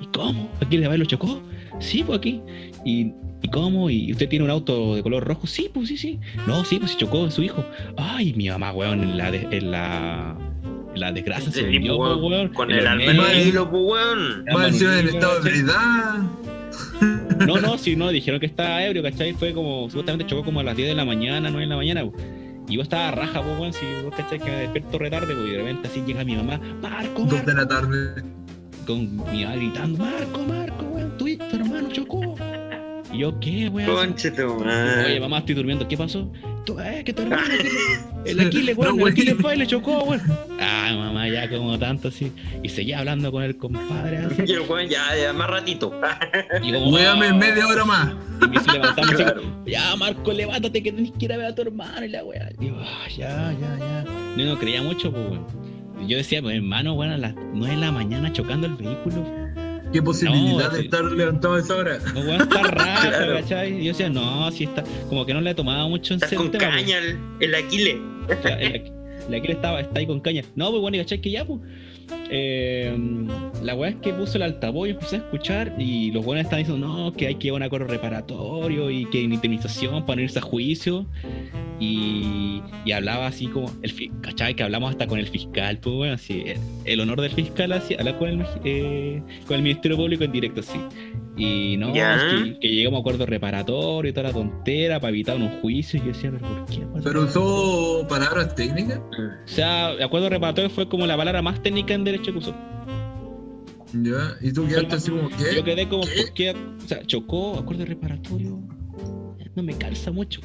[0.08, 0.50] ¿Y cómo?
[0.60, 1.40] ¿Aquiles Bailo chocó?
[1.80, 2.40] Sí, pues aquí.
[2.84, 3.88] ¿Y, ¿Y cómo?
[3.90, 5.46] ¿Y usted tiene un auto de color rojo?
[5.46, 6.18] Sí, pues sí, sí.
[6.46, 7.64] No, sí, pues se chocó en su hijo.
[7.96, 10.36] Ay, mi mamá, weón, en la, de- en la,
[10.94, 12.48] la desgracia se Sí, vendió, pues, pues, weón.
[12.48, 14.44] Con el alma en el hilo, pues, weón.
[14.52, 16.14] Más encima en Manuel, estado de ebriedad.
[17.46, 19.32] No, no, sí, no, dijeron que estaba ebrio, ¿cachai?
[19.34, 22.02] Fue como, supuestamente chocó como a las 10 de la mañana, 9 de la mañana.
[22.68, 25.50] Y yo estaba raja, pues, weón, si vos cachai que me despierto retarde, pues, y
[25.52, 28.22] de repente así llega mi mamá, Marco, Dos de la tarde.
[28.88, 32.34] Con mi mamá gritando, Marco, Marco, weón, tu, hermano chocó.
[33.12, 33.94] Y yo, ¿qué, weón?
[33.94, 35.86] Conche tu Oye, mamá, estoy durmiendo.
[35.86, 36.32] ¿Qué pasó?
[36.64, 37.42] Tú, eh, que tu hermano,
[38.24, 39.12] el Aquiles, weón, No, el.
[39.12, 40.22] Aquiles fue y le chocó, weón.
[40.58, 42.32] Ah, mamá, ya como tanto así.
[42.62, 44.56] Y seguía hablando con el compadre así.
[44.68, 45.92] Weón, ya, ya, más ratito.
[46.62, 48.14] Y como, ah, media hora más.
[48.42, 49.42] Y me así, Claro.
[49.66, 52.48] ya, Marco, levántate que tenés que ir a ver a tu hermano y la weá.
[52.58, 54.04] Yo, ah, ya, ya, ya.
[54.34, 55.77] Yo no creía mucho, pues, weón.
[56.06, 59.24] Yo decía, pues, hermano, weón, a las 9 de la mañana chocando el vehículo.
[59.92, 60.84] ¿Qué posibilidad No, de sí.
[60.84, 61.98] estar levantado a esa hora?
[62.14, 63.34] No, weón, está raro, Claro.
[63.36, 63.80] ¿cachai?
[63.80, 64.84] Y yo decía, no, si está.
[65.08, 66.62] Como que no le he tomado mucho en serio con pues.
[66.62, 67.54] caña el, el.
[67.54, 68.92] O sea, el,
[69.28, 70.42] el Aquil estaba, está ahí con caña.
[70.56, 71.60] No, pues bueno, y cachai que ya, pues.
[72.30, 72.96] Eh,
[73.62, 75.74] la weá es que puso el altavoz y empecé a escuchar.
[75.78, 79.06] Y los buenos estaban diciendo, no, que hay que ir a un acuerdo reparatorio y
[79.06, 81.06] que indemnización para no irse a juicio.
[81.80, 84.54] Y, y hablaba así como, el, ¿cachai?
[84.54, 86.42] Que hablamos hasta con el fiscal, pues bueno, así.
[86.46, 90.32] El, el honor del fiscal, así, hablar con el, eh, con el Ministerio Público en
[90.32, 90.78] directo, así.
[91.38, 92.16] Y no, Ya.
[92.16, 92.22] es
[92.54, 96.02] que, que llegamos a acuerdo reparatorio y toda la tontera para evitar unos juicios.
[96.02, 96.86] Y yo decía, pero ¿por qué?
[97.04, 98.98] Pero usó palabras técnicas.
[98.98, 102.54] O sea, acuerdo reparatorio fue como la palabra más técnica en derecho que usó.
[103.94, 104.36] Ya.
[104.42, 105.64] Y tú quedaste así como, Yo ¿qué?
[105.64, 106.22] quedé como, ¿Qué?
[106.22, 106.50] ¿por qué?
[106.50, 108.60] O sea, chocó, acuerdo reparatorio.
[109.54, 110.40] No me calza mucho.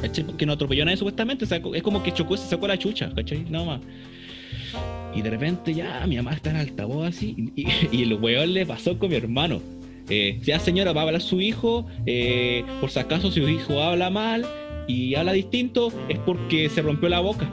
[0.00, 0.24] ¿Cachai?
[0.24, 1.44] Porque no atropelló a nadie supuestamente.
[1.44, 3.44] O sea, es como que chocó y se sacó la chucha, ¿cachai?
[3.50, 3.80] Nada más.
[5.14, 7.52] Y de repente ya mi mamá está en altavoz así.
[7.54, 9.60] Y, y el weón le pasó con mi hermano.
[10.14, 11.86] Eh, ya señora, va a hablar su hijo.
[12.04, 14.44] eh, por si acaso su hijo habla mal
[14.86, 17.50] y habla distinto, es porque se rompió la boca.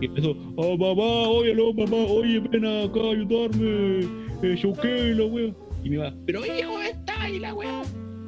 [0.00, 4.06] Y empezó, oh mamá, oye, no, mamá, oye, ven acá ayudarme.
[4.44, 5.52] Eh, choqué la wea.
[5.82, 7.82] Y mi mamá, pero hijo, está ahí la wea.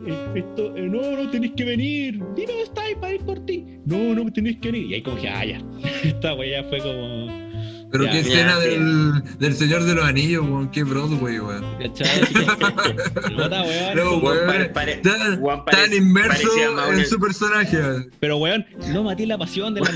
[0.05, 2.15] Eh, esto, eh, no, no tenés que venir.
[2.35, 3.65] Dime dónde está ahí para ir por ti.
[3.85, 4.91] No, no tenés que venir.
[4.91, 5.63] Y ahí como que, ah, ya.
[6.03, 7.29] Esta wea fue como
[7.93, 8.59] Pero Ya, qué ya, escena ya.
[8.61, 10.71] del, del Señor de los Anillos, weón.
[10.71, 11.65] Qué Broadway, weón.
[11.81, 12.21] ¿Cachai?
[13.95, 14.73] No, weón.
[14.73, 16.49] Tan, tan inmerso
[16.93, 17.79] en su personaje.
[18.21, 19.91] Pero, weón, no maté la pasión de la,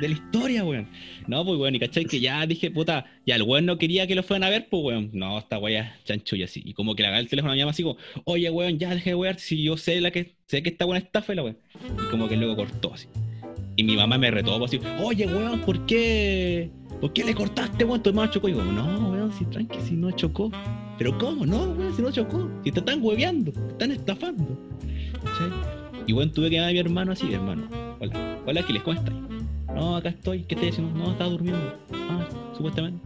[0.00, 0.88] de la historia, weón.
[1.26, 4.14] No, pues, weón, y cachai que ya dije, puta, ya el weón no quería que
[4.14, 5.10] lo fueran a ver, pues, weón.
[5.12, 6.62] No, esta weá chanchulla así.
[6.64, 8.90] Y como que le agarra el teléfono a mi mamá así como, oye, weón, ya
[8.94, 11.42] deje de wear si yo sé la que sé que esta buena estafa y la
[11.44, 11.58] weón.
[12.02, 13.08] Y como que luego cortó así.
[13.76, 16.70] Y mi mamá me retó pues, así, oye, weón, ¿por qué?
[17.00, 18.02] ¿Por qué le cortaste, weón?
[18.02, 18.48] Tu hermano chocó.
[18.48, 20.50] Y yo, no, weón, si tranqui, si no chocó.
[20.98, 21.46] Pero ¿cómo?
[21.46, 22.50] No, weón, si no chocó.
[22.64, 24.58] Si te están hueveando, te están estafando.
[26.06, 27.68] Y bueno, tuve que llamar a mi hermano así, hermano.
[28.00, 29.14] Hola, hola Aquiles, ¿cómo estás?
[29.74, 30.98] No, acá estoy, ¿qué estás haciendo?
[30.98, 31.74] No, estaba durmiendo.
[31.92, 32.26] Ah,
[32.56, 32.98] supuestamente.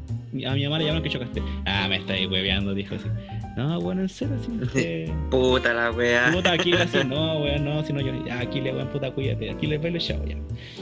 [0.47, 1.43] A mi mamá le llamaron que chocaste.
[1.67, 3.09] Ah, me estáis hueveando, dijo así.
[3.57, 4.35] No, bueno, en serio,
[4.65, 5.13] así.
[5.31, 6.31] Puta la weá.
[6.33, 7.07] puta, Aquiles, así.
[7.07, 8.25] No, weón, no, si no yo.
[8.27, 9.51] Ya, Aquiles, weón, puta, cuídate.
[9.51, 10.37] Aquiles, vele, chao, ya.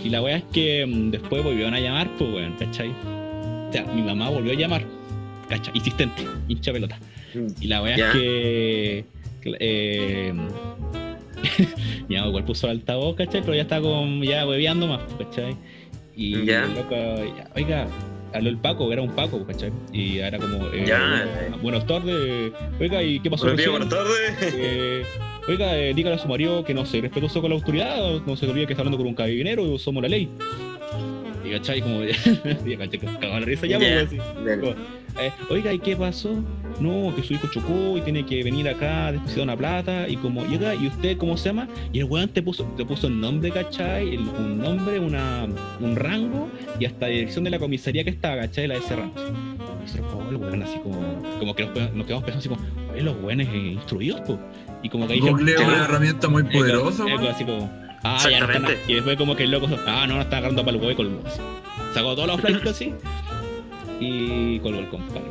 [0.05, 2.91] Y la weá es que mm, después volvieron a llamar, pues, weón, ¿cachai?
[2.91, 4.83] O sea, mi mamá volvió a llamar,
[5.49, 5.73] ¿cachai?
[5.77, 6.99] Insistente, hincha pelota.
[7.61, 8.07] Y la weá Ya.
[8.09, 9.05] es que.
[9.45, 10.33] Eh,
[12.09, 13.41] mi mamá igual puso el altavoz, ¿cachai?
[13.41, 15.57] Pero ya está con, ya hueveando más, ¿cachai?
[16.17, 16.67] Y Ya.
[16.67, 17.87] loco, ya, oiga,
[18.33, 19.73] habló el Paco, era un Paco, ¿cachai?
[19.93, 20.69] Y era como.
[20.73, 21.27] eh, Ya.
[21.63, 23.45] Buenas tardes, oiga, ¿y qué pasó?
[23.45, 24.55] Buenos días, buenas tardes.
[24.55, 25.03] Eh,
[25.49, 28.47] oiga, eh, dígale a su marido que no se respetuoso con la autoridad, no se
[28.49, 30.29] olvide que está hablando con un carabinero, somos la ley.
[31.45, 32.03] Y cachai, como,
[32.67, 33.89] y cachai, que cagaba la risa ya, Ya.
[33.89, 34.17] pues, así.
[34.45, 34.75] Dale.
[35.19, 36.43] Eh, oiga, ¿y qué pasó?
[36.81, 40.47] No, que su hijo chocó y tiene que venir acá depositar una plata y como
[40.47, 41.69] llega, ¿y usted cómo se llama?
[41.93, 44.15] Y el weón te puso, te puso el nombre, ¿cachai?
[44.15, 45.47] El- un nombre, una,
[45.81, 48.67] un rango y hasta dirección de la comisaría que estaba, ¿cachai?
[48.69, 48.81] La de.
[48.81, 52.93] Y nosotros, oh, el weón así como, como que nos, nos quedamos pensando así como,
[52.93, 54.39] oye, los weones eh, instruidos, po.
[54.83, 57.27] Y como que ahí Google es una herramienta muy poderosa, weón.
[57.27, 57.71] así como,
[58.05, 58.79] ah, ya no están, Exactamente.
[58.89, 61.21] y después como que el loco, ah, no, no está agarrando para el y colgó
[61.27, 61.41] así.
[61.93, 62.95] Sacó todos los flyers así
[64.01, 65.23] y colgó el compadre.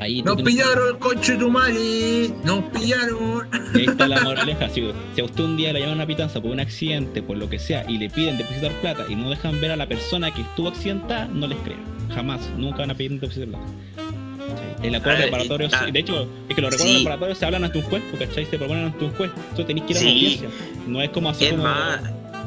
[0.00, 2.30] Ahí Nos pillaron el coche de tu madre.
[2.44, 3.48] Nos pillaron.
[3.74, 4.68] y ahí está la moraleja.
[4.68, 7.36] Si, si a usted un día le llaman a una pitanza por un accidente, por
[7.36, 10.32] lo que sea, y le piden depositar plata y no dejan ver a la persona
[10.32, 11.80] que estuvo accidentada, no les crean.
[12.14, 13.64] Jamás, nunca van a pedir depositar plata.
[13.96, 14.86] ¿Cachai?
[14.86, 16.98] El acuerdo Ah, reparatorio, ah, de hecho, es que los recuerdos sí.
[16.98, 18.46] reparatorios se hablan ante un juez, porque ¿cachai?
[18.46, 19.30] se proponen ante un juez.
[19.36, 20.16] Entonces tenéis que ir a una Sí.
[20.16, 20.48] audiencia.
[20.86, 22.00] No es como Es como más,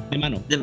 [0.09, 0.41] de mano.
[0.47, 0.61] de-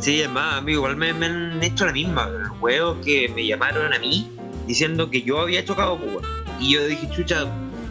[0.00, 2.26] sí, es más, amigo, igual me, me han hecho la misma.
[2.28, 4.30] Los huevos que me llamaron a mí
[4.66, 6.24] diciendo que yo había chocado, pues, weón.
[6.60, 7.44] Y yo dije, chucha,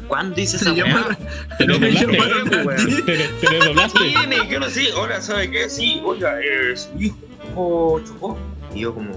[0.07, 1.17] ¿cuándo hice esa llamaron-
[1.57, 1.67] Te a
[2.65, 2.85] weón.
[2.85, 3.01] ti.
[3.03, 3.99] te, te desdoblaste.
[3.99, 5.69] Sí, me dijeron, sí, ahora, ¿sabe qué?
[5.69, 8.37] Sí, oiga, eh, su hijo chocó.
[8.73, 9.11] Y yo como...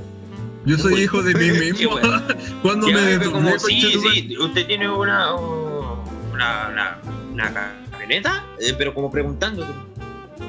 [0.67, 1.95] Yo soy hijo de mí mismo.
[1.95, 2.25] weón.
[2.63, 6.99] Cuando me desdoblé, como, sí, sí, usted tiene una, una, una,
[7.33, 9.67] una camioneta, Eh, pero como preguntando,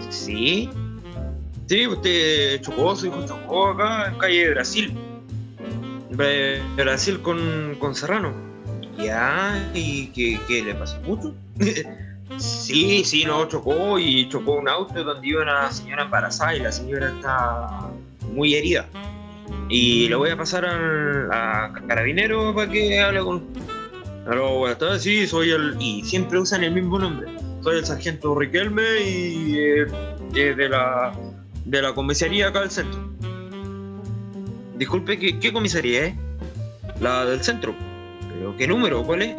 [0.09, 0.69] sí,
[1.69, 4.93] sí, usted chocó, su hijo chocó acá en calle Brasil,
[6.11, 8.33] Bra- Brasil con, con Serrano,
[8.97, 11.33] ya, y qué, le pasó mucho,
[12.37, 16.71] sí, sí, no, chocó y chocó un auto donde iba una señora embarazada y la
[16.71, 17.89] señora está
[18.33, 18.85] muy herida.
[19.67, 23.43] Y le voy a pasar al a carabinero para que hable con.
[24.27, 25.75] Aló, buenas tardes, sí, soy el.
[25.79, 27.27] Y siempre usan el mismo nombre.
[27.61, 29.57] Soy el sargento Riquelme y.
[29.57, 29.85] eh,
[30.55, 31.11] de la.
[31.69, 32.99] De la comisaría acá del centro.
[34.77, 36.15] Disculpe, ¿qué, qué comisaría es?
[36.99, 37.75] La del centro.
[38.33, 39.03] ¿Pero qué número?
[39.03, 39.35] ¿Cuál es?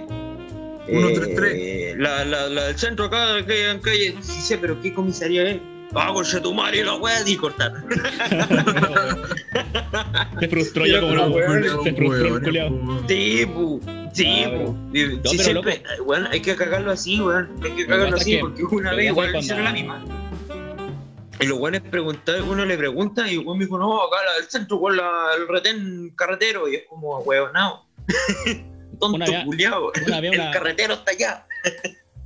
[0.86, 1.52] 133.
[1.54, 4.14] Eh, la, la, la del centro acá, que en calle.
[4.20, 5.58] Sí sé, pero ¿qué comisaría es?
[5.94, 7.72] Ah, conche tu madre, la wea, y cortar.
[10.40, 11.26] Se frustró ya como no.
[11.28, 12.70] weón, Se frustró el culiao.
[13.08, 13.80] Sí, pu.
[14.12, 14.76] Sí, Ah, pu.
[15.24, 17.48] sí, siempre, eh, weón, hay que cagarlo así, weón.
[17.64, 20.04] Hay que cagarlo así, que- porque una vez igual hicieron la misma.
[21.40, 24.50] Y los weones preguntan, uno le pregunta y el weón me dijo, no, acá del
[24.50, 26.68] centro con la, el retén carretero.
[26.68, 27.86] Y es como, no.
[29.00, 29.92] Tonto Una vez- culiao.
[30.06, 31.46] una vez El carretero está allá.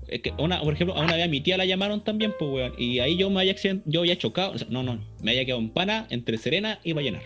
[0.09, 2.51] Es que una, por ejemplo, a una vez a mi tía la llamaron también, pues,
[2.51, 2.75] weón.
[2.77, 3.55] Y ahí yo me había
[3.85, 4.53] yo había chocado.
[4.53, 7.23] o sea, no, no, me había quedado en pana entre Serena y Vallenar.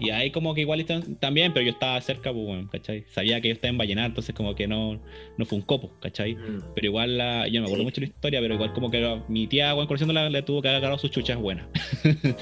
[0.00, 3.04] Y ahí como que igual están también, pero yo estaba cerca, pues, weón, ¿cachai?
[3.08, 5.00] Sabía que yo estaba en Vallenar, entonces como que no,
[5.38, 6.36] no fue un copo, ¿cachai?
[6.74, 7.84] Pero igual, la, yo no me acuerdo Sí.
[7.84, 10.60] mucho de la historia, pero igual como que la- mi tía, weón, conociéndola, le tuvo
[10.62, 11.66] que haber agarrado sus chuchas buenas.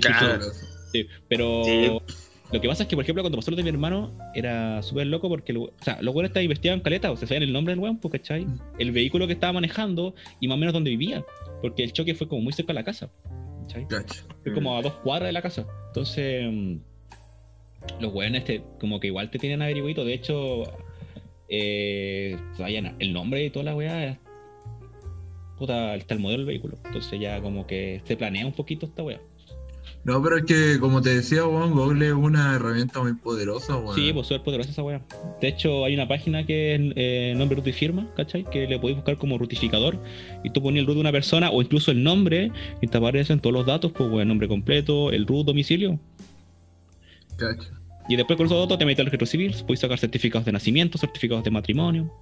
[0.00, 0.44] Claro.
[0.92, 1.88] Sí, pero Sí.
[2.52, 5.06] lo que pasa es que, por ejemplo, cuando pasó lo de mi hermano, era súper
[5.06, 7.72] loco porque, o sea, los weones estaban investigados en caleta, o sea, sabían el nombre
[7.74, 8.46] del weón, pues, ¿cachai?
[8.78, 11.24] El vehículo que estaba manejando y más o menos dónde vivía,
[11.62, 13.10] porque el choque fue como muy cerca de la casa,
[14.42, 15.66] Fue como a dos cuadras de la casa.
[15.88, 16.76] Entonces, mm,
[18.00, 20.62] los weones te- como que igual te tienen averiguito, de hecho,
[21.48, 22.36] eh,
[22.98, 24.18] el nombre y toda la weá,
[25.58, 29.02] puta, está el modelo del vehículo, entonces ya como que se planea un poquito esta
[29.02, 29.20] weá.
[30.04, 33.94] No, pero es que, como te decía, weón, Google es una herramienta muy poderosa, weón.
[33.94, 35.02] Sí, pues súper poderosa esa weá.
[35.40, 38.44] De hecho, hay una página que es eh, nombre, root y firma, ¿cachai?
[38.44, 39.98] Que le podéis buscar como rutificador.
[40.42, 42.50] Y tú pones el root de una persona o incluso el nombre
[42.80, 45.98] y te aparecen todos los datos, pues, weón, nombre completo, el root, domicilio.
[47.36, 47.70] Cacho.
[48.08, 50.98] Y después con esos datos te metes al registro civil, puedes sacar certificados de nacimiento,
[50.98, 52.12] certificados de matrimonio.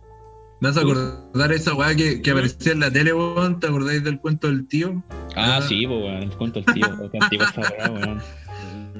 [0.60, 3.60] ¿Me vas a acordar esa weá que, que aparecía en la tele, weón?
[3.60, 5.05] ¿Te acordáis del cuento del tío?
[5.36, 8.22] Ah, sí, weón, el cuento del tío, qué antigua esa weá, weón.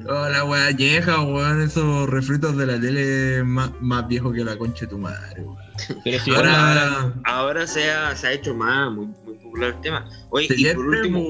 [0.07, 4.57] Oh, la weá vieja, weón, esos refritos de la tele más, más viejos que la
[4.57, 5.57] concha de tu madre, weón.
[6.05, 10.09] Pero si Ahora, Ahora se ha, se ha hecho más, muy, muy popular el tema.
[10.29, 11.21] Oye, se y viene, por último,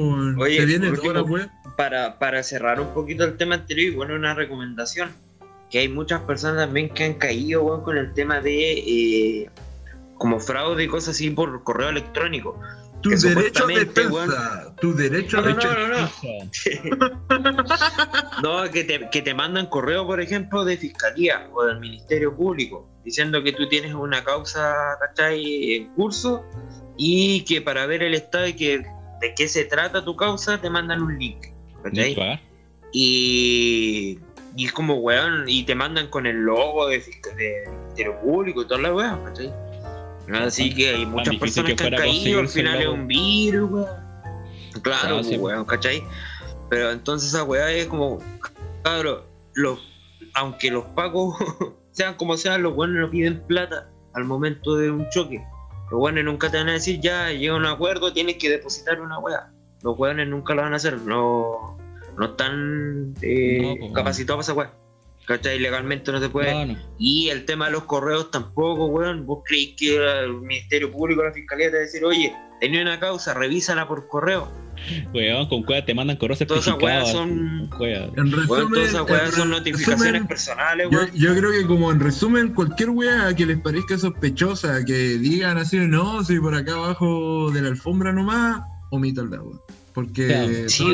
[0.44, 1.52] oye, se viene por último, weá.
[1.76, 5.10] para, para cerrar un poquito el tema anterior, y bueno, una recomendación,
[5.72, 9.50] que hay muchas personas también que han caído weón, con el tema de eh,
[10.20, 12.60] como fraude y cosas así por correo electrónico.
[13.02, 16.10] Tu derecho de defensa, tu derecho No, de no, no, no, no.
[18.66, 22.90] No, que te, que te mandan correo, por ejemplo, de fiscalía o del Ministerio Público,
[23.06, 26.44] diciendo que tú tienes una causa, ¿cachai?, en curso
[26.98, 28.80] y que para ver el estado y que
[29.22, 31.48] de qué se trata tu causa, te mandan un link,
[31.82, 32.16] ¿cachai?
[32.16, 32.42] pagar.
[32.92, 34.20] Y,
[34.58, 38.68] y es como, weón, y te mandan con el logo de, de Ministerio Público y
[38.68, 39.54] toda la weón, ¿cachai?
[40.34, 43.88] Así que hay muchas personas que han caído, al final es un virus, weón.
[44.82, 46.04] Claro, Ah, sí, pues, weón, ¿cachai?
[46.70, 48.20] Pero entonces esa weá es como,
[48.84, 49.22] cabrón,
[49.56, 49.80] los,
[50.36, 51.36] aunque los pagos
[51.92, 55.44] sean como sean, los weones no piden plata al momento de un choque.
[55.92, 59.18] Los weones nunca te van a decir, ya, llega un acuerdo, tienes que depositar una
[59.20, 59.52] weá.
[59.82, 61.78] Los weones nunca lo van a hacer, no,
[62.18, 64.79] no están eh, No, po, capacitados para esa weá.
[65.30, 65.60] ¿Cachai?
[65.60, 66.52] Legalmente no se puede.
[66.52, 66.80] No, no.
[66.98, 69.28] Y el tema de los correos tampoco, weón.
[69.28, 73.00] ¿Vos creéis que el Ministerio Público, la Fiscalía te va a decir, oye, tenía una
[73.00, 74.52] causa, revísala por correo?
[75.14, 77.04] Weón, con cueva te mandan correos Todas esas certificados.
[77.04, 81.12] weas son- Weón, resumen, todas esas weas son notificaciones resumen, personales, Yo, weón.
[81.14, 85.78] yo creo que como en resumen, cualquier wea que les parezca sospechosa, que digan así,
[85.78, 89.62] no, si por acá abajo de la alfombra nomás, omitanla, weón.
[89.94, 90.66] Porque.
[90.70, 90.86] Sí,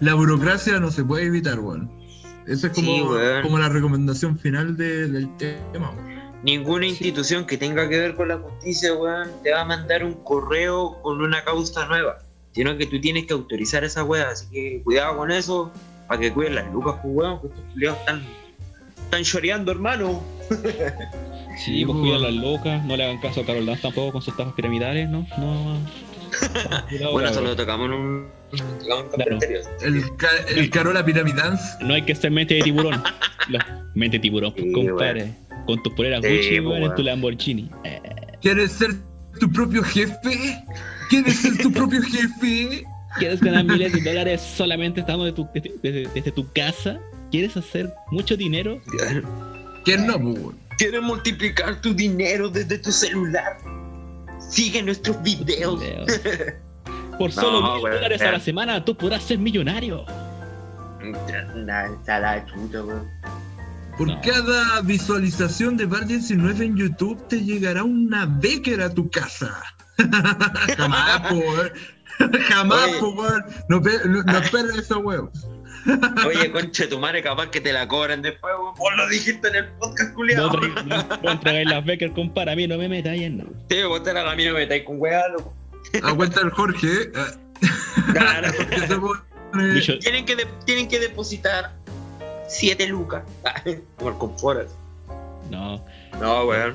[0.00, 1.90] la burocracia no se puede evitar, weón.
[2.46, 3.02] Esa es como, Sí,
[3.42, 6.16] como la recomendación final de- del tema, weón.
[6.42, 10.14] Ninguna institución que tenga que ver con la justicia, weón, te va a mandar un
[10.22, 12.18] correo con una causa nueva.
[12.52, 14.30] Sino que tú tienes que autorizar esa wea.
[14.30, 15.72] Así que cuidado con eso,
[16.08, 18.22] para que cuiden las lucas, pues, weón, que estos culiados están,
[19.04, 20.22] están choreando, hermano.
[21.64, 24.32] Sí, pues cuidan las locas, no le hagan caso a Carol Dance tampoco con sus
[24.34, 25.26] estafas piramidales, ¿no?
[25.38, 25.78] No.
[26.90, 29.38] Cuidado, Bueno, eso lo tocamos en un, Claro.
[29.82, 31.62] El, ca- el Carola Piramidance.
[31.84, 33.02] No hay que ser mente de tiburón.
[33.48, 35.32] La- mente de tiburón, Sí, compadre.
[35.66, 37.70] Con tus poleras Sí, Gucci, weón, en tu Lamborghini.
[37.84, 38.00] Eh,
[38.40, 38.94] ¿Quieres ser
[39.40, 40.62] tu propio jefe?
[41.10, 42.84] ¿Quieres ser tu propio jefe?
[43.18, 46.98] ¿Quieres ganar miles de dólares solamente estando de tu- desde, desde- desde tu casa?
[47.30, 48.80] ¿Quieres hacer mucho dinero?
[49.84, 50.18] ¿Quién no?
[50.78, 53.56] ¿Quieres multiplicar tu dinero desde tu celular?
[54.50, 55.80] Sigue nuestros videos.
[55.80, 56.20] Videos.
[57.18, 60.04] Por solo No, mil weón, dólares a la semana tú podrás ser millonario.
[62.46, 63.08] Chucha, weón.
[63.96, 64.20] Por No.
[64.20, 69.62] cada visualización de Bar 19 en YouTube te llegará una Becker a tu casa.
[70.76, 71.70] Jamás, po, weón.
[72.48, 73.44] Jamás, po, weón.
[73.68, 75.30] No, no, no esperes eso, weón.
[76.26, 78.74] Oye, concha, tu madre capaz que te la cobran después, weón.
[78.74, 82.52] Vos lo dijiste en el podcast, No, tra- no, no las becas, compadre.
[82.52, 83.50] A mí no me metáis en nada.
[83.70, 85.54] Sí, vos te la camino me metáis con weá, loco.
[86.02, 86.88] Aguanta el Jorge.
[87.02, 87.10] eh.
[88.12, 88.52] Claro.
[89.52, 91.72] Pone- tienen, que de- tienen que depositar
[92.48, 93.22] 7 lucas.
[93.64, 93.82] El
[94.18, 94.68] confort.
[95.50, 95.82] no.
[96.20, 96.74] No, weón.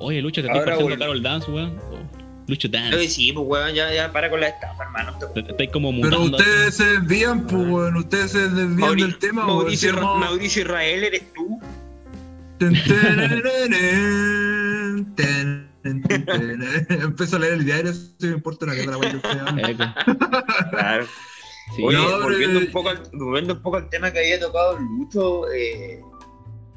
[0.00, 0.98] Oye, Lucho, te estoy pasando.
[0.98, 1.78] Carol Dance, weón.
[1.90, 1.98] Oh,
[2.46, 3.08] Lucho Oye, Dance.
[3.08, 5.16] sí, pues weón, ya, ya para con la estafa, hermano.
[5.34, 6.36] Estáis como Pero mutando.
[6.36, 7.96] ustedes se desvían, pues, weón.
[7.96, 9.58] Ustedes se desvían Mauri- del tema, weón.
[9.58, 11.60] Mauricio, Mauricio Israel, ¿eres tú?
[15.84, 16.26] Ten, ten.
[16.88, 19.68] Empiezo a leer el diario, si me importa una que sea.
[19.68, 19.84] Eco.
[20.70, 21.06] Claro.
[21.76, 21.82] Sí.
[21.84, 25.50] Oye, No, volviendo, un poco al, volviendo un poco al tema que había tocado Lucho,
[25.52, 26.00] eh,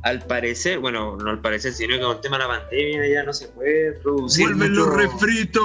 [0.03, 3.23] al parecer, bueno, no al parecer, sino que con el tema de la pandemia ya
[3.23, 4.45] no se puede producir.
[4.47, 5.63] Vuelven mucho- los refritos.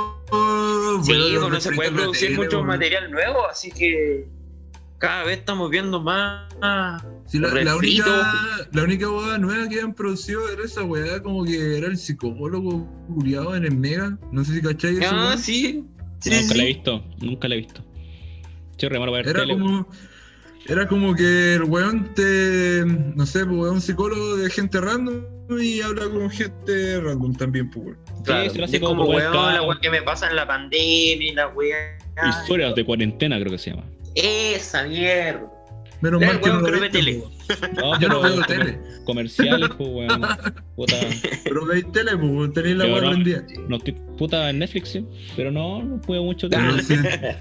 [1.05, 4.27] Sí, los no se puede en producir mucho material nuevo, así que
[5.03, 6.49] cada vez estamos viendo más.
[7.27, 11.77] Sí, la, única, la única boda nueva que han producido era esa weá, como que
[11.77, 14.17] era el psicólogo culiado en el Mega.
[14.31, 15.11] No sé si cacháis eso.
[15.13, 15.85] Ah, sí.
[16.21, 16.57] sí, nunca sí.
[16.57, 17.05] la he visto.
[17.21, 17.85] Nunca la he visto.
[18.81, 19.55] Ver Era tele.
[19.55, 19.89] como.
[20.69, 22.85] Era como que el weón te.
[22.87, 25.25] No sé, pues weón, un psicólogo de gente random
[25.61, 27.99] y habla con gente random también, pues weón.
[28.25, 30.47] Claro, se lo y hace es como weón, la weá que me pasa en la
[30.47, 31.99] pandemia, y la weá.
[32.29, 33.83] Historias de cuarentena, creo que se llama.
[34.15, 35.43] Esa mierda.
[36.01, 37.23] Menos Ya, mal que no weón, ve tele.
[37.77, 38.79] No, Yo no veo comer- tele.
[39.05, 40.23] comerciales, pues, weón.
[40.75, 40.97] Puta.
[41.45, 43.45] Pero veis tele, pues, tenéis la weá no- prendida.
[43.69, 45.07] No estoy puta en Netflix, sí.
[45.37, 46.83] Pero no, no puedo mucho Pero tiempo.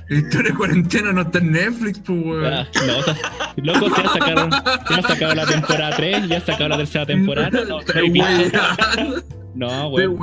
[0.10, 2.46] si historia de cuarentena no está en Netflix, pues, weón.
[2.54, 3.16] Ah, no, o sea,
[3.58, 4.50] loco, se ha sacado,
[4.88, 7.50] se ha sacado la temporada 3, ya ha sacado la tercera temporada.
[7.50, 10.18] No, no, no, no, weón.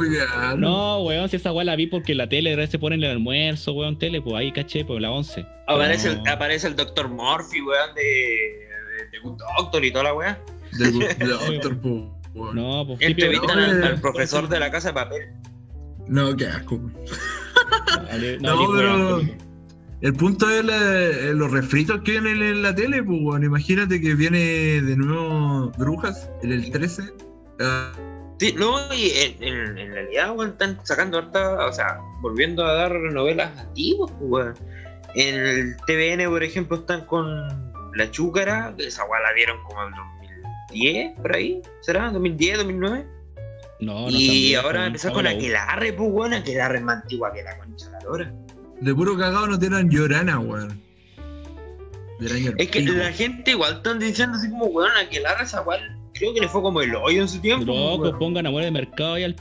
[0.61, 3.11] No, weón, si esa weá la vi porque la tele de se pone en el
[3.13, 5.47] almuerzo, weón, tele, pues ahí caché, pues la 11.
[5.67, 6.31] Aparece, el, No.
[6.33, 7.09] aparece el Dr.
[7.09, 10.39] Morphy, weón, de, de, de Good Doctor y toda la weá.
[10.79, 11.95] De, de Doctor, pues,
[12.35, 12.55] weón.
[12.57, 13.99] No, pues Entrevistan al, no, al eh.
[14.01, 15.23] profesor de la casa de papel.
[16.07, 16.81] No, qué asco.
[18.41, 19.21] No, ni pero-
[20.01, 23.45] El punto es la- eh, los refritos que vienen en la tele, pues, weón.
[23.45, 27.03] Imagínate que viene de nuevo Brujas en el 13.
[27.61, 27.93] Ah,
[28.39, 32.73] Sí, no, y en, en, en realidad, weón, están sacando harta, o sea, volviendo a
[32.73, 34.55] dar novelas antiguas, pues, weón.
[35.15, 39.83] En el TVN, por ejemplo, están con La Chúcara, que esa weá la dieron como
[39.83, 39.91] en
[40.69, 42.13] 2010, por ahí, ¿será?
[42.13, 43.07] ¿2010, 2009?
[43.81, 45.27] No, no y ahora no, con.
[45.27, 48.33] Aquelarre, pues, weón, Aquelarre es más antigua que la concha de la lora.
[48.81, 50.81] de puro cagado no tiran llorana, weón.
[52.21, 55.81] Es que la gente igual están diciendo así como, weón, Aquelarre esa weá,
[56.19, 57.67] creo que le fue como el hoyo en su tiempo.
[57.67, 58.19] pues, Loco, weón.
[58.19, 59.37] pongan amor de mercado ahí al.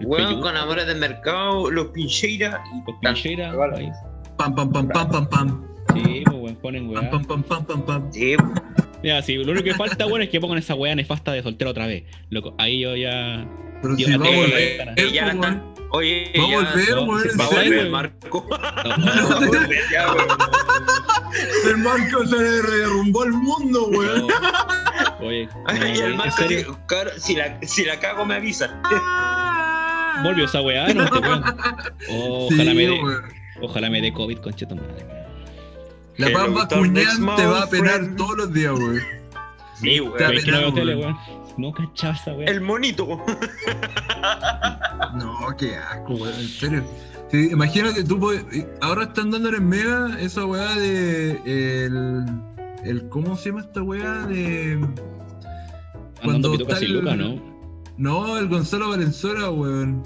[0.00, 3.90] Weón, con amores de mercado, los pincheiras y los ahí.
[4.36, 5.64] Pam, pam, pam, pam, pam, pam.
[5.94, 7.10] Sí, pues weón, ponen weá.
[7.10, 8.12] pam, pam, pam, pam, pam.
[8.12, 8.36] Sí,
[9.02, 11.70] Mira, sí, lo único que falta, weón, es que pongan esa weá nefasta de soltero
[11.70, 12.04] otra vez.
[12.30, 13.46] Loco, ahí yo ya.
[13.82, 17.40] Pero si va a volver, eh, ya pues, están- Oye, Va a volver, weón.
[17.40, 17.90] Va a volver weón.
[17.90, 18.46] Marco.
[19.50, 19.68] Weón.
[21.66, 24.26] El Marco se le derrumbó el mundo, weón.
[25.20, 28.80] Oye, no, Ay, el Marco dice, "Cabrón, si la, si la cago me avisa.
[30.22, 31.42] volvió esa weá, no te weón.
[32.10, 33.22] Ojalá Sí, me dé, weón.
[33.62, 35.06] ojalá me dé COVID, concheto madre.
[36.16, 38.16] La next cuñán te va a penar friend.
[38.16, 39.00] todos los días, weón.
[39.74, 40.12] Sí, Te weón.
[40.62, 41.16] no tele, weón.
[41.56, 42.48] weón.
[42.48, 43.06] El monito.
[45.14, 46.84] No, qué asco, weón, en serio.
[47.30, 48.44] Sí, imagínate, tú puedes-
[48.80, 52.24] ahora están dando en Mega esa weá de el,
[52.84, 54.26] el ¿cómo se llama esta weá?
[54.26, 54.78] De
[56.22, 57.42] cuando pituca está sin el- lucas, ¿no?
[57.96, 60.02] no, el Gonzalo Valenzuela, weón.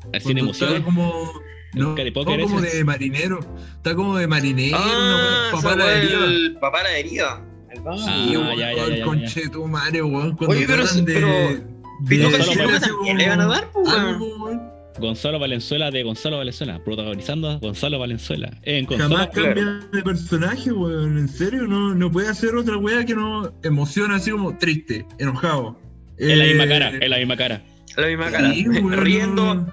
[0.00, 0.82] Cuando está emoción.
[0.82, 1.32] como
[1.74, 1.94] El no,
[2.24, 2.76] como ese.
[2.78, 3.40] de marinero.
[3.76, 6.24] Está como de marinero, Ah, papá la deriva.
[6.24, 7.44] el papá la herida.
[7.70, 10.36] El Ah, Sí, ya, weón, ya, ya, el ya, conche de tu madre, weón.
[10.36, 11.62] Cuando Oye, pero tratan sí, de, pero- de
[12.08, 14.75] Pituca Gonzalo sin decir lucas así también le van a dar, weón.
[14.98, 18.50] Gonzalo Valenzuela de Gonzalo Valenzuela, protagonizando a Gonzalo Valenzuela.
[18.62, 19.54] En Gonzalo Jamás claro.
[19.54, 21.18] cambia de personaje, weón.
[21.18, 25.78] En serio, no, no puede hacer otra weá que no emociona así como triste, enojado.
[26.18, 27.62] en la Eh, misma cara, en la misma cara.
[27.96, 28.52] La misma cara.
[28.54, 29.66] sí, weón, Riendo.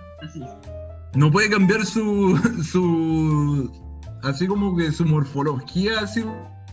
[1.15, 2.37] No, puede cambiar su,
[2.71, 3.71] su.
[4.23, 6.23] Así como que su morfología, así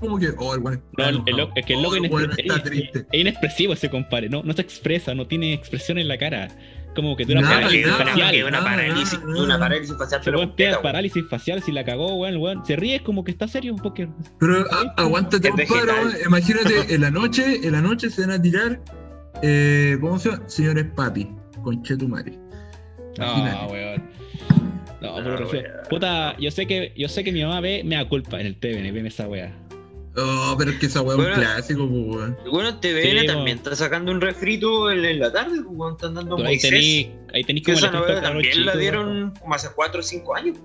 [0.00, 0.28] como que.
[0.38, 3.06] Oh, el weón No, el, es que el Oh, loco weón es- está es- triste.
[3.12, 6.48] es inexpresivo ese compadre, no, no se expresa, no tiene expresión en la cara.
[6.94, 8.44] Como que tú una Nada, parálisis nada, facial.
[8.48, 12.40] Una parálisis, una parálisis facial, Se pero completa, parálisis facial si la cagó, weón, el
[12.40, 12.66] weón.
[12.66, 14.08] Se ríe es como que está serio porque.
[14.40, 16.22] Pero a- aguántate, compadre.
[16.26, 18.80] Imagínate, en la noche, en la noche se van a tirar.
[19.42, 20.42] Eh, ¿Cómo se llama?
[20.48, 21.28] Señores papi,
[21.62, 22.32] con Chetumare.
[23.18, 23.72] No, Imagínate.
[23.72, 24.10] weón.
[25.00, 25.64] No, pero No, weón.
[25.88, 28.56] Puta, yo sé que, yo sé que mi mamá ve, me da culpa en el
[28.56, 29.52] TVN, ve esa weá.
[30.22, 31.34] Oh, pero es que esa weá es Bueno.
[31.34, 32.38] un clásico, pues, weón.
[32.50, 36.14] Bueno, TVN Sí, también está sacando un refrito en, en la tarde, pues, weón, están
[36.14, 36.70] dando Pero ahí Moisés.
[36.70, 40.00] tení, ahí tení Que como esa la novela también la chicos, dieron como hace 4
[40.00, 40.56] o 5 años.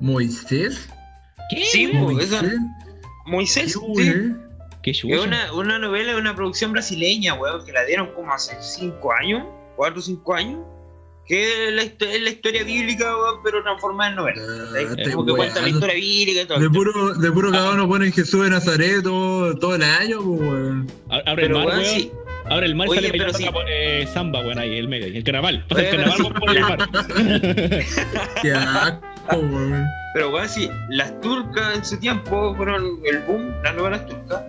[0.00, 0.88] Moisés.
[1.50, 1.64] ¿Qué?
[1.64, 2.14] Sí, weón?
[2.14, 2.42] pues, esa-
[3.26, 3.76] Moisés.
[3.76, 3.78] Moisés,
[4.82, 5.08] ¿Qué, sí.
[5.08, 5.14] ¿Qué?
[5.14, 9.12] Es una, una novela de una producción brasileña, weón, que la dieron como hace 5
[9.12, 9.44] años,
[9.76, 10.58] 4 o 5 años.
[11.30, 14.42] Que es la, es la historia bíblica, pero transformada en novela.
[14.42, 16.58] Ah, te como que cuenta la historia bíblica y todo.
[16.58, 20.40] De puro, de puro cada uno ponen Jesús de Nazaret todo, todo el año, pues,
[20.40, 20.92] weón.
[21.26, 22.10] Abre el mar, weón, sí.
[22.46, 23.44] Abre el mar y Oye, sale pero sí.
[23.44, 25.06] la- eh, samba, weón, ahí, el medio.
[25.06, 25.64] El carnaval.
[25.68, 26.32] Pasa el Oye, carnaval sí.
[26.40, 26.88] por el mar.
[28.42, 29.84] Qué asco, weón.
[30.14, 34.42] Pero weón, sí, las turcas en su tiempo fueron el boom, las novelas turcas.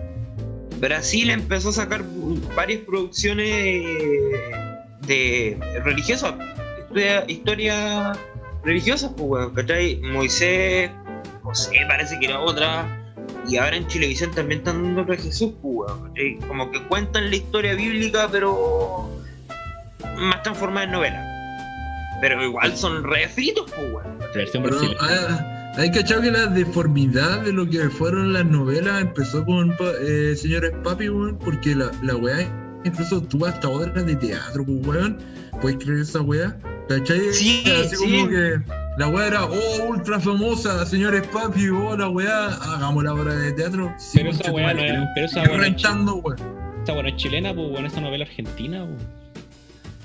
[0.80, 2.02] Brasil empezó a sacar
[2.56, 3.46] varias producciones
[5.06, 6.34] de religiosas,
[6.92, 8.12] historia, historia
[8.64, 9.96] religiosas, pues weón, ¿cachai?
[10.02, 10.90] Moisés,
[11.42, 12.98] José parece que era otra.
[13.48, 16.38] Y ahora en Chilevisión también están dando otra Jesús, pues weón, ¿cachai?
[16.46, 19.10] Como que cuentan la historia bíblica, pero
[20.16, 21.28] más transformada en novela.
[22.20, 24.18] Pero igual son refritos, pues weón.
[24.34, 29.74] Versión ah, hay cachado que la deformidad de lo que fueron las novelas empezó con
[30.00, 32.46] eh, Señores Papi, weón, porque la, la weá
[32.84, 35.18] incluso tuvo hasta obras de teatro, pues, weón.
[35.60, 36.56] ¿Puedes creer esa weá?
[36.98, 37.32] ¿Cachai?
[37.32, 38.04] Sí, Así sí.
[38.18, 38.60] como que
[38.98, 43.52] La weá era, oh, ultra famosa, señores papi, oh, la weá, hagamos la obra de
[43.52, 43.92] teatro.
[43.98, 46.36] Sí, Pero esa weá no tenemos pero esa weá rentando, weá.
[46.80, 49.06] Esta bueno es chilena, pues bueno, esa novela argentina, pues.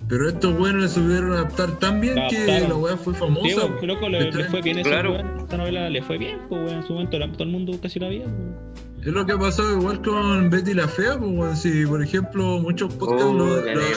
[0.07, 3.67] Pero estos weones le supieron adaptar tan bien La que la weá fue Sí, famosa.
[3.67, 5.11] pues, loco, le, fue bien esa Claro.
[5.13, 7.77] weá, esta novela le fue bien, pues weón, en su momento la- todo el mundo
[7.81, 8.96] casi la veía, pues.
[9.07, 11.55] Es lo que ha pasado igual con Betty la Fea, pues, weón.
[11.55, 13.33] si por ejemplo muchos podcasts Oh,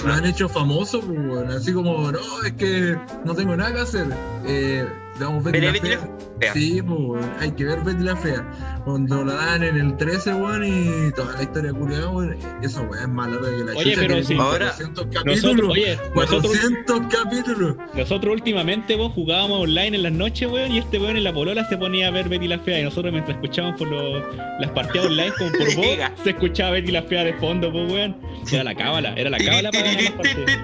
[0.07, 1.51] lo, han hecho famoso, pues, weón.
[1.51, 4.07] así como, no, es que no tengo nada que hacer.
[4.47, 4.89] Eh,
[5.21, 5.97] veamos Betty la Betty Fea.
[5.99, 6.03] la
[6.41, 6.53] Fea.
[6.55, 8.81] Sí, pues, weón, hay que ver Betty la Fea.
[8.85, 13.03] Cuando la dan en el 13, weón, y toda la historia culiada, weón, esa weón
[13.03, 15.71] es más larga que la Oye, chucha, pero Ahora, 400 Nosotros, capítulos.
[15.73, 17.77] oye, nosotros, 400 capítulos.
[17.95, 21.65] nosotros últimamente vos jugábamos online en las noches, weón, y este weón en la polola
[21.69, 24.23] se ponía a ver Betty la Fea, y nosotros mientras escuchábamos por los,
[24.61, 28.17] las partidas online como por vos, se escuchaba Betty la Fea de fondo, pues weón.
[28.51, 30.61] Era la cábala, era la cábala para las partidas.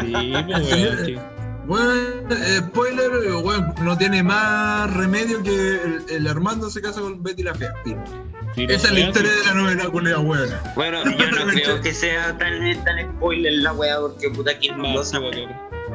[0.00, 0.12] Sí,
[0.46, 1.14] pues weón, sí.
[1.66, 1.92] Bueno,
[2.30, 7.22] eh, spoiler, eh, weón, no tiene más remedio que el, el Armando se casa con
[7.24, 7.74] Betty la Fea.
[8.54, 9.38] Sí, Esa es la historia sí.
[9.40, 10.48] de la novela culia, weón.
[10.76, 14.84] Bueno, yo no creo que sea tan, tan spoiler la weá, porque puta, ¿quién no
[14.84, 15.50] vio esa weón.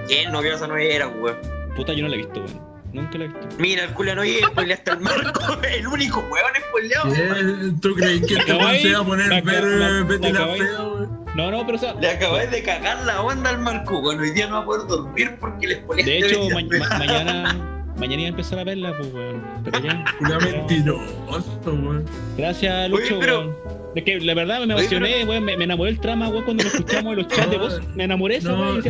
[0.07, 1.37] ¿Quién no vio esa novela, weón?
[1.75, 2.71] Puta, yo no la he visto, weón.
[2.91, 3.47] Nunca la he visto.
[3.57, 7.79] Mira, el culo no oye, spoileaste al Marco, el único weón spoileado.
[7.81, 11.20] ¿Tú crees que este weón se iba a poner ver eh, Betty la Fea, weón?
[11.35, 14.19] No, no, pero o sea, Le acabáis de cagar la onda al Marco, weón.
[14.19, 17.55] Hoy día no va a poder dormir porque le spoileaste de hecho, ma- ma- mañana,
[17.97, 19.41] mañana iba a empezar a verla, pues weón.
[19.63, 20.03] Pero ya.
[20.41, 22.05] Mentiroso, weón.
[22.37, 23.55] Gracias, Lucho, Oye, pero- weón.
[23.93, 25.43] Es que la verdad me Oye, emocioné, weón.
[25.43, 27.81] Me, me enamoré del trama, weón, cuando lo escuchamos en los chats de No, voz.
[27.95, 28.83] Me enamoré de esa, no, weón.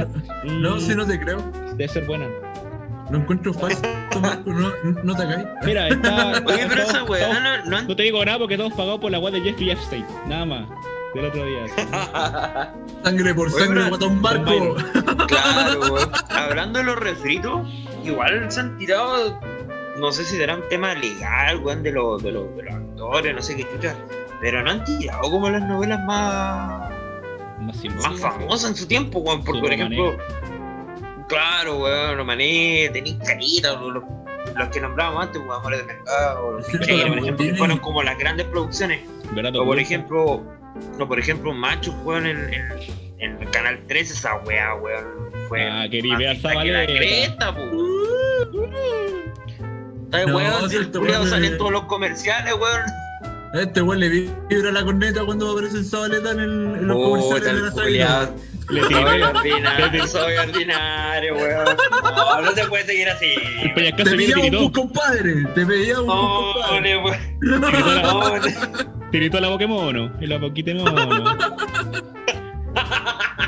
[0.61, 1.41] No, mm, si no te creo.
[1.76, 2.27] Debe ser buena.
[3.11, 3.81] Lo encuentro falso,
[4.22, 4.51] Marco.
[4.51, 4.72] No,
[5.03, 5.45] no te caes.
[5.65, 6.41] Mira, está.
[6.45, 9.31] Oye, pero esa no, no No te digo nada porque estamos pagados por la weá
[9.31, 10.05] de Jeffrey Epstein.
[10.27, 10.61] Nada más.
[11.14, 11.66] Del otro día.
[13.04, 14.76] Sangre por Oye, sangre, guatón Marco.
[15.28, 16.12] Claro, weón.
[16.30, 17.68] Hablando de los refritos,
[18.04, 19.40] igual se han tirado.
[19.98, 23.36] No sé si será un tema legal, weón, de los, de los, de los actores,
[23.36, 23.96] no sé qué chucha.
[24.40, 26.92] Pero no han tirado como las novelas más,
[27.60, 29.44] Más más famosas en su tiempo, weón.
[29.44, 30.18] Porque, Su por ejemplo,
[31.28, 34.04] claro, weón, Romané, tenéis Carita, los,
[34.56, 38.48] los que nombrábamos antes, weón, Amores de Mercado, los por que fueron como las grandes
[38.48, 39.02] producciones.
[39.34, 40.44] ¿Verdad, O por ejemplo,
[40.99, 42.64] o por ejemplo, Macho weón, en, en,
[43.19, 45.06] en el canal 13, esa weá, weón.
[45.49, 46.93] Fue Ah, quería ver a vista que la Zabaleta.
[46.93, 47.61] cresta, po.
[50.14, 52.81] Ay, No, weón, si el este weón sale es- en todos los comerciales, weón.
[53.53, 56.98] A este weón le vibra la corneta cuando aparece el Zabaleta en, el, en los
[56.98, 58.30] comerciales de la.
[58.69, 61.65] Le Soy ordinario, soy ordinario, weón.
[62.03, 63.34] No, no se puede seguir así.
[63.76, 65.43] Te pillaba un compadre.
[65.56, 68.56] Te pillaba un bus, No, compadre.
[69.12, 70.14] Tiritó Tiritó la Pokémon.
[70.22, 71.38] Y la poquita mono.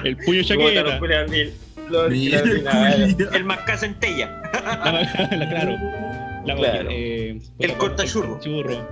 [0.03, 0.99] El puño chaqueta.
[3.34, 4.41] El más centella.
[4.53, 4.91] La,
[5.38, 5.77] la- claro.
[6.45, 6.90] La Claro.
[6.91, 8.35] eh, El cortachurro.
[8.35, 8.88] El churro.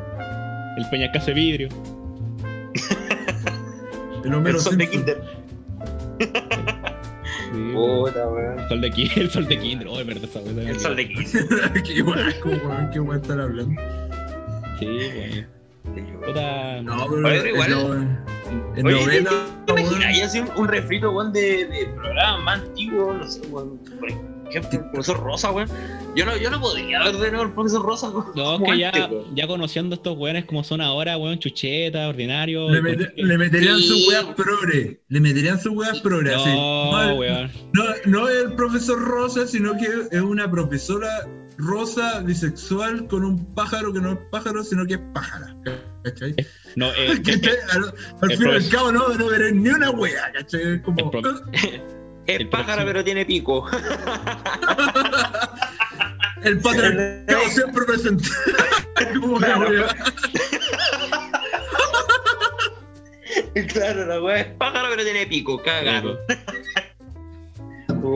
[0.77, 1.69] El peñascazo de vidrio.
[4.23, 4.89] El Homero El sol de.
[4.89, 5.21] Kinder.
[6.19, 6.27] Sí.
[7.73, 8.59] Puta, weón.
[8.59, 9.17] El sol de Kinder.
[9.19, 9.87] El sol de Kinder.
[9.89, 10.39] Oh, es verdad esa.
[10.39, 11.83] El sol de Kinder.
[11.83, 12.89] qué weón.
[12.93, 13.81] Qué weón están hablando.
[14.79, 15.47] Sí, weón.
[16.25, 16.81] Puta.
[16.81, 17.93] No, pero igual- lo-
[18.75, 19.31] en Oye, novela.
[19.65, 20.35] ¿te imaginas?
[20.35, 23.77] Un, un refrito, weón, de, de programa más antiguo, no sé, weón.
[23.99, 25.69] Por ejemplo, el profesor Rosa, weón.
[26.15, 28.25] Yo no, yo no podría ver de nuevo el profesor Rosa, weón.
[28.35, 29.35] No, es que ya, weón.
[29.35, 32.69] ya conociendo a estos weones como son ahora, weón, chucheta, ordinario.
[32.69, 33.87] Le, mete- le meterían Sí.
[33.87, 34.99] sus weas progre.
[35.07, 36.33] Le meterían sus weas progre.
[36.35, 36.49] así.
[36.49, 37.51] No, No, weón.
[37.73, 39.85] no, no es el profesor Rosa, sino que
[40.15, 41.07] es una profesora
[41.57, 45.55] rosa bisexual con un pájaro que no es pájaro, sino que es pájara.
[46.03, 46.35] ¿Cachai?
[46.75, 47.57] No, eh, ¿Cachai?
[47.71, 50.75] Al, al el fin y al cabo no, no veré ni una wea, ¿cachai?
[50.75, 51.11] Es como.
[52.27, 53.67] Es pájara, pero tiene pico.
[56.43, 58.27] El patriarcado siempre presente.
[59.19, 59.87] como una wea.
[63.67, 65.61] claro, la weá es pájara, pero tiene pico.
[65.61, 66.17] Cagaron.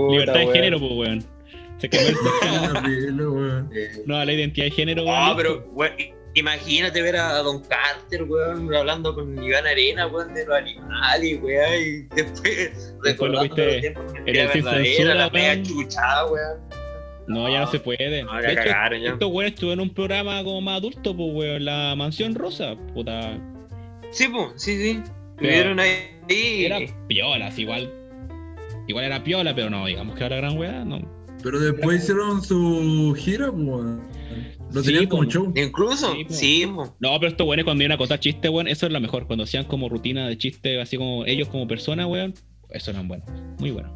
[0.09, 1.34] Libertad de género, pues, weón.
[1.77, 3.15] Se cambió el.
[4.05, 5.15] No, a la identidad de género, weón.
[5.17, 5.93] Ah, pero, weón,
[6.33, 11.73] imagínate ver a Don Carter, weón, hablando con Iván Arena, weón, de los animales, weón,
[11.73, 15.63] y después recordando viste los tiempos de en el Sin Censura, la media weón.
[15.63, 16.59] chuchada, weón.
[17.27, 18.23] No, ya no se puede.
[18.23, 19.09] No, ya hecho, cagaron, ya.
[19.13, 21.65] estos weones estuvieron en un programa como más adulto, pues, weón.
[21.65, 23.39] La Mansión Rosa, puta.
[24.11, 25.01] Sí, pues, sí, sí.
[25.31, 26.65] Estuvieron ahí.
[26.65, 27.91] Era piolas, igual.
[28.87, 31.14] Igual era piola, pero no, digamos que era gran weá, no.
[31.45, 34.01] Pero después hicieron su gira, weón.
[34.73, 35.53] Lo Sí, tenían como show.
[35.55, 36.33] Incluso, Sí, po.
[36.33, 36.65] sí.
[36.99, 39.27] No, pero estos weones cuando iban a contar chistes, weón, eso es lo mejor.
[39.27, 42.33] Cuando hacían como rutina de chistes, así como ellos como personas, weón,
[42.71, 43.29] eso eran buenos.
[43.59, 43.91] Muy buenos.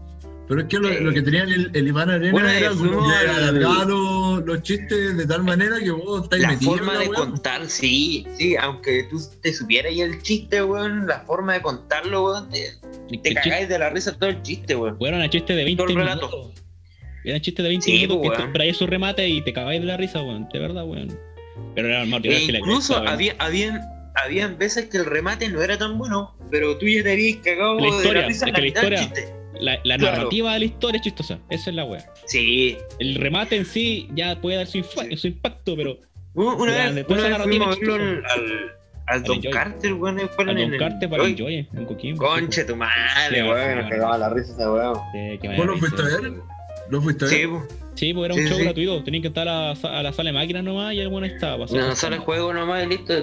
[0.47, 3.15] Pero es que lo, que tenía el, el Iván Arena Bueno, era y como que
[3.15, 7.03] alargaba los, los chistes de tal manera que vos estáis La metido forma en la
[7.05, 11.61] de contar, sí, sí, aunque tú te supieras y el chiste, weón, la forma de
[11.61, 12.61] contarlo, weón, te,
[13.09, 14.97] te chiste- cagáis de la risa todo el chiste, weón.
[14.99, 16.27] Weón, eran chistes de 20 Todo el relato.
[16.29, 16.63] minutos.
[17.23, 19.87] Eran chistes de 20 Sí, minutos pues, que traías su remate y te cagáis de
[19.87, 20.47] la risa, weón.
[20.51, 21.17] De verdad, weón.
[21.75, 23.07] Pero era más E la incluso cresta, weón.
[23.07, 23.81] había, habían,
[24.15, 27.75] habían veces que el remate no era tan bueno, pero tú ya te habías cagado
[27.75, 29.33] La de historia, la risa es que la historia- chiste.
[29.59, 30.15] La, la Claro.
[30.17, 31.37] narrativa de la historia es chistosa.
[31.49, 32.05] Esa es la weá.
[32.27, 32.77] Sí.
[32.99, 35.97] El remate en sí ya puede dar su, infa- su impacto, pero
[36.33, 38.71] Una vez, después una vez fuimos a narrativa verlo al, al,
[39.07, 39.41] al Don.
[39.41, 42.25] Carter, weón, a fueron en Don el- Carte para Uy, Enjoy en Coquimbo.
[42.25, 44.95] Conche tu madre, Sí, weón, sí, nos cagaba la risa esa weón.
[45.11, 46.31] Sí, ¿Vos lo fuiste a ver?
[46.89, 47.37] ¿Lo fuiste a ver?
[47.37, 47.63] Sí, pues.
[47.95, 48.63] Sí, pues era un Sí, show sí.
[48.63, 49.03] gratuito.
[49.03, 51.65] Tenías que estar a la, a la sala de máquinas nomás y el bueno estaba.
[51.65, 53.13] No sale el juego nomás y listo.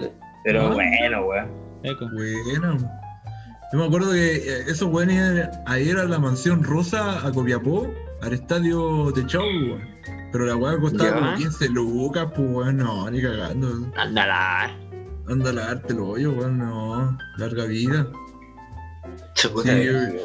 [0.45, 0.75] Pero Ah.
[0.75, 1.51] bueno, weón.
[2.15, 2.77] Bueno.
[3.73, 7.33] Yo me acuerdo que eh, esos güeyes iban a ir a la mansión rosa a
[7.33, 9.97] Copiapó, al estadio Techao, weón.
[10.33, 13.91] Pero la weá costaba como 15 lucas, pues weón, no, ni cagando.
[13.97, 14.77] Ándala.
[15.29, 17.19] Anda a lavarte el hoyo, weón, no.
[17.39, 18.07] Larga vida.
[19.35, 20.17] Chuta, Sí, weón.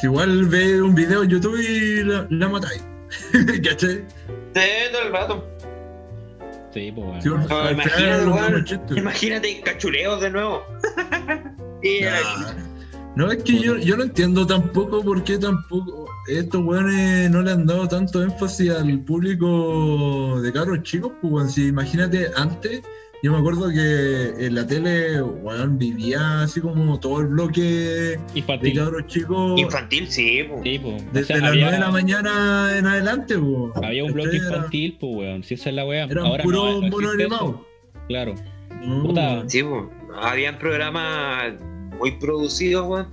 [0.00, 2.82] Si igual ve un video en YouTube y la, la matáis.
[3.64, 4.04] ¿Cachai?
[4.54, 4.60] Sí,
[4.92, 5.48] todo el rato.
[6.72, 7.22] Sí, pues bueno.
[7.22, 8.96] Si uno- No, imagínate, chistes.
[8.96, 10.62] Imagínate cachuleos de nuevo.
[11.82, 12.54] y era- Nah.
[13.16, 17.50] No, es que yo, yo no entiendo tampoco por qué tampoco estos weones no le
[17.50, 21.50] han dado tanto énfasis al público de carros chicos, pues weón.
[21.50, 22.82] Si imagínate antes,
[23.22, 28.20] yo me acuerdo que en la tele, weón, vivía así como todo el bloque de
[28.34, 28.76] Infantil.
[28.76, 30.60] cabros chicos Infantil, sí, pues.
[30.62, 31.02] Sí, pues.
[31.02, 33.84] O desde sea, las había, 9 de la mañana en adelante, pues.
[33.84, 35.42] había un bloque Era- infantil, pues, weón.
[35.44, 36.04] Si esa es la weá.
[36.04, 37.10] Eran Ahora puros no, no eso.
[37.10, 37.56] animados.
[38.08, 38.34] Claro.
[38.82, 39.44] No, Puta.
[39.48, 39.84] Sí, pues.
[40.22, 41.54] Habían programas
[41.98, 43.06] muy producidos, weón.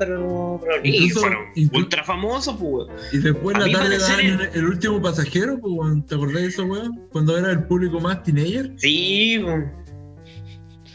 [0.83, 2.89] Incluso- fueron inclu- ultra famosos, pues, weón.
[3.11, 6.05] Y después A la mí tarde daban el último pasajero, pues, weón.
[6.05, 7.01] ¿te acordás de eso, weón?
[7.11, 8.71] Cuando era el público más teenager.
[8.77, 9.65] Sí, pues.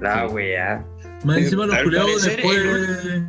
[0.00, 0.84] La weá.
[1.24, 3.22] Más encima los parecer, después,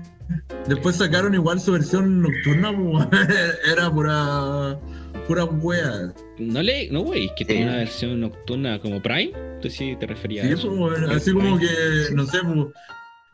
[0.67, 3.07] después sacaron igual su versión nocturna, pues,
[3.71, 4.77] era pura
[5.27, 6.13] pura wea.
[6.37, 7.45] No le, no, güey, que Sí.
[7.45, 9.31] tenía una versión nocturna como Prime.
[9.61, 10.75] ¿Tú sí te referías Sí, a eso?
[10.75, 11.67] pues, así como que,
[12.13, 12.67] no sé, pues,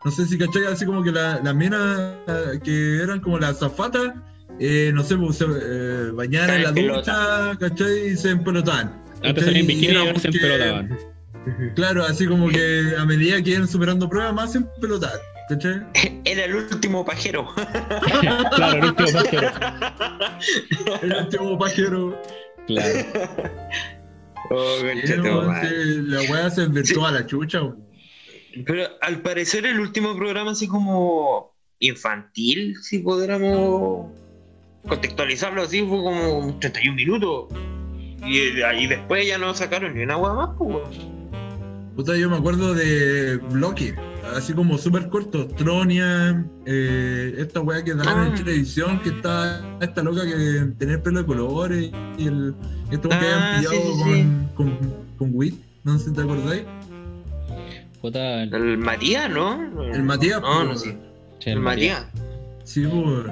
[0.06, 3.60] no sé si cachai, así como que la- las minas eh, que eran como las
[3.60, 4.14] zafatas,
[4.60, 9.04] eh, no sé, pues, se eh, bañaban en la ducha, cachai, y se empelotaban.
[9.26, 10.98] Antes salían bikini y ahora se empelotaban.
[11.76, 15.20] Claro, así como que a medida que iban superando pruebas, más se empelotaban.
[16.26, 17.48] Era el último pajero.
[18.56, 19.52] claro, el último pájaro.
[21.04, 22.22] El último pajero.
[22.68, 23.00] Claro.
[24.50, 25.14] Oh, Sí, sí,
[26.04, 27.62] la wea se invirtió a la chucha.
[28.66, 34.12] Pero al parecer el último programa así como infantil, si pudiéramos
[34.88, 37.48] contextualizarlo así, fue como 31 minutos.
[38.24, 40.84] Y ahí después ya no sacaron ni una hueá más, pues.
[41.96, 43.96] Puta, yo me acuerdo de bloque,
[44.36, 48.26] así como súper corto, Tronia, eh, esta weá que Ah.
[48.28, 52.54] en televisión, que está esta loca que tenía el pelo de colores y el
[52.92, 55.56] weón que Ah, habían sí, pillado sí, con, con, con Wit,
[55.86, 56.64] no sé si te acordáis.
[58.02, 59.84] Puta, el, El Matías, ¿no?
[59.94, 60.98] El Matías, No, pues, no sé.
[61.40, 62.06] che, El Matías.
[62.66, 63.32] Sí, pues.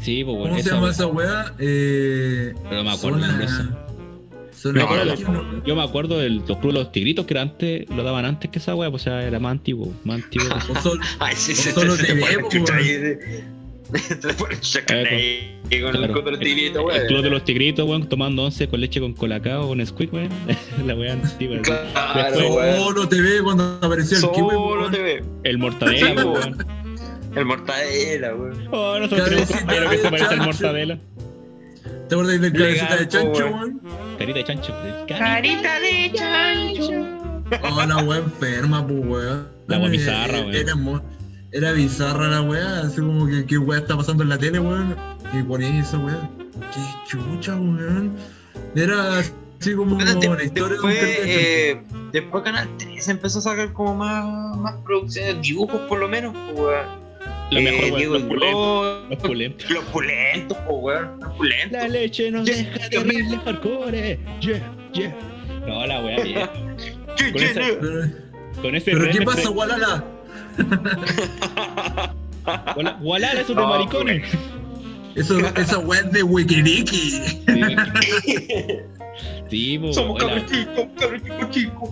[0.00, 0.50] Sí, pues bueno.
[0.50, 0.90] ¿Cómo se llama weá.
[0.90, 1.54] esa weá?
[1.58, 5.64] Eh, Pero no me acuerdo el Zona- de Me acuerdo- ¿no?
[5.66, 8.50] Yo me acuerdo del los Club de los Tigritos que era antes, lo daban antes
[8.50, 10.48] que esa wea, pues o sea, era más antiguo, más antiguo.
[10.48, 13.56] que- O sol- Ay, sí, se solo se te de-
[14.62, 16.22] Se te ahí con el Claro.
[16.24, 17.06] con el tirito, El weón.
[17.06, 20.28] Club de los Tigritos, weón, tomando once con leche con colacao, con Squeak, weón.
[20.86, 21.58] la wea antigua.
[21.62, 22.78] Claro, Después- weón.
[22.78, 25.24] Solo te ve cuando apareció el kiwi, Solo te ve.
[25.44, 26.66] El Mortadela, Sí, pues, weón.
[27.36, 28.68] El mortadela, weón.
[28.72, 30.46] Oh, nosotros tenemos un compañero que de se parece al chancho.
[30.46, 30.98] Mortadela.
[32.08, 33.80] ¿Te acuerdas del cabecita de chancho, weón?
[34.18, 34.74] Carita de chancho.
[34.80, 35.18] pues.
[35.18, 36.90] Carita de chancho.
[37.62, 39.48] Oh, la wea enferma, pues, weón.
[39.66, 41.02] La wea Eh, bizarra, eh, weón.
[41.52, 44.96] Era, bizarra la wea, así como que qué wea está pasando en la tele, weón.
[45.32, 46.30] Y ponía esa wea.
[46.72, 48.16] Qué chucha, weón.
[48.74, 51.82] Era así como la historia de un después, de eh,
[52.12, 56.58] después Canal 3 empezó a sacar como más, más producciones, dibujos por lo menos, pues,
[56.58, 57.05] weón.
[57.50, 57.96] La Eh, mejor, weón.
[57.98, 59.10] Diego Los pulentos.
[59.10, 59.70] Los pulentos.
[59.70, 61.20] Los pulentos, pues, weón.
[61.20, 61.72] Los pulentos.
[61.82, 64.18] La leche nos Yeah, deja yeah, terribles hardcore.
[64.40, 65.14] Yeah, yeah.
[65.66, 66.48] No, la wea bien.
[67.16, 70.04] Che, con che, esa- Con ese pero ¿qué pasa, de- Walala?
[72.76, 74.24] Wala- Walala, eso de No, maricones.
[75.14, 77.20] Eso, esa wea es de Wikiriki.
[79.48, 80.34] Sí, po, Somos wala.
[80.42, 81.88] cabros chicos, cabros chicos, chicos.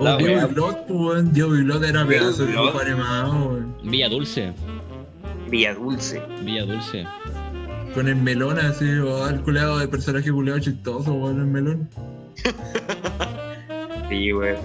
[0.00, 1.32] La Diego pues, weón.
[1.32, 3.76] Diego Bilot era pedazo de grupo animado, weón.
[3.84, 4.52] Villa Dulce.
[5.48, 6.22] Villa Dulce.
[6.42, 7.06] Villa Dulce.
[7.94, 11.88] Con el melón así, o el culeado de personaje culeado chistoso, weón, el melón.
[14.08, 14.56] Sí, weón.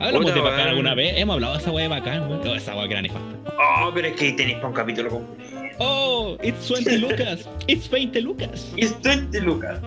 [0.00, 0.68] Hablamos Puta, de bacán weón.
[0.70, 1.12] alguna vez.
[1.16, 2.40] Hemos hablado de esa weá de bacán, weón.
[2.46, 3.36] Oh, esa weá que era nefasta.
[3.58, 5.74] Oh, pero es que ahí tenéis para un capítulo completo.
[5.78, 7.48] Oh, it's 20 lucas.
[7.66, 8.70] It's 20 lucas.
[8.76, 9.78] Y es de Lucas.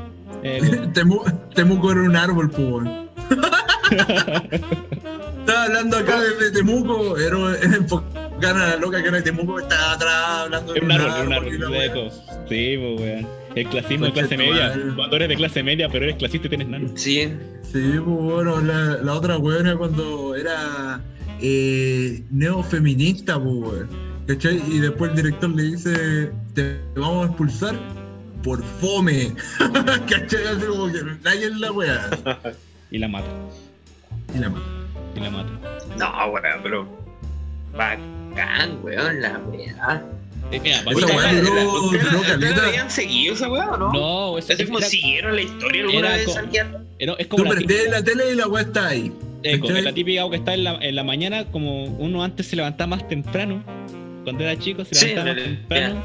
[0.41, 0.59] Eh,
[0.93, 1.23] Temu-
[1.53, 3.09] Temuco era un árbol, pues, weón.
[5.39, 9.93] Estaba hablando acá desde Temuco, era enfocar a la loca que era de Temuco, estaba
[9.93, 12.09] atrás hablando de es un árbol, es un.
[12.49, 13.27] Sí, pues weón.
[13.55, 14.69] El clasismo de clase media.
[14.69, 14.95] madre.
[14.95, 16.89] Cuando eres de clase media, pero eres clasista y tienes nano.
[16.95, 17.31] Sí.
[17.61, 21.01] Sí, pues bueno, la, la otra weona cuando era
[21.41, 23.89] eh, neofeminista, pues weón.
[24.27, 24.61] ¿Cachai?
[24.71, 27.75] Y después el director le dice, te vamos a expulsar
[28.41, 29.33] por fome.
[30.09, 30.47] ¿Cachai?
[30.47, 32.09] Así como que nadie es la wea.
[32.91, 33.27] Y la mata.
[34.33, 34.65] Y la mata.
[35.15, 35.49] Y la mata.
[35.97, 36.87] No, weón, pero.
[37.75, 40.03] Bacán, weón, la weá.
[40.51, 42.67] Eh, mira, Esa ¿Ustedes weá duró- caleta.
[42.67, 43.93] habían seguido esa weá o no?
[43.93, 46.33] No, esa ¿Así como era- siguieron la historia alguna era vez co-
[46.99, 49.11] era- es Tú como la prendés típica, la tele y la wea está ahí.
[49.43, 49.83] eh, como ¿cachai?
[49.83, 53.07] la típica que está en la, en la mañana, como uno antes se levantaba más
[53.07, 53.63] temprano.
[54.23, 56.01] Cuando era chico se Sí, levantaba más temprano.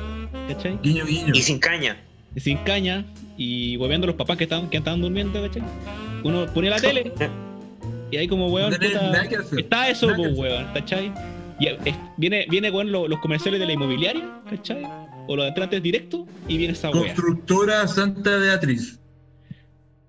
[0.48, 0.78] ¿Cachai?
[0.82, 1.32] Guiño, guiño.
[1.34, 1.96] Y sin caña.
[2.34, 3.04] Y sin caña
[3.36, 5.62] y hueveando a los papás que estaban, que estaban durmiendo, ¿cachai?
[6.24, 7.12] Uno ponía la tele
[8.10, 9.22] y ahí como weón, tenés puta,
[9.58, 11.12] está eso, pues weón, ¿cachai?
[11.60, 11.78] Y es-
[12.16, 14.82] viene, viene weón, lo- los comerciales de la inmobiliaria, ¿cachai?
[15.26, 17.12] O los entrantes directos y viene esa weá.
[17.14, 18.98] Constructora Santa Beatriz.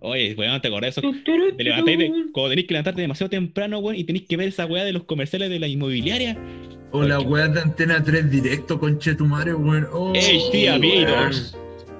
[0.01, 1.11] Oye, weón, ¿te acordás de eso?
[1.57, 4.65] Te levantáis de, cuando tenéis que levantarte demasiado temprano, weón, y tenéis que ver esa
[4.65, 6.37] weá de los comerciales de la inmobiliaria.
[6.91, 9.87] O la wea de Antena 3 directo, conchetumare, weón.
[9.91, 11.55] Oh, HD Aviators.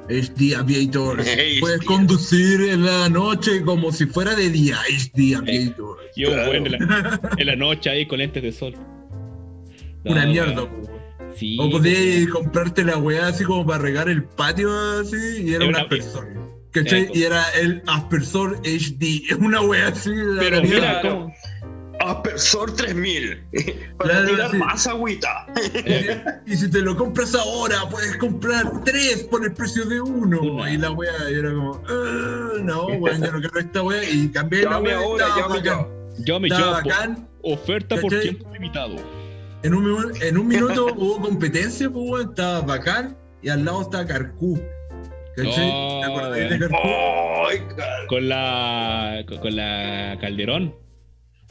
[0.09, 1.25] HD Aviators.
[1.27, 1.59] HD.
[1.59, 4.77] Puedes conducir en la noche como si fuera de día.
[4.89, 5.99] HD Aviators.
[6.15, 6.51] Y un Claro.
[6.51, 8.73] weón en la, en la noche ahí con lentes de sol.
[10.03, 10.67] No, Una mierda.
[11.35, 11.57] Sí.
[11.59, 14.69] O podías comprarte la weá así como para regar el patio
[14.99, 16.27] así y era Era un una- aspersor.
[16.71, 17.09] ¿Cachai?
[17.13, 19.23] Y era el aspersor HD.
[19.29, 20.09] Es una weá así.
[20.11, 20.87] de la Pero mierda.
[20.87, 21.33] mira cómo.
[21.99, 23.43] Aspersor 3000.
[23.97, 24.57] Para Claro, tirar sí.
[24.57, 25.45] más agüita.
[25.73, 30.41] eh, Y si te lo compras ahora, puedes comprar tres por el precio de uno.
[30.41, 30.71] Una.
[30.71, 34.03] Y la weá era como, "Ah, no, weón, yo no quiero esta weá.
[34.09, 35.87] Y cambié la Llame y ahora, llame ya.
[36.19, 37.27] yo me Estaba llevo bacán.
[37.43, 38.95] oferta por tiempo limitado.
[39.63, 43.17] En un, en un minuto hubo competencia, pues, weón, estaba bacán.
[43.41, 44.61] Y al lado estaba Carcú.
[45.35, 45.69] ¿Cachai?
[45.73, 46.59] Oh, ¿Te acordáis de.
[46.59, 46.77] Carcú?
[48.07, 49.23] Con la.
[49.27, 50.75] con- con la Calderón.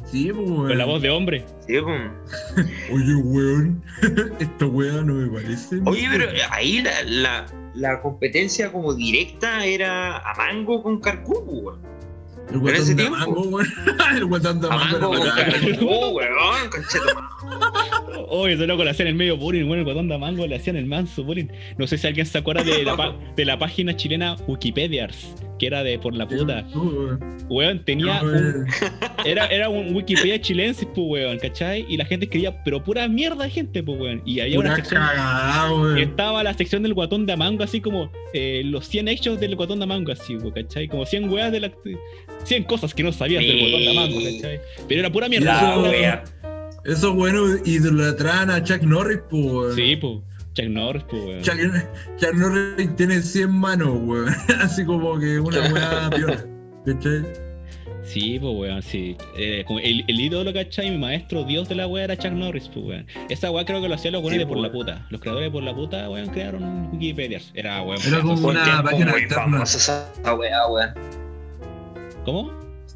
[0.07, 0.69] Sí, pues, weón.
[0.69, 1.45] Con la voz de hombre.
[1.67, 2.67] Sí, pues.
[2.93, 3.83] Oye, weón,
[4.41, 5.81] esta weá no me parece.
[5.85, 11.89] Oye, pero ahí la, la, la competencia como directa era a Mango con Carcú, weón.
[12.51, 13.19] El en ese guatón de tiempo.
[13.19, 13.67] mango, weón.
[14.17, 16.71] El guatón de A mango Mango weón.
[18.31, 20.77] Oye, ese loco le hacían el medio bullying, bueno, el guatón de mango le hacían
[20.77, 21.47] el manso bullying.
[21.77, 25.67] No sé si alguien se acuerda de la, pa- de la página chilena Wikipedias, que
[25.67, 26.65] era de por la puta.
[26.75, 27.19] Weón.
[27.49, 28.67] Weón, tenía No, un, weón.
[29.25, 31.85] era, era un Wikipedia chilense, pues, weón, ¿cachai?
[31.89, 34.23] Y la gente escribía, pero pura mierda de gente, pues, weón.
[34.25, 35.03] Y había una Pura sección.
[35.03, 35.99] cagada, weón.
[35.99, 39.79] Estaba la sección del guatón de Amango, así como eh, los 100 hechos del guatón
[39.79, 40.89] de Amango, así, pues, ¿cachai?
[40.89, 41.73] Como 100 weas de la.
[42.45, 44.61] 100 cosas que no sabías del guatón de Amango, ¿cachai?
[44.89, 45.63] Pero era pura mierda.
[45.63, 46.25] La Eso- wea.
[46.85, 49.75] Esos buenos idolatraban a Chuck Norris, pues, weón.
[49.77, 50.19] Sí, pues.
[50.59, 51.43] Chuck Norris, pues, weón.
[51.43, 51.57] Chuck,
[52.19, 54.29] Chuck Norris tiene 100 manos, weón.
[54.61, 56.45] Así como que una weá piola.
[56.87, 57.23] ¿Cachai?
[58.05, 59.17] Sí, pues, weón, sí.
[59.37, 60.91] Eh, como el, el ídolo, ¿cachai?
[60.91, 63.07] Mi maestro, dios de la wea era Chuck Norris, pues, weón.
[63.29, 65.07] Esa wea creo que lo hacían los weones Sí, de por la puta.
[65.11, 67.41] Los creadores de por la puta, weón, crearon Wikipedia.
[67.55, 68.01] Era, weón.
[68.07, 70.91] Era como un una tiempo página muy famosa esa wea, weón.
[72.25, 72.51] ¿Cómo?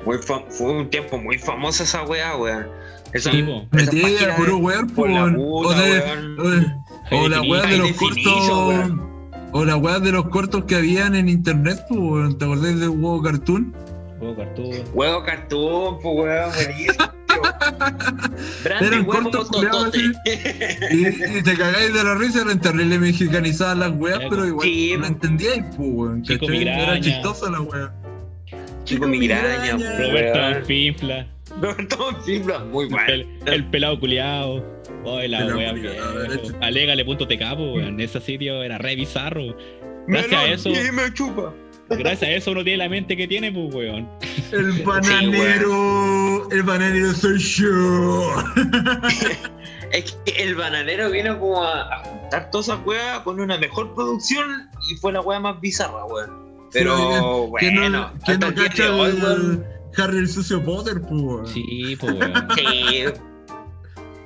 [0.04, 2.66] Muy fam- fue un tiempo muy famosa esa wea, weón.
[3.12, 3.66] Esa, Sí, po.
[3.76, 5.34] esa Metí página a puro de- weón, por la weón.
[5.36, 6.40] puta, O, de- weón.
[6.40, 8.92] o- o la weá de los cortos.
[9.54, 12.38] O la weá de los cortos que habían en internet, pues.
[12.38, 13.74] ¿Te acordás del huevo cartoon?
[14.18, 14.84] Juego cartoon.
[14.94, 17.04] Huevo cartoon, pues weón, buenísimo.
[18.80, 19.94] Eran huevo cortos.
[19.94, 24.94] Y, y te cagáis de la risa, eran terrible mexicanizadas las weas, pero igual sí,
[24.98, 26.22] no entendíais, pues, weón.
[26.22, 26.46] Chico.
[26.50, 27.92] Era chistosa la wea.
[28.84, 29.98] Chico migraña, migraña.
[29.98, 31.26] Roberto weón.
[31.60, 34.64] Roberto Fibra, muy El, pel- el pelado culiao.
[35.04, 36.12] Oye, la wea culiao, viejo.
[36.18, 36.54] derecho.
[36.60, 38.00] Alégale.tk, po, weón.
[38.00, 39.56] Ese sitio era re bizarro.
[40.06, 40.68] Gracias a eso.
[40.70, 41.52] Y me chupa.
[41.88, 44.08] Gracias a eso uno tiene la mente que tiene, pues, weón.
[44.52, 48.34] El bananero, el bananero soy yo.
[49.92, 53.94] Es que el bananero vino como a, a juntar todas esas weas con una mejor
[53.94, 56.30] producción y fue la wea más bizarra, weón.
[56.72, 56.96] Pero
[57.60, 59.62] que bueno, no, que no día cacha el,
[59.96, 61.50] Harry el sucio Potter, pues.
[61.50, 62.14] Sí, pues.
[62.56, 63.04] Sí.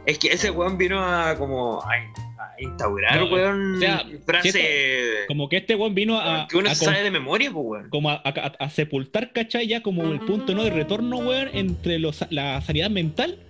[0.06, 5.24] Es que ese weón vino a como a, a instaurar, No, weón, o sea, frase
[5.26, 7.64] Como que este weón vino a, que uno a se con- sabe de memoria, pues,
[7.66, 7.90] weón.
[7.90, 9.66] como a, a- a sepultar, ¿cachai?
[9.66, 13.40] Ya como el punto no de retorno, weón, entre los, la sanidad mental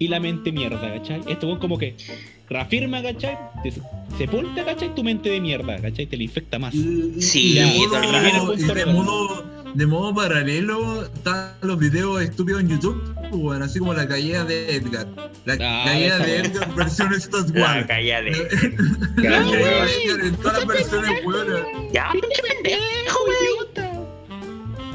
[0.00, 1.20] y la mente mierda, ¿cachai?
[1.28, 1.94] Este weón como que
[2.48, 3.38] reafirma, ¿cachai?
[3.62, 3.72] Te
[4.18, 4.92] sepulta, ¿cachai?
[4.96, 6.06] Tu mente de mierda, ¿cachai?
[6.06, 6.74] Te la infecta más.
[6.74, 9.44] Y, y- Sí, y y y de modo,
[9.74, 14.74] de modo paralelo están los videos estúpidos en YouTube, weón, así como la caída de
[14.76, 15.06] Edgar.
[15.44, 16.36] La Ah, caída de.
[16.38, 17.12] Edgar versión
[17.86, 18.30] calla de.
[19.16, 21.46] La Ya, caída de Edgar en todas las versiones, weón.
[21.92, 24.00] Ya, pinche pendejo, weón.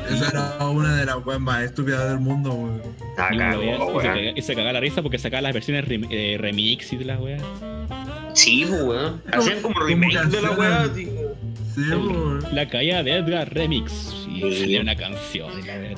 [0.09, 2.81] Esa era una de las weas más estúpidas del mundo, weón.
[3.09, 6.07] Está Y, cagado, weón, y se y cagaba la risa porque sacaba las versiones rem-
[6.11, 7.41] eh, remix y de las weas.
[8.33, 9.21] Sí, pues, weón.
[9.31, 10.57] Hacían como Como remake de la canciones.
[10.59, 11.09] weá, así.
[11.75, 12.43] Sí, weón.
[12.53, 14.25] La caída de Edgar Remix.
[14.27, 14.59] Y Sí.
[14.61, 15.95] salía una canción la.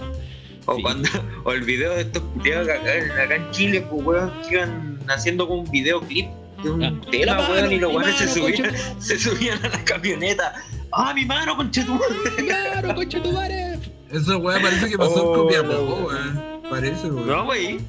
[0.66, 0.82] O Sí.
[0.82, 1.10] cuando,
[1.45, 4.99] o el video de estos que acá, en- acá en Chile, pues weón, que iban
[5.08, 6.28] haciendo como un videoclip
[6.64, 8.72] de un Ah, tema, mano, weón, y los mi weones se mano, subían,
[9.02, 10.54] se subían a la camioneta.
[10.91, 12.06] ¡Ah, mi mano, conchetumare!
[12.38, 13.80] ¡Claro, concha tu madre!
[14.12, 16.62] Esa wea parece que pasó Oh, en Copiapó, la weón.
[16.70, 17.28] Parece, weón.
[17.28, 17.80] No, wey.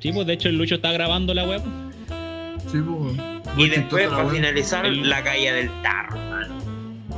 [0.00, 1.62] Sí, pues de hecho el Lucho está grabando la web.
[2.70, 3.16] Sí, weón.
[3.56, 6.23] Y después, para finalizar, El- la caída del tarro, mano.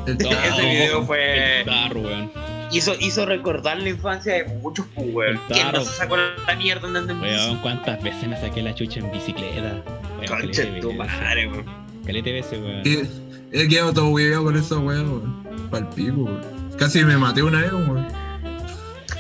[0.19, 1.63] Ese video fue.
[1.65, 2.31] Tarro, weón.
[2.73, 5.37] Hizo, hizo recordar la infancia de muchos, pues, weón.
[5.49, 7.35] El ¿Quién no se sacó la mierda andando en bici?
[7.35, 9.83] Weón, ¿cuántas veces me saqué la chucha en bicicleta?
[10.19, 11.65] Weón, calete tu madre, weón.
[12.05, 12.83] Calete veces, weón.
[12.83, 13.07] Que-
[13.53, 15.45] He quedado todo hueveado con esa weón.
[15.71, 16.41] Pal pico, weón.
[16.79, 18.07] Casi me maté una vez, weón.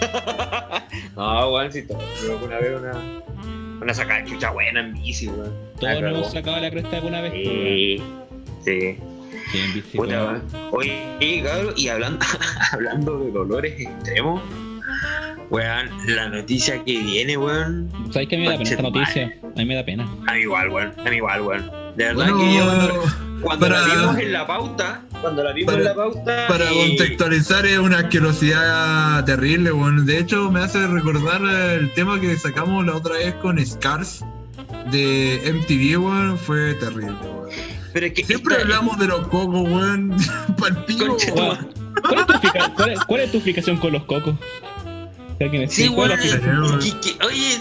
[1.16, 2.00] No, weón, si todo.
[2.30, 2.92] Alguna vez una.
[3.80, 5.54] Una sacada de chucha buena en bici, weón.
[5.80, 7.64] Todos nos hemos sacado la cresta alguna vez, pues, weón.
[7.66, 8.02] Sí.
[8.64, 8.98] Sí.
[9.94, 10.40] Puta.
[10.72, 12.24] Oye, cabrón, y hablando,
[12.72, 14.42] hablando de dolores extremos,
[15.50, 19.34] weón, la noticia que viene, weón, ¿Sabes que a mí me da pena esta noticia?
[19.42, 20.08] A mí me da pena.
[20.26, 21.70] a mí igual, weón, a mí igual, weón.
[21.96, 23.02] De verdad Bueno, que yo cuando,
[23.40, 26.88] cuando la vimos en la pauta, cuando la vimos para- en la pauta, Para y-
[26.88, 30.04] contextualizar es una asquerosidad terrible, weón.
[30.04, 31.40] De hecho, me hace recordar
[31.78, 34.22] el tema que sacamos la otra vez con Scars
[34.90, 36.36] de MTV, weón.
[36.38, 37.35] Fue terrible, weón.
[37.96, 40.10] Pero es que Siempre esta- hablamos de los cocos, weón.
[40.60, 40.84] Weón,
[42.02, 44.34] ¿Cuál es, tu explica- cuál es- cuál es tu explicación con los cocos?
[45.40, 47.58] ¿Alguien me Sí, weón, que- oye,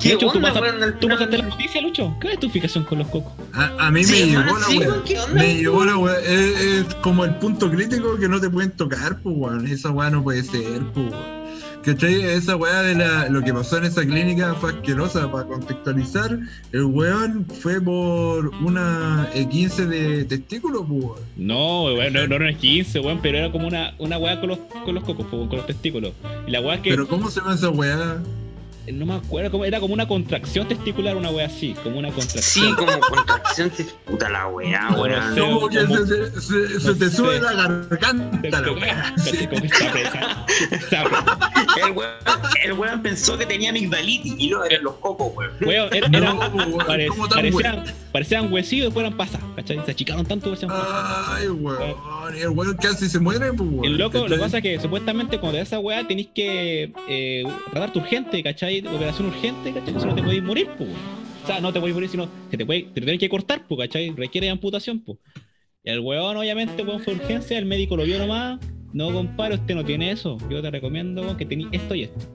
[0.00, 0.54] ¿qué Lucho, ¿tú onda, ¿Tú
[1.00, 2.16] final- pasaste la noticia, Lucho?
[2.20, 3.32] ¿Cuál es tu fijación con los cocos?
[3.54, 5.34] A, a mí me Sí, llegó weón, la ¿qué onda?
[5.34, 6.16] Me llegó la weá.
[6.20, 9.66] Es, es como el punto crítico que no te pueden tocar, pues, weón.
[9.66, 11.45] Esa weá no puede ser, pues, weón.
[11.86, 12.20] ¿Cachai?
[12.20, 15.30] Esa weá de la, lo que pasó en esa clínica fue asquerosa.
[15.30, 16.36] Para contextualizar,
[16.72, 21.18] el weón fue por una E15 de testículo, pues, weón.
[21.36, 24.48] No, weón, no, no, no es 15, weón, pero era como una, una weá con
[24.48, 26.12] los, con los cocos, con los testículos.
[26.48, 28.20] Y la weá que Pero ¿cómo se llama esa weá?
[28.92, 32.14] No me acuerdo, cómo, era como una contracción testicular, una weá así, como una Sí,
[32.14, 32.74] contracción.
[32.76, 33.72] como contracción,
[34.04, 35.54] puta la No.
[35.54, 35.96] Como que ¿cómo?
[35.98, 40.46] se, se- se- se No te sube la garganta, la apresa.
[41.76, 42.10] El weón,
[42.64, 45.52] el weón pensó que tenía amigdalitis y no eran los cocos, weón.
[45.60, 49.40] Weón, era- No, eran- weón, pare- ¿cómo tan parecían, parecían huesillos y después eran pasas,
[49.56, 49.80] ¿cachai?
[49.84, 51.80] Se achicaron tanto se Ay, weón.
[52.36, 53.84] El weón casi se muere, pues, weón.
[53.84, 56.92] El loco, lo que pasa es que supuestamente cuando te da esa weá tenéis que
[57.08, 58.75] eh, tratarte urgente, ¿cachai?
[58.84, 59.94] Operación urgente, ¿cachai?
[60.00, 60.90] Si no te podéis morir, pues.
[61.44, 63.80] O sea, no te podéis morir, sino que te, puede, te tenés que cortar, pues,
[63.80, 64.10] ¿cachai?
[64.10, 65.18] Requiere amputación, pues.
[65.84, 68.58] Y el weón, obviamente, weón, fue urgencia, el médico lo vio nomás.
[68.92, 70.38] No, compadre, usted no tiene eso.
[70.50, 72.26] Yo te recomiendo, weón, que tenéis esto y esto.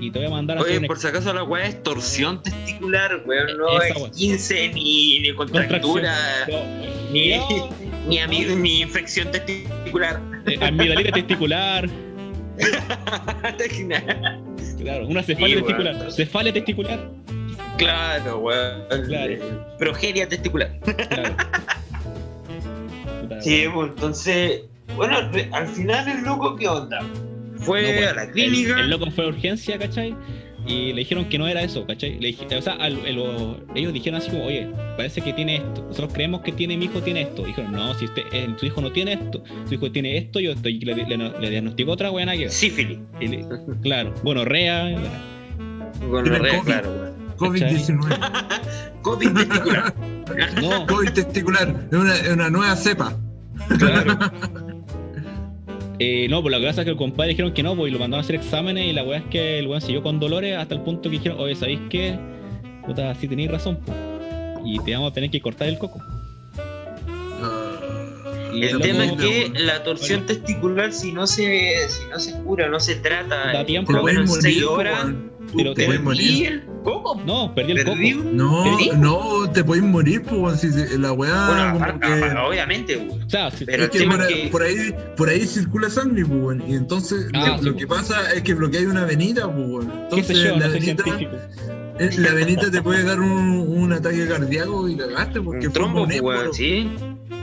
[0.00, 3.22] Y te voy a mandar a Oye, por si acaso la weá es torsión testicular,
[3.26, 3.58] weón.
[3.58, 4.10] No Esa es weá.
[4.10, 6.14] 15 ni, ni contractura,
[6.48, 7.68] No, ni, no,
[8.08, 10.22] ni, ni infección testicular.
[10.46, 11.90] eh, amigdalita testicular.
[14.84, 16.12] Claro, una cefalia Sí, testicular.
[16.12, 17.00] Cefalia testicular.
[17.78, 18.82] claro, weón.
[19.08, 19.76] Claro.
[19.78, 20.78] Progeria testicular.
[21.08, 21.36] Claro.
[23.40, 24.62] Sí, pues entonces,
[24.96, 25.16] bueno,
[25.52, 27.00] al final el loco, ¿qué onda?
[27.58, 28.72] Fue No, pues, a la clínica.
[28.74, 30.14] El, el loco fue a urgencia, ¿cachai?
[30.66, 32.18] Y le dijeron que no era eso, ¿cachai?
[32.18, 35.56] Le dije- o sea, al- el- lo- ellos dijeron así como, oye, parece que tiene
[35.56, 35.82] esto.
[35.88, 37.44] Nosotros creemos que tiene mi hijo tiene esto.
[37.44, 40.46] dijeron, no, si usted, eh, su hijo no tiene esto, su hijo tiene esto y
[40.46, 40.68] esto.
[40.68, 42.98] Y le, le- le diagnosticó otra buena que Sífilis.
[43.20, 43.46] y le-
[43.82, 44.84] Claro, bueno, rea.
[44.88, 46.64] La red, COVID.
[46.64, 47.14] claro, weón.
[47.36, 48.18] COVID-19.
[49.02, 49.94] COVID testicular.
[50.62, 51.74] No, COVID testicular.
[51.92, 53.14] Es una, una nueva cepa.
[53.78, 54.18] claro.
[55.98, 57.92] Eh, no, pues lo que pasa es que el compadre dijeron que no, pues y
[57.92, 60.56] lo mandaron a hacer exámenes y la weá es que el weón siguió con dolores
[60.56, 62.18] hasta el punto que dijeron, oye, ¿sabéis qué?
[62.84, 63.96] Puta, sí tenéis razón, pues.
[64.64, 66.00] Y te vamos a tener que cortar el coco.
[66.58, 72.32] Ah, Y El tema es que la torsión testicular, si no se, si no se
[72.42, 73.92] cura, no se trata, Da eh, tiempo.
[73.92, 74.38] Te por lo menos
[74.68, 75.06] horas.
[75.56, 76.73] Pero Te te perdí morir.
[76.86, 77.20] El coco.
[77.26, 78.12] No, perdí el Perdí.
[78.12, 78.28] coco.
[78.32, 78.90] No, ¿Perdí?
[78.98, 81.46] no, te puedes morir, pues, si la weá.
[81.46, 83.22] Bueno, como aparte, que- aparte, obviamente, weón.
[83.22, 84.76] O sea, si- Pero es que por, ahí- que- por ahí,
[85.16, 88.54] por ahí circula sangre, pues, y entonces Ah, lo, sí, lo que pasa es que
[88.54, 91.04] bloquea una venita, pues, Entonces yo, la, no soy venita,
[92.00, 96.02] eh, la venita te puede dar un, un ataque cardíaco y cagaste porque Un trombo,
[96.02, 96.52] un weón, émbolo.
[96.52, 96.90] sí.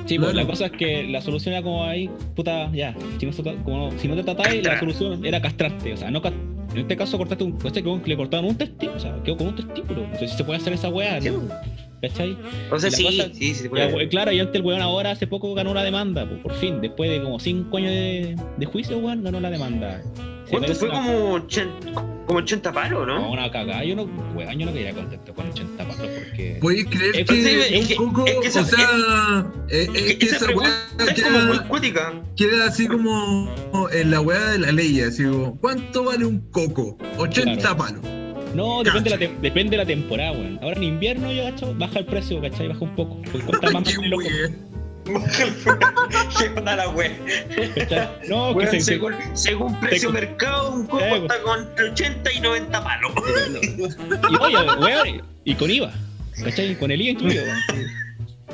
[0.07, 0.45] Sí, pues Claro.
[0.45, 2.93] la cosa es que la solución era como ahí, puta, ya.
[3.19, 5.93] Si no, se tra- como, si no te tratáis, la solución era castrarte.
[5.93, 6.33] O sea, no ca-
[6.73, 7.57] en este caso cortaste un.
[7.65, 8.97] Este quedó- le cortaron un testículo.
[8.97, 10.07] O sea, quedó con un testículo.
[10.07, 11.41] No sé si se puede hacer esa weá, ¿no?
[12.01, 12.35] ¿Cachai?
[12.71, 14.07] O sea, sí, cosa- sí, sí, se puede.
[14.09, 16.81] claro, y antes el weón ahora hace poco ganó la demanda, pues, por fin.
[16.81, 20.01] Después de como 5 años de, de juicio, weón, ganó la demanda.
[20.51, 20.89] ¿Cuánto fue?
[20.89, 21.91] Como 80,
[22.27, 23.31] como 80 palos, No, ¿no?
[23.31, 23.83] una cagada.
[23.83, 24.03] Yo no,
[24.35, 26.57] weón, yo no quería contento con 80 palos porque.
[26.61, 29.89] ¿Puedes creer Es que, que- es que- un poco, es que esa- o sea, es,
[29.93, 30.69] es que Esa esa pregunta
[30.99, 32.13] weá es como muy queda, cuática.
[32.35, 33.53] queda así como
[33.91, 36.97] en la weá de la ley, así como, ¿cuánto vale un coco?
[37.17, 37.77] 80 Claro.
[37.77, 38.01] palos.
[38.53, 40.59] No, depende de, la depende de la temporada, weón.
[40.61, 42.67] Ahora en invierno, yo, cacho, baja el precio, ¿cachai?
[42.67, 43.15] Baja un poco.
[43.31, 44.51] Porque cuesta más mantener
[45.05, 45.79] los weá.
[46.37, 47.11] ¿Qué onda la wea?
[48.29, 51.59] No, que Weón, se, se- según, según precio se- mercado, un coco Eh, está con
[51.61, 53.11] entre 80 y 90 palos.
[54.29, 55.91] Y oye, weón, y con IVA,
[56.43, 56.75] ¿cachai?
[56.77, 57.43] Con el IVA incluido.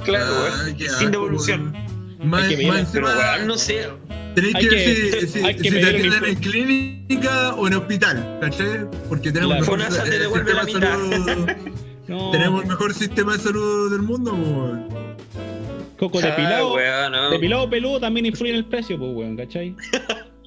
[0.03, 1.73] Claro, Ah, qué Sin devolución.
[2.23, 3.87] Más, Hay que más Pero weón, no sé.
[4.35, 7.73] Tenéis que que- ver si, si- hay que si te atienden en clínica o en
[7.73, 8.85] hospital, ¿cachai?
[9.09, 9.73] Porque tenemos Claro.
[9.73, 11.49] el mejor te eh, devuelve la sistema de salud.
[12.07, 14.87] No, Tenemos el mejor sistema de salud del mundo, weón.
[15.97, 17.29] Coco Ah, depilado, weón, no.
[17.31, 19.75] depilado peludo también influye en el precio, pues, weón, ¿cachai?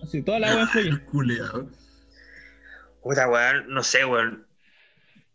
[0.03, 1.05] Así, toda la weón influye.
[1.11, 1.69] Culeado.
[3.03, 4.47] Puta, weón, no sé, weón.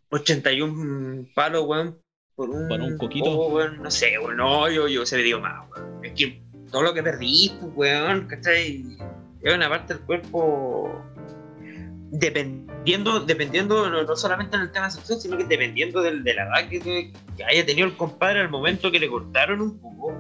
[0.10, 2.00] 81 palos, weón.
[2.36, 3.26] Por un, Por un coquito.
[3.26, 3.82] coco, weón.
[3.82, 4.38] No sé, weón.
[4.38, 6.04] No, yo, yo se le digo más, weón.
[6.06, 8.84] Es que todo lo que perdí, pues, weón, ¿cachai?
[9.42, 11.04] Es una parte del cuerpo.
[12.86, 16.44] Dependiendo, dependiendo no, no solamente en el tema sexual, sino que dependiendo del, de la
[16.44, 17.12] edad que, que
[17.44, 20.14] haya tenido el compadre al momento que le cortaron un poco,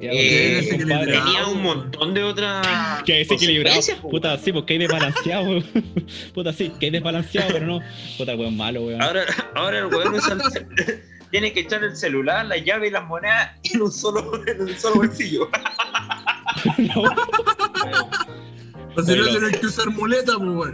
[0.00, 3.02] Eh, tenía un montón de otras.
[3.02, 3.80] Que desequilibrado.
[4.02, 5.64] Puta, sí, porque hay desbalanceado, weón.
[6.34, 7.80] Puta, sí, que hay desbalanceado, pero no.
[8.16, 9.02] Puta, weón, malo, weón.
[9.02, 9.24] Ahora,
[9.56, 10.40] ahora el weón usa el
[11.30, 14.68] tiene que echar el celular, la llave y las monedas en un solo, en un
[14.76, 15.48] solo bolsillo.
[18.96, 20.72] O si no, tienes que usar muleta, pues,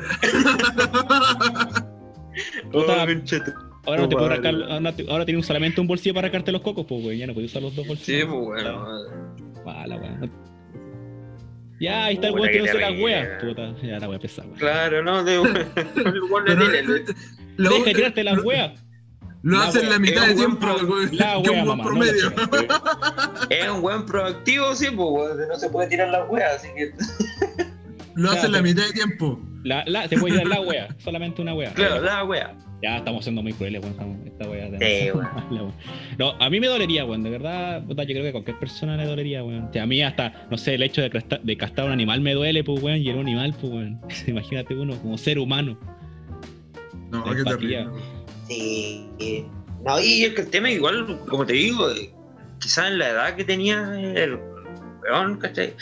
[2.73, 3.53] Oh, conchete.
[3.87, 6.61] Ahora no te puedo arrancar, ahora, te- ahora tienes solamente un bolsillo para arrancarte los
[6.61, 7.17] cocos, pues, weón.
[7.19, 8.27] Ya no puedes usar los dos Sí, bolsillos.
[8.29, 8.87] pues bueno.
[9.65, 10.31] Mala, weón.
[11.81, 13.05] Ya, ahí está el weón que no se las terrible.
[13.05, 13.43] weas.
[13.43, 14.59] Puta, ya la voy a empezar, weón.
[14.59, 17.05] Claro, no, de el weón no Pero, tiene-
[17.57, 18.81] lo, Deja de tirarte las weas.
[19.43, 21.85] lo La hacen wea, la mitad de tiempo, buen La que wea, un buen mamá.
[21.85, 22.31] promedio.
[22.37, 23.47] la wea.
[23.51, 26.93] es un weón proactivo, sí, pues weón, no se puede tirar las weas, así que.
[28.23, 29.41] Lo hacen la mitad de tiempo.
[29.65, 31.73] La, la, se puede tirar la wea, solamente una wea.
[31.75, 32.57] Claro, la wea.
[32.83, 34.23] Ya estamos siendo muy crueles, weón.
[34.27, 35.73] Esta wea es Sí, weón.
[36.19, 37.23] No, a mí me dolería, weón.
[37.23, 39.65] De verdad, puta, yo creo que a cualquier persona le dolería, weón.
[39.65, 42.21] O sea, a mí hasta, no sé, el hecho de, casta- de castrar un animal
[42.23, 42.99] me duele, pues, weón.
[42.99, 44.01] Y era un animal, pues, weón.
[44.27, 45.79] Imagínate uno como ser humano.
[47.11, 47.87] No, qué terrible.
[48.49, 49.07] Sí.
[49.19, 49.45] eh,
[49.85, 52.11] No, y es que el tema, igual, como te digo, eh,
[52.61, 54.39] quizás en la edad que tenía el
[55.03, 55.75] weón, ¿cachai?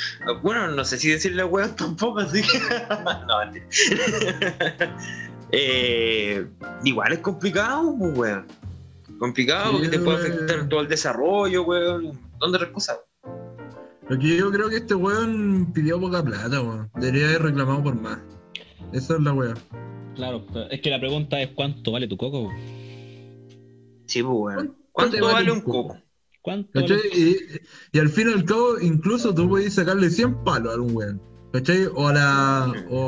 [0.42, 2.58] Bueno, no sé si decirle weón tampoco, así que.
[3.28, 3.40] no,
[5.52, 6.46] eh,
[6.84, 8.46] igual es complicado, pues, weón.
[9.18, 10.32] Complicado porque te puede weón.
[10.32, 12.06] afectar todo el desarrollo, weón.
[12.06, 12.98] un montón de otras cosas.
[14.08, 16.90] Lo que yo creo que este weón pidió poca plata, weón.
[16.94, 18.18] Debería haber reclamado por más.
[18.92, 19.54] Esa es la weá.
[20.14, 22.56] Claro, es que la pregunta es cuánto vale tu coco, weón?
[24.06, 24.76] Sí, pues, weón.
[24.92, 25.88] ¿Cuánto ¿Cuánto te vale vale un un coco?
[25.88, 26.07] coco?
[26.72, 26.94] ¿Cuánto.
[27.14, 27.36] Y,
[27.92, 31.22] y al fin y al cabo, incluso tú puedes sacarle 100 palos a un weón.
[31.52, 31.86] ¿Cachai?
[31.94, 32.98] O a la, o,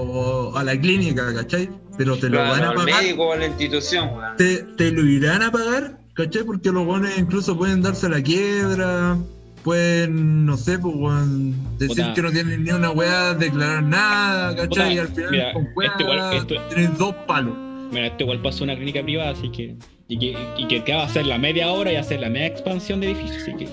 [0.52, 1.68] o a la clínica, ¿cachai?
[1.98, 3.02] Pero te lo van a al pagar.
[3.02, 4.36] médico o a la institución, weón.
[4.38, 6.44] Te, te lo irán a pagar, ¿cachai?
[6.44, 9.18] Porque los weones incluso pueden darse la quiebra.
[9.62, 12.14] Pueden, no sé, pues, weón, decir Puta.
[12.14, 14.68] que no tienen ni una weá, declarar nada, ¿cachai?
[14.68, 17.54] Puta, y al final, mira, con weá, este igual- esto- tienes dos palos.
[17.92, 19.76] Mira, este igual pasó una clínica privada, así que.
[20.10, 23.00] Y que, y que acaba de hacer la media obra y hacer la media expansión
[23.00, 23.66] de edificio, así que.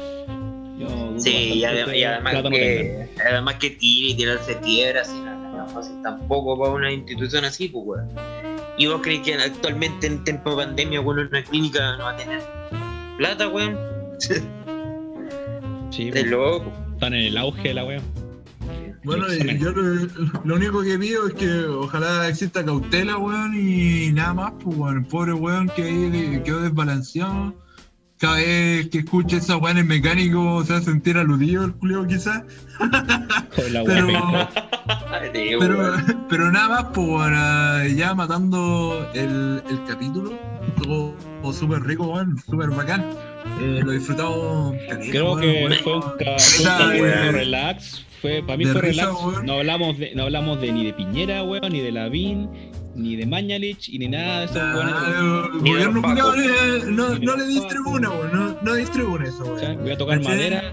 [0.80, 5.02] Yo Sí, y, adem- que y además, no que, además que tire y tirarse quiebra,
[5.02, 8.08] así no es fácil tampoco para una institución así, pues, weón.
[8.78, 12.18] ¿Y vos crees que actualmente en tiempo de pandemia, weón, una clínica no va a
[12.18, 12.40] tener
[13.18, 13.76] plata, weón?
[15.90, 16.72] Sí, pues, loco.
[16.94, 18.02] están en el auge de la wea.
[19.04, 20.08] Bueno, yo lo,
[20.44, 24.98] lo único que pido es que ojalá exista cautela, weón, y nada más, pues, weón.
[24.98, 27.54] El pobre weón que ahí quedó desbalanceado.
[28.20, 31.74] cada vez que escuche esa weá en el mecánico se va a sentir aludido el
[31.74, 32.42] culeo quizás.
[33.56, 33.84] Pero-
[35.60, 36.26] Pero, weón.
[36.30, 40.34] pero nada más por ah, ya matando el, el capítulo.
[40.84, 41.16] Todo,
[41.54, 43.06] súper rico, weón, súper bacán.
[43.62, 44.74] Eh, lo he disfrutado.
[44.90, 45.74] caleta, Creo weón, que weón.
[45.84, 47.34] fue un, ca- weón.
[47.34, 48.04] relax.
[48.22, 49.24] Fue, para mí De fue risa, relax.
[49.24, 49.46] weón.
[49.46, 52.50] No hablamos, de, no hablamos de ni de Piñera, weón, ni de Lavín,
[52.96, 55.62] ni de Mañalich, y ni nada de esos Ah, weones.
[55.64, 58.26] Ni gobierno culiao le- no, Ni no le distribuna, Pacos.
[58.34, 58.56] weón.
[58.56, 59.78] No, no distribuna eso, weón.
[59.82, 60.64] Voy a tocar madera,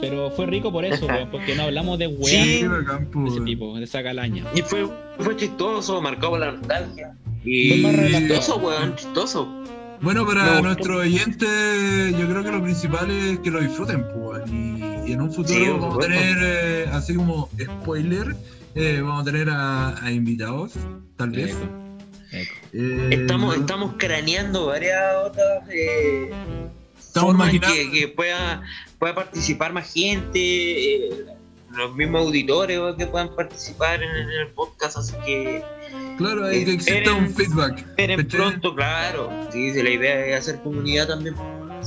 [0.00, 2.62] pero fue rico por eso, weón, porque no hablamos de weón Sí.
[2.62, 4.44] De ese tipo, de esa calaña.
[4.54, 4.86] Y fue,
[5.18, 7.16] fue chistoso, marcado por la nostalgia.
[7.42, 8.26] Fue Y más relajado.
[8.28, 9.48] chistoso, weón, chistoso.
[10.02, 10.62] Bueno, para Me gustó.
[10.62, 15.20] nuestros oyentes, yo creo que lo principal es que lo disfruten, pues, y, y en
[15.22, 18.34] un futuro Sí, vamos a tener, eh, así como spoiler,
[18.74, 20.72] eh, vamos a tener a, a invitados,
[21.16, 21.50] tal vez.
[21.52, 21.64] Eco,
[22.32, 22.54] eco.
[22.72, 26.30] Eh, Estamos, estamos craneando varias otras eh,
[26.98, 28.62] Estamos formas imaginando- que, que pueda,
[28.98, 30.38] pueda participar más gente,
[31.06, 31.10] eh,
[31.72, 35.62] los mismos auditores que puedan participar en, en el podcast, así que
[36.18, 37.78] Claro, hay que exista un feedback.
[37.78, 39.30] esperen pronto, claro.
[39.52, 41.34] Sí, sí, la idea es hacer comunidad también.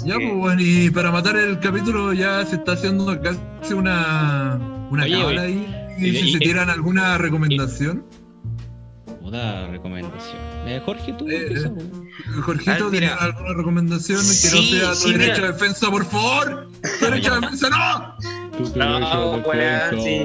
[0.06, 4.58] Ya, pues, bueno, y para matar el capítulo ya se está haciendo casi una,
[4.90, 5.96] una Oye, cábala oye, ahí.
[6.00, 8.06] y- Y si y- se tiran alguna recomendación,
[9.22, 10.38] Puta recomendación.
[10.66, 12.42] Eh, Jorge, tú Eh, empieza, eh.
[12.42, 12.92] Jorgito, Ah.
[12.92, 15.48] ¿tienes alguna recomendación que no Sí, sea tu sí, derecho mira.
[15.48, 16.68] de defensa, por favor?
[17.00, 18.18] ¡Tu derecho de defensa, no!
[18.58, 18.90] Tu No,
[19.52, 20.22] derecho de sí.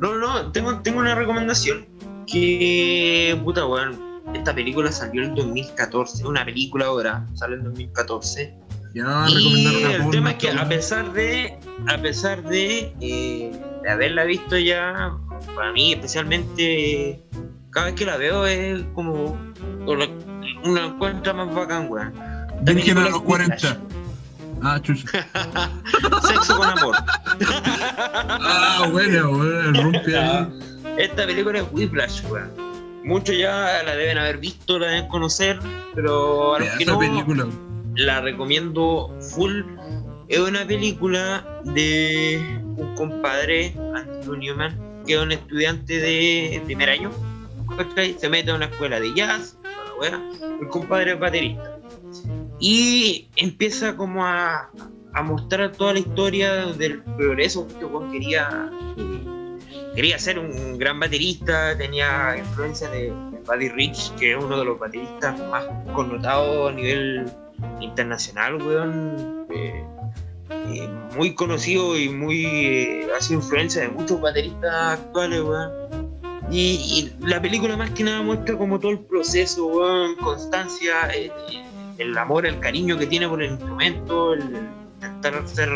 [0.00, 1.86] No, no, tengo, tengo una recomendación
[2.26, 3.98] que, puta, weón,
[4.34, 8.54] esta película salió en 2014, una película ahora, sale en 2014.
[8.94, 13.50] Ya, y el tema es que a pesar de, a pesar de, eh,
[13.82, 15.16] de haberla visto ya,
[15.54, 17.22] para mí especialmente,
[17.70, 19.38] cada vez que la veo es como
[19.86, 22.12] una encuentra más bacán, weón.
[22.62, 23.78] Virgen a los es 40.
[24.62, 25.08] Ah, chucha.
[26.28, 26.96] Sexo con amor.
[27.48, 30.48] Ah, bueno, bueno, ahí.
[30.98, 32.71] Esta película es Whiplash, weón.
[33.04, 35.58] Muchos ya la deben haber visto, la deben conocer,
[35.94, 37.46] pero a los que no, película.
[37.96, 39.62] la recomiendo full.
[40.28, 42.40] Es una película de
[42.76, 47.10] un compadre, Andrew Newman, que es un estudiante de primer año.
[48.18, 49.58] Se mete a una escuela de jazz,
[50.60, 51.78] el compadre es baterista.
[52.60, 54.70] Y empieza como a,
[55.14, 58.70] a mostrar toda la historia del progreso que Juan quería.
[59.94, 63.12] Quería ser un gran baterista, tenía influencia de,
[63.46, 67.30] Buddy Rich, que es uno de los bateristas más connotados a nivel
[67.80, 69.46] internacional, weón.
[69.50, 69.84] Eh,
[70.68, 72.46] eh, muy conocido y muy.
[72.46, 75.70] eh, ha sido influencia de muchos bateristas actuales, weón.
[76.50, 81.30] Y, y la película más que nada muestra como todo el proceso, weón, constancia, eh,
[81.98, 85.70] el amor, el cariño que tiene por el instrumento, el intentar ser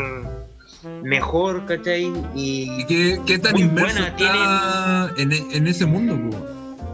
[1.03, 2.11] mejor, ¿cachai?
[2.35, 6.45] Y ¿Y qué, qué tan inmerso buena, está en, e- en ese mundo, po?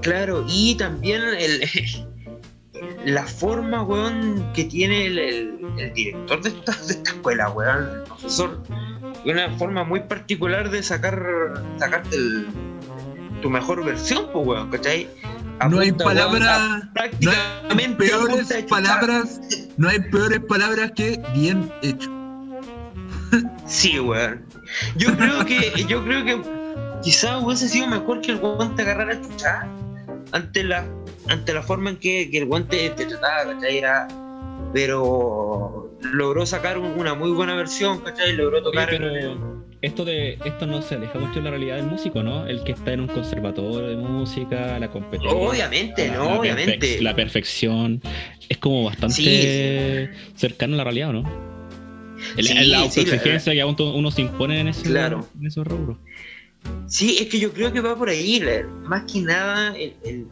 [0.01, 1.61] Claro, y también el,
[3.05, 7.89] la forma, weón, que tiene el, el- el director de esta, de esta escuela, weón,
[7.97, 8.61] el profesor,
[9.25, 11.23] una forma muy particular de sacar
[11.79, 12.47] sacarte el-
[13.41, 15.07] tu mejor versión, pues, weón, ¿cachai?
[15.69, 16.83] No hay palabras,
[17.21, 19.39] no hay peores palabras,
[19.77, 22.09] no hay peores palabras que bien hecho.
[23.65, 24.45] Sí, weón.
[24.97, 26.41] Yo creo que, yo creo que
[27.03, 29.67] quizás hubiese sido mejor que el guante agarrara a chuchar
[30.31, 30.85] ante la,
[31.29, 33.77] ante la forma en que, que el guante te trataba, ¿cachai?
[33.77, 34.07] Era,
[34.73, 38.33] pero logró sacar un- una muy buena versión, ¿cachai?
[38.35, 38.89] Logró Oye, tocar.
[38.89, 42.47] pero esto de esto no se aleja mucho de la realidad del músico, ¿no?
[42.47, 45.37] El que está en un conservatorio de música, la competencia.
[45.37, 47.01] Obviamente, la- no, la obviamente.
[47.01, 48.01] la perfección
[48.49, 51.52] es como bastante Sí, cercano a la realidad, ¿o ¿no?
[52.37, 55.27] El- Sí, la sí, autoexigencia que aún uno se impone en, ese, Claro.
[55.39, 55.97] en esos rubros.
[56.87, 58.39] Sí, es que yo creo que va por ahí.
[58.39, 60.23] la- más que nada, el, el-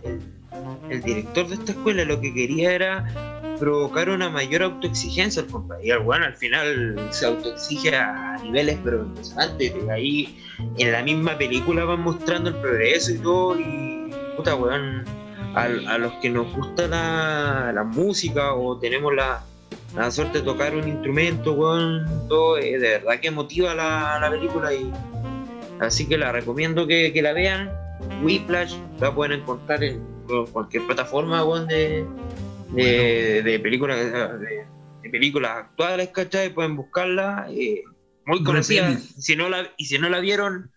[1.03, 5.88] director de esta escuela lo que quería era provocar una mayor autoexigencia al compadre.
[5.88, 9.73] Y al bueno, al final se autoexige a niveles pero impresionantes.
[9.85, 10.38] Y ahí
[10.77, 13.59] en la misma película van mostrando el progreso y todo.
[13.59, 15.03] Y puta weón,
[15.55, 19.43] al- a, los que nos gusta la, la música o tenemos la,
[19.95, 24.30] la suerte de tocar un instrumento, weón, todo, eh, de verdad que motiva la, la
[24.30, 24.91] película y
[25.80, 27.72] Así que la recomiendo que, que la vean.
[28.23, 30.03] Whiplash la pueden encontrar en
[30.51, 32.05] cualquier plataforma weón, de,
[32.69, 33.97] de, de películas
[34.39, 34.65] de,
[35.01, 36.53] de películas actuales, ¿cachai?
[36.53, 37.47] Pueden buscarla.
[37.49, 37.84] eh,
[38.26, 38.95] muy conocida.
[38.97, 40.72] Si no la, y si no la vieron,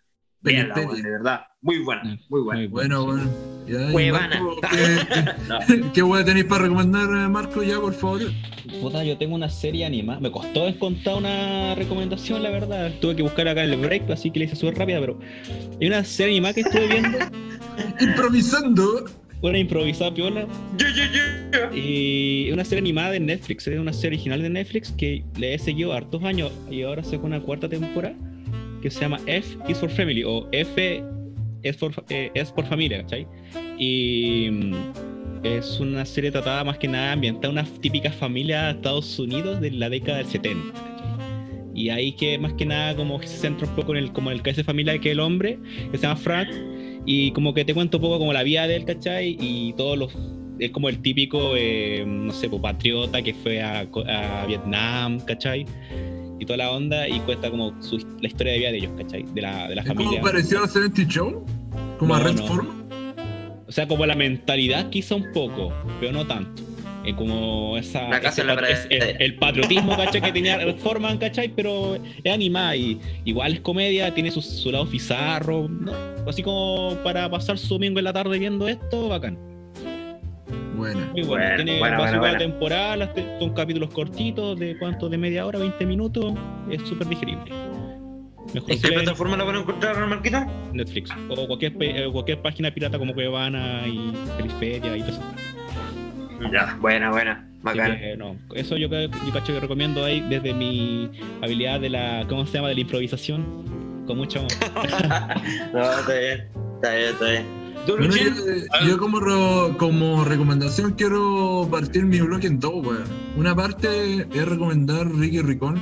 [0.44, 1.02] Pelis.
[1.02, 1.40] de verdad.
[1.62, 2.60] Muy buena, muy buena.
[2.60, 3.22] Muy Bueno, bueno.
[3.66, 4.12] Ya.
[4.12, 4.56] Marco,
[5.66, 8.20] ¿Qué, qué weá tenéis para recomendar, eh, Marco, ya, por favor?
[8.82, 10.20] Puta, yo tengo una serie animada.
[10.20, 12.92] Me costó encontrar una recomendación, la verdad.
[13.00, 15.18] Tuve que buscar acá el break, así que le hice súper rápida, pero
[15.80, 17.18] hay una serie animada que estuve viendo,
[18.00, 19.06] Improvisando.
[19.40, 20.46] una improvisada piola,
[20.76, 21.02] Yo, yo,
[21.70, 21.74] yo.
[21.76, 25.58] y una serie animada de Netflix, es una serie original de Netflix que le he
[25.58, 28.14] seguido hartos años y ahora sacó una cuarta temporada
[28.84, 31.02] que se llama F is for Family o F
[31.62, 33.26] es por, eh, es por familia, ¿cachai?
[33.78, 34.74] Y mm,
[35.42, 39.62] es una serie tratada más que nada ambientada en una típica familia de Estados Unidos
[39.62, 40.72] de la década del 70.
[40.74, 41.74] ¿cachai?
[41.74, 44.42] Y ahí que más que nada como se centra un poco en el, como el
[44.42, 45.58] cabeza de familia que el hombre,
[45.90, 46.50] que se llama Frank,
[47.06, 49.38] y como que te cuento un poco como la vida de él, ¿cachai?
[49.40, 50.14] Y todos los...
[50.58, 55.64] Es como el típico, eh, no sé, pues, patriota que fue a, a Vietnam, ¿cachai?
[56.44, 59.24] Toda la onda, y cuenta como su- la historia de vida de ellos, ¿cachai?
[59.34, 60.20] De la, de la ¿Es familia.
[60.20, 61.44] como pareció a 70 Show?
[61.98, 62.46] ¿Como a No, Red no.
[62.46, 62.68] Form?
[63.66, 66.62] O sea, como la mentalidad quizá un poco, pero no tanto.
[67.06, 70.22] Eh, como esa, La ese la es- el, el patriotismo, ¿cachai?
[70.22, 71.48] Que tenía Forman, ¿cachai?
[71.54, 75.92] Pero es animada y igual es comedia, tiene su, su lado bizarro, ¿no?
[76.26, 79.38] Así como para pasar su domingo en la tarde viendo esto, bacán.
[80.76, 81.00] Bueno.
[81.12, 81.26] Muy bueno.
[81.26, 82.38] Bueno, tiene cada bueno.
[82.38, 86.34] temporada, son capítulos cortitos, de cuánto, de media hora, 20 minutos,
[86.70, 87.52] es súper digerible.
[88.52, 90.38] Mejor ¿En qué plataforma la van a encontrar, Marquito?
[90.72, 95.22] Netflix o cualquier, eh, cualquier página pirata como Cuevana y Felispedia y todo eso.
[96.52, 97.48] Ya, buena, buena.
[97.72, 101.10] Que, no, eso yo, yo cacho que recomiendo ahí desde mi
[101.42, 102.68] habilidad de la, ¿cómo se llama?
[102.68, 104.52] De la improvisación, con mucho amor.
[105.72, 106.48] no, está bien.
[106.74, 107.63] Está bien, está bien.
[107.86, 108.34] ¿Tú, Bueno, Luchín?
[108.82, 109.20] yo, yo como,
[109.78, 113.04] como recomendación quiero partir mi blog en dos, weón.
[113.36, 115.80] Una parte es recomendar Ricky Ricón.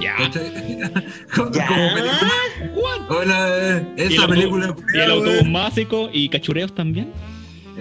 [0.00, 0.14] ya.
[1.34, 1.66] como, Ya.
[1.66, 2.30] como película.
[2.76, 3.10] What?
[3.10, 4.76] Hola, eh, ¿Y el esa auto- película.
[4.94, 5.52] Y el autobús weón.
[5.52, 7.12] mágico y cachureos también.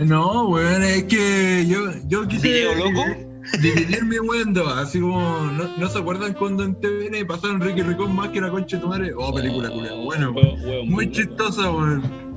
[0.04, 2.68] No, weón, es que yo, yo quise
[3.62, 4.18] dividir mi
[4.54, 5.20] dos, así como,
[5.52, 8.82] ¿no, ¿no se acuerdan cuando en TVN pasaron Ricky Ricón más que la concha de
[8.84, 9.12] tu madre?
[9.18, 11.12] Oh, película, culiao, bueno, Huevo- huevo muy bueno.
[11.12, 12.29] chistosa, weón.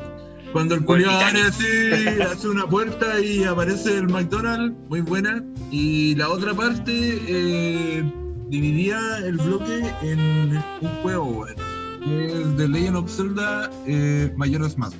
[0.53, 1.07] Cuando el Titanic.
[1.07, 5.43] abre así, hace una puerta y aparece el McDonald's, muy buena.
[5.71, 6.93] Y la otra parte,
[7.27, 8.13] eh,
[8.49, 11.55] dividía el bloque en un juego, weón.
[12.05, 14.97] Que es The Legend of Zelda eh, Majora's Mask.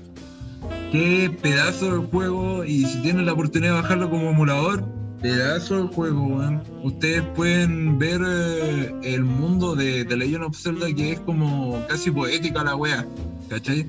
[0.91, 4.85] Qué pedazo de juego, y si tienen la oportunidad de bajarlo como emulador,
[5.21, 6.63] pedazo de juego, weón.
[6.83, 12.11] Ustedes pueden ver eh, el mundo de The Legend of Zelda que es como casi
[12.11, 13.07] poética la wea,
[13.51, 13.87] ¿cachai?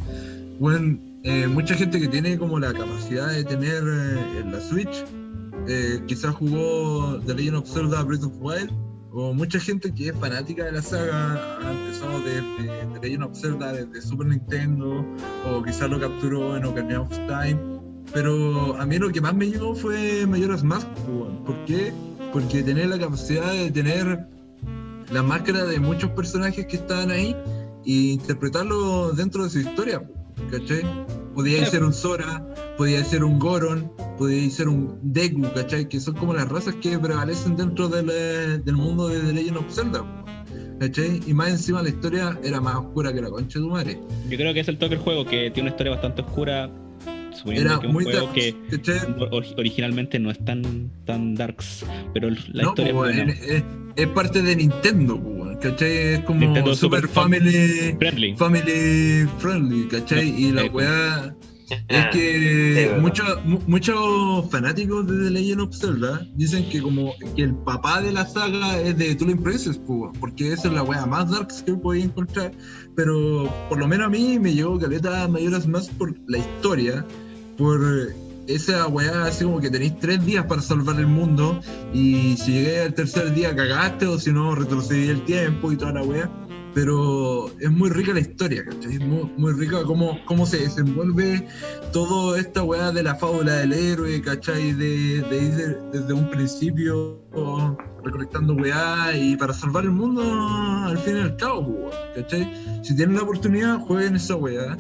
[0.60, 5.06] Bueno, eh, mucha gente que tiene como la capacidad de tener eh, la Switch,
[5.68, 8.72] eh, quizás jugó The Legend of Zelda Breath of Wild,
[9.12, 13.40] o mucha gente que es fanática de la saga, ha empezado desde The Legend of
[13.40, 15.06] Zelda desde Super Nintendo,
[15.50, 17.58] o quizás lo capturó en Ocarina of Time,
[18.14, 21.44] pero a mí lo que más me llegó fue Majora's Mask, weón.
[21.46, 21.94] ¿por qué?
[22.34, 24.28] Porque tenía la capacidad de tener
[25.12, 27.36] la máscara de muchos personajes que estaban ahí
[27.86, 30.02] e interpretarlo dentro de su historia,
[30.52, 30.82] ¿cachai?
[31.36, 32.46] Podía ser un Sora,
[32.78, 35.88] podía ser un Goron, podía ser un Deku, ¿cachai?
[35.90, 39.58] Que son como las razas que prevalecen dentro del, eh, del mundo de The Legend
[39.58, 40.26] of Zelda,
[40.80, 41.22] ¿cachai?
[41.26, 44.00] Y más encima la historia era más oscura que la concha de tu madre.
[44.30, 46.70] Yo creo que es el toque del juego, que tiene una historia bastante oscura,
[47.36, 48.56] suponiendo Era que un muy juego que
[49.58, 51.84] originalmente no es tan, tan darks,
[52.14, 53.32] pero la No, historia pues, es buena.
[53.34, 53.64] es, es-
[53.96, 55.92] es parte de Nintendo, pues, ¿cachai?
[55.98, 58.36] Es como Nintendo super, Super Fam- family, Friendly.
[58.36, 60.32] family friendly, ¿cachai?
[60.32, 61.36] No, y la eh, weá
[61.70, 66.82] es Ah, sí, que muchos mu- muchos fanáticos de The Legend of Zelda dicen que
[66.82, 70.74] como que el papá de la saga es de Twilight Princess, pues, porque esa es
[70.74, 72.52] la weá más darks que podía encontrar.
[72.96, 77.04] Pero por lo menos a mí me llegó caleta Mayoras más por la historia,
[77.58, 77.80] por
[78.48, 81.60] esa weá así como que tenéis tres días para salvar el mundo
[81.94, 85.94] y si llegué al tercer día cagaste o si no retrocedí el tiempo y toda
[85.94, 86.30] la weá.
[86.76, 88.96] Pero es muy rica la historia, ¿cachai?
[88.96, 91.48] Es muy, rica cómo, cómo se desenvuelve
[91.92, 94.74] toda esta weá de la fábula del héroe, ¿cachai?
[94.74, 97.22] De, de ir de- desde un principio
[98.04, 102.52] recolectando weá y para salvar el mundo al fin y al cabo, ¿cachai?
[102.82, 104.76] Si tienen la oportunidad, jueguen esa weá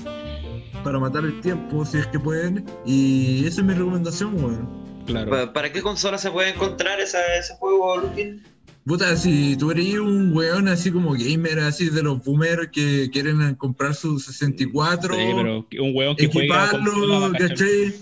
[0.83, 2.65] para matar el tiempo si es que pueden.
[2.85, 4.83] Y esa es mi recomendación, weón.
[5.05, 5.31] Claro.
[5.31, 8.41] ¿Pa- ¿Para qué consola se puede encontrar esa, ese juego, Luquín?
[8.85, 13.55] Puta, si tú eres un weón así como gamer, así de los boomers que quieren
[13.55, 17.47] comprar su 64, Sí, pero un hueón que juega equiparlo, consola, ¿cachai?
[17.49, 17.93] ¿cachai?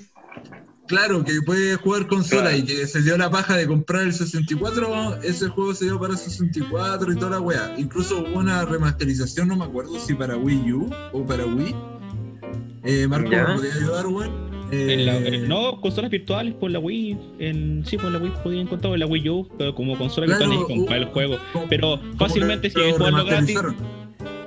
[0.88, 2.58] Claro, que puede jugar consola Claro.
[2.58, 6.18] y que se dio la paja de comprar el 64, ese juego se dio para
[6.18, 7.74] 64 y toda la weá.
[7.78, 11.76] Incluso hubo una remasterización, no me acuerdo si para Wii U o para Wii.
[12.84, 13.30] Eh, Marco.
[13.30, 14.52] ¿me podría ayudar, weón?
[14.72, 17.18] La- Eh, no, consolas virtuales por la Wii.
[17.40, 20.50] En, sí, por la Wii podían encontrar en la Wii U, pero como consola Claro,
[20.50, 21.38] virtual comprar el juego.
[21.52, 23.58] ¿cómo- Pero fácilmente si lo quieres jugarlo gratis.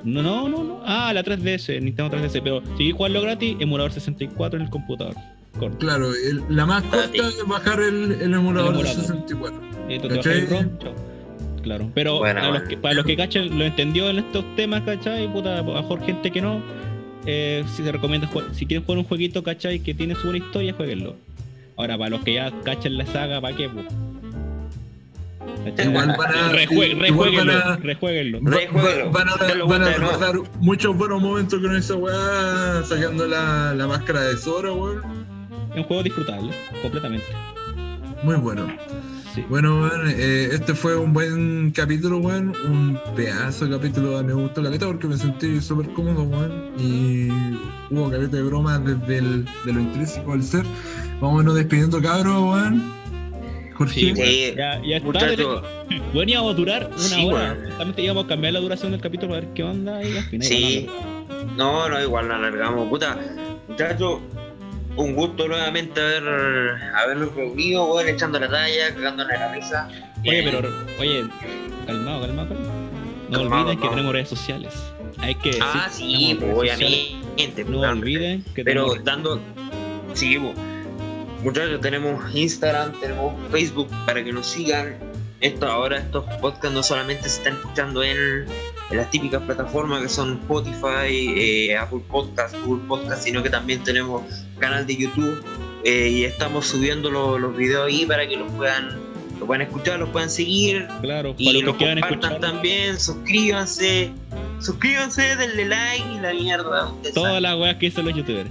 [0.02, 0.80] No, no, no, no.
[0.84, 2.40] Ah, la 3DS, Nintendo 3DS.
[2.42, 5.14] Pero si quieres jugarlo gratis, emulador 64 en el computador.
[5.58, 5.76] Corto.
[5.78, 9.00] Claro, el- la más corta es bajar el, el emulador El emulador.
[9.02, 9.60] 64.
[9.90, 10.40] Y tú te ¿Cachai?
[10.40, 10.94] bajas el ROM, chao.
[11.62, 15.30] Claro, pero para, los que, para los que cachen, lo entendió en estos temas, ¿cachai?
[15.32, 16.60] Puta, a lo mejor gente que no,
[17.26, 19.80] eh, si se recomienda jugar, si quieren jugar un jueguito, ¿cachai?
[19.80, 21.16] Que tiene su buena historia, jueguenlo.
[21.76, 23.68] Ahora, para los que ya cachen la saga, ¿para qué?
[23.68, 23.86] pues?
[25.82, 28.38] Igual van a- igual rejueguenlo, van a- rejueguenlo.
[29.10, 34.20] Van a, van a recordar muchos buenos momentos con esa weá, sacando la, la máscara
[34.22, 35.00] de Zora, weón.
[35.72, 36.50] Es un juego disfrutable,
[36.82, 37.26] completamente.
[38.22, 38.66] Muy bueno.
[39.34, 39.44] Sí.
[39.48, 42.54] Bueno, weón, eh, este fue un buen capítulo, weón.
[42.66, 44.22] Un pedazo de capítulo.
[44.22, 46.70] Me gustó la neta porque me sentí súper cómodo, weón.
[46.78, 47.28] Y
[47.92, 50.64] hubo caleta de bromas desde el, de lo intrínseco del ser.
[51.20, 52.92] Vámonos despidiendo, cabros, weón.
[53.74, 53.94] Jorge.
[53.94, 55.62] Sí, Sí, Ya, ya está.
[56.12, 57.56] Bueno, íbamos a durar una Sí, hora.
[57.66, 60.46] Justamente íbamos a cambiar la duración del capítulo para ver qué onda y al final.
[60.46, 60.86] Sí.
[61.56, 62.88] No, no, igual la alargamos.
[62.88, 63.18] Puta,
[63.66, 64.20] muchachos,
[64.96, 66.24] un gusto nuevamente haber,
[66.94, 69.88] habernos reunido, weón, echando la talla, cagándonos la risa.
[70.22, 70.68] Oye, Eh, pero,
[71.00, 71.24] oye,
[71.86, 72.72] calmado, calmado, calmado.
[73.30, 74.74] No Calmado, olviden que tenemos redes sociales.
[75.18, 77.64] Hay que decir Ah, que sí, pues, obviamente.
[77.64, 79.04] No pues, olviden que Pero tenemos.
[79.04, 79.40] dando.
[80.12, 80.54] Sí, pues.
[81.42, 84.96] muchachos, tenemos Instagram, tenemos Facebook para que nos sigan.
[85.40, 88.46] Esto ahora, estos podcasts no solamente se están escuchando en,
[88.94, 93.82] en las típicas plataformas que son Spotify, eh, Apple Podcast, Google Podcast, sino que también
[93.82, 94.22] tenemos
[94.58, 95.42] canal de YouTube
[95.84, 98.96] eh, y estamos subiendo lo- los videos ahí para que los puedan,
[99.40, 102.40] lo puedan escuchar, los puedan seguir Claro, y para nos los que quieran compartan escuchar
[102.52, 104.10] también, suscríbanse,
[104.60, 106.92] suscríbanse, denle like y la mierda.
[107.14, 108.48] todas las weas que dicen los youtubers.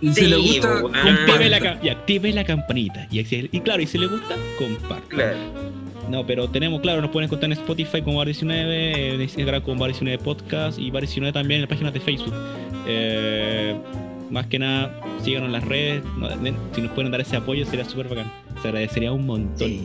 [0.00, 1.08] Y si Sí, le gusta, pues, weón.
[1.08, 3.06] Active la, y active la campanita.
[3.10, 3.22] Y,
[3.60, 5.08] claro, y si les gusta, compartan.
[5.08, 5.38] Claro.
[6.12, 10.18] No, pero tenemos, claro, nos pueden encontrar en Spotify como Bar19, en Instagram como Bar19
[10.18, 12.34] Podcast y Bar19 también en las páginas de Facebook.
[12.86, 13.74] Eh,
[14.30, 16.02] más que nada, síganos en las redes.
[16.74, 18.30] si nos pueden dar ese apoyo sería súper bacán.
[18.60, 19.68] Se agradecería un montón.
[19.68, 19.82] Sí.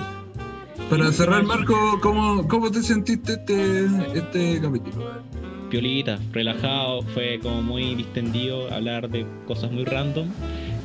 [0.89, 5.21] Para cerrar, Marco, ¿cómo, cómo te sentiste este, este capítulo?
[5.69, 10.27] Piolita, relajado, fue como muy distendido hablar de cosas muy random.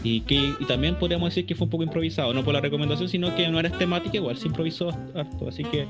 [0.05, 3.09] Y que y también podríamos decir que fue un poco improvisado, no por la recomendación,
[3.09, 5.49] sino que no era temática, igual se improvisó harto.
[5.49, 5.87] Así que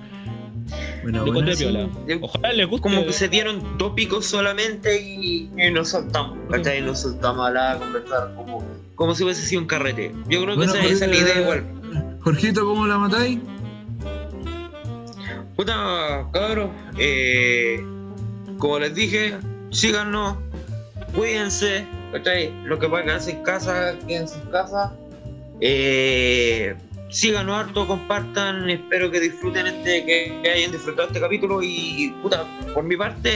[1.02, 1.88] piola.
[2.06, 2.18] Sí.
[2.20, 2.82] Ojalá les guste.
[2.82, 6.82] Como que se dieron tópicos solamente y, y nos soltamos, ¿cachai?
[6.82, 8.64] Nos soltamos a hablar, a conversar como,
[8.94, 10.12] como si hubiese sido un carrete.
[10.28, 11.64] Yo creo que Bueno, esa, esa es la idea igual.
[12.20, 13.38] Jorgito, ¿cómo la matáis?
[15.56, 17.84] Puta, cabros, eh,
[18.58, 19.34] como les dije,
[19.70, 20.36] síganos,
[21.14, 22.52] cuídense, ¿cachai?
[22.64, 24.96] Lo que puedan quedarse en casa, quédense en casa.
[25.60, 26.74] Eh,
[27.08, 32.44] síganos harto, compartan, espero que disfruten este, que, que hayan disfrutado este capítulo y puta,
[32.74, 33.32] por mi parte,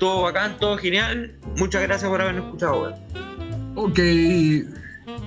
[0.00, 1.34] todo bacán, todo genial.
[1.56, 2.94] Muchas gracias por habernos escuchado, weón.
[3.76, 4.00] Ok.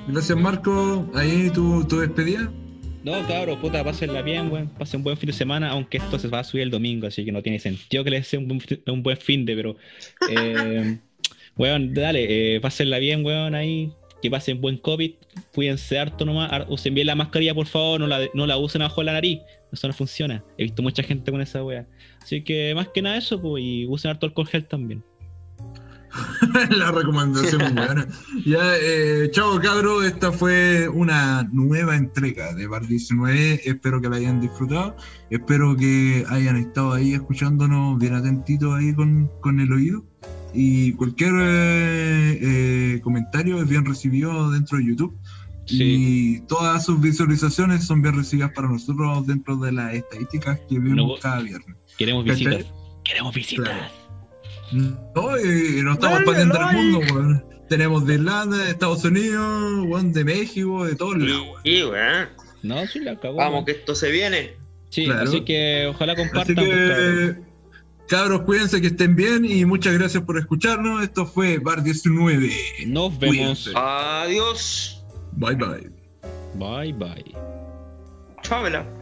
[0.08, 1.10] Gracias, Marco.
[1.14, 2.52] Ahí tu, tu despedida.
[3.04, 4.70] No, cabros, puta, pásenla bien, weón.
[4.70, 7.24] Pasen un buen fin de semana, aunque esto se va a subir el domingo, así
[7.24, 9.76] que no tiene sentido que les sea un buen, un buen fin de, pero.
[10.30, 10.98] Eh,
[11.60, 13.94] weón, dale, eh, pásenla bien, weón, ahí.
[14.22, 15.14] Que pasen buen COVID.
[15.54, 16.66] Cuídense harto nomás.
[16.68, 18.00] Usen bien la mascarilla, por favor.
[18.00, 19.40] No la, no la usen abajo de la nariz.
[19.72, 20.44] Eso no funciona.
[20.58, 21.86] He visto mucha gente con esa wea.
[22.22, 25.04] Así que más que nada eso, pues, y usen harto alcohol gel también.
[26.78, 28.08] la recomendación buena.
[28.46, 33.62] Ya, eh, chao cabros, esta fue una nueva entrega de Bar 19.
[33.64, 34.96] Espero que la hayan disfrutado.
[35.30, 40.04] Espero que hayan estado ahí escuchándonos bien atentitos ahí con, con el oído.
[40.54, 42.40] Y cualquier eh,
[42.96, 45.18] eh, comentario es bien recibido dentro de YouTube.
[45.72, 50.96] Y todas sus visualizaciones son bien recibidas para nosotros dentro de las estadísticas que vemos
[50.96, 51.76] No- cada viernes.
[51.98, 52.46] Queremos ¿Cachai?
[52.48, 52.74] visitas.
[53.04, 53.66] Queremos visitas.
[53.70, 54.98] Claro.
[55.16, 56.78] No, y nos estamos expandiendo dale.
[56.78, 57.46] mundo, weón.
[57.70, 62.30] Tenemos de Irlanda, de Estados Unidos, weón, de México, de todos lados, weón,
[62.64, 63.36] No, sí, la acabó.
[63.38, 64.54] vamos que esto se viene.
[64.90, 65.30] Sí, Claro.
[65.30, 66.56] así que ojalá Así compartan.
[66.56, 67.36] pues, que,
[68.10, 71.04] cabros, cuídense que estén bien y muchas gracias por escucharnos.
[71.04, 72.52] Esto fue Bar 19.
[72.88, 73.36] Nos vemos.
[73.38, 73.72] Cuídense.
[73.76, 75.02] Adiós.
[75.34, 75.90] Bye bye.
[76.56, 77.36] Bye bye.
[78.42, 78.99] Chábela.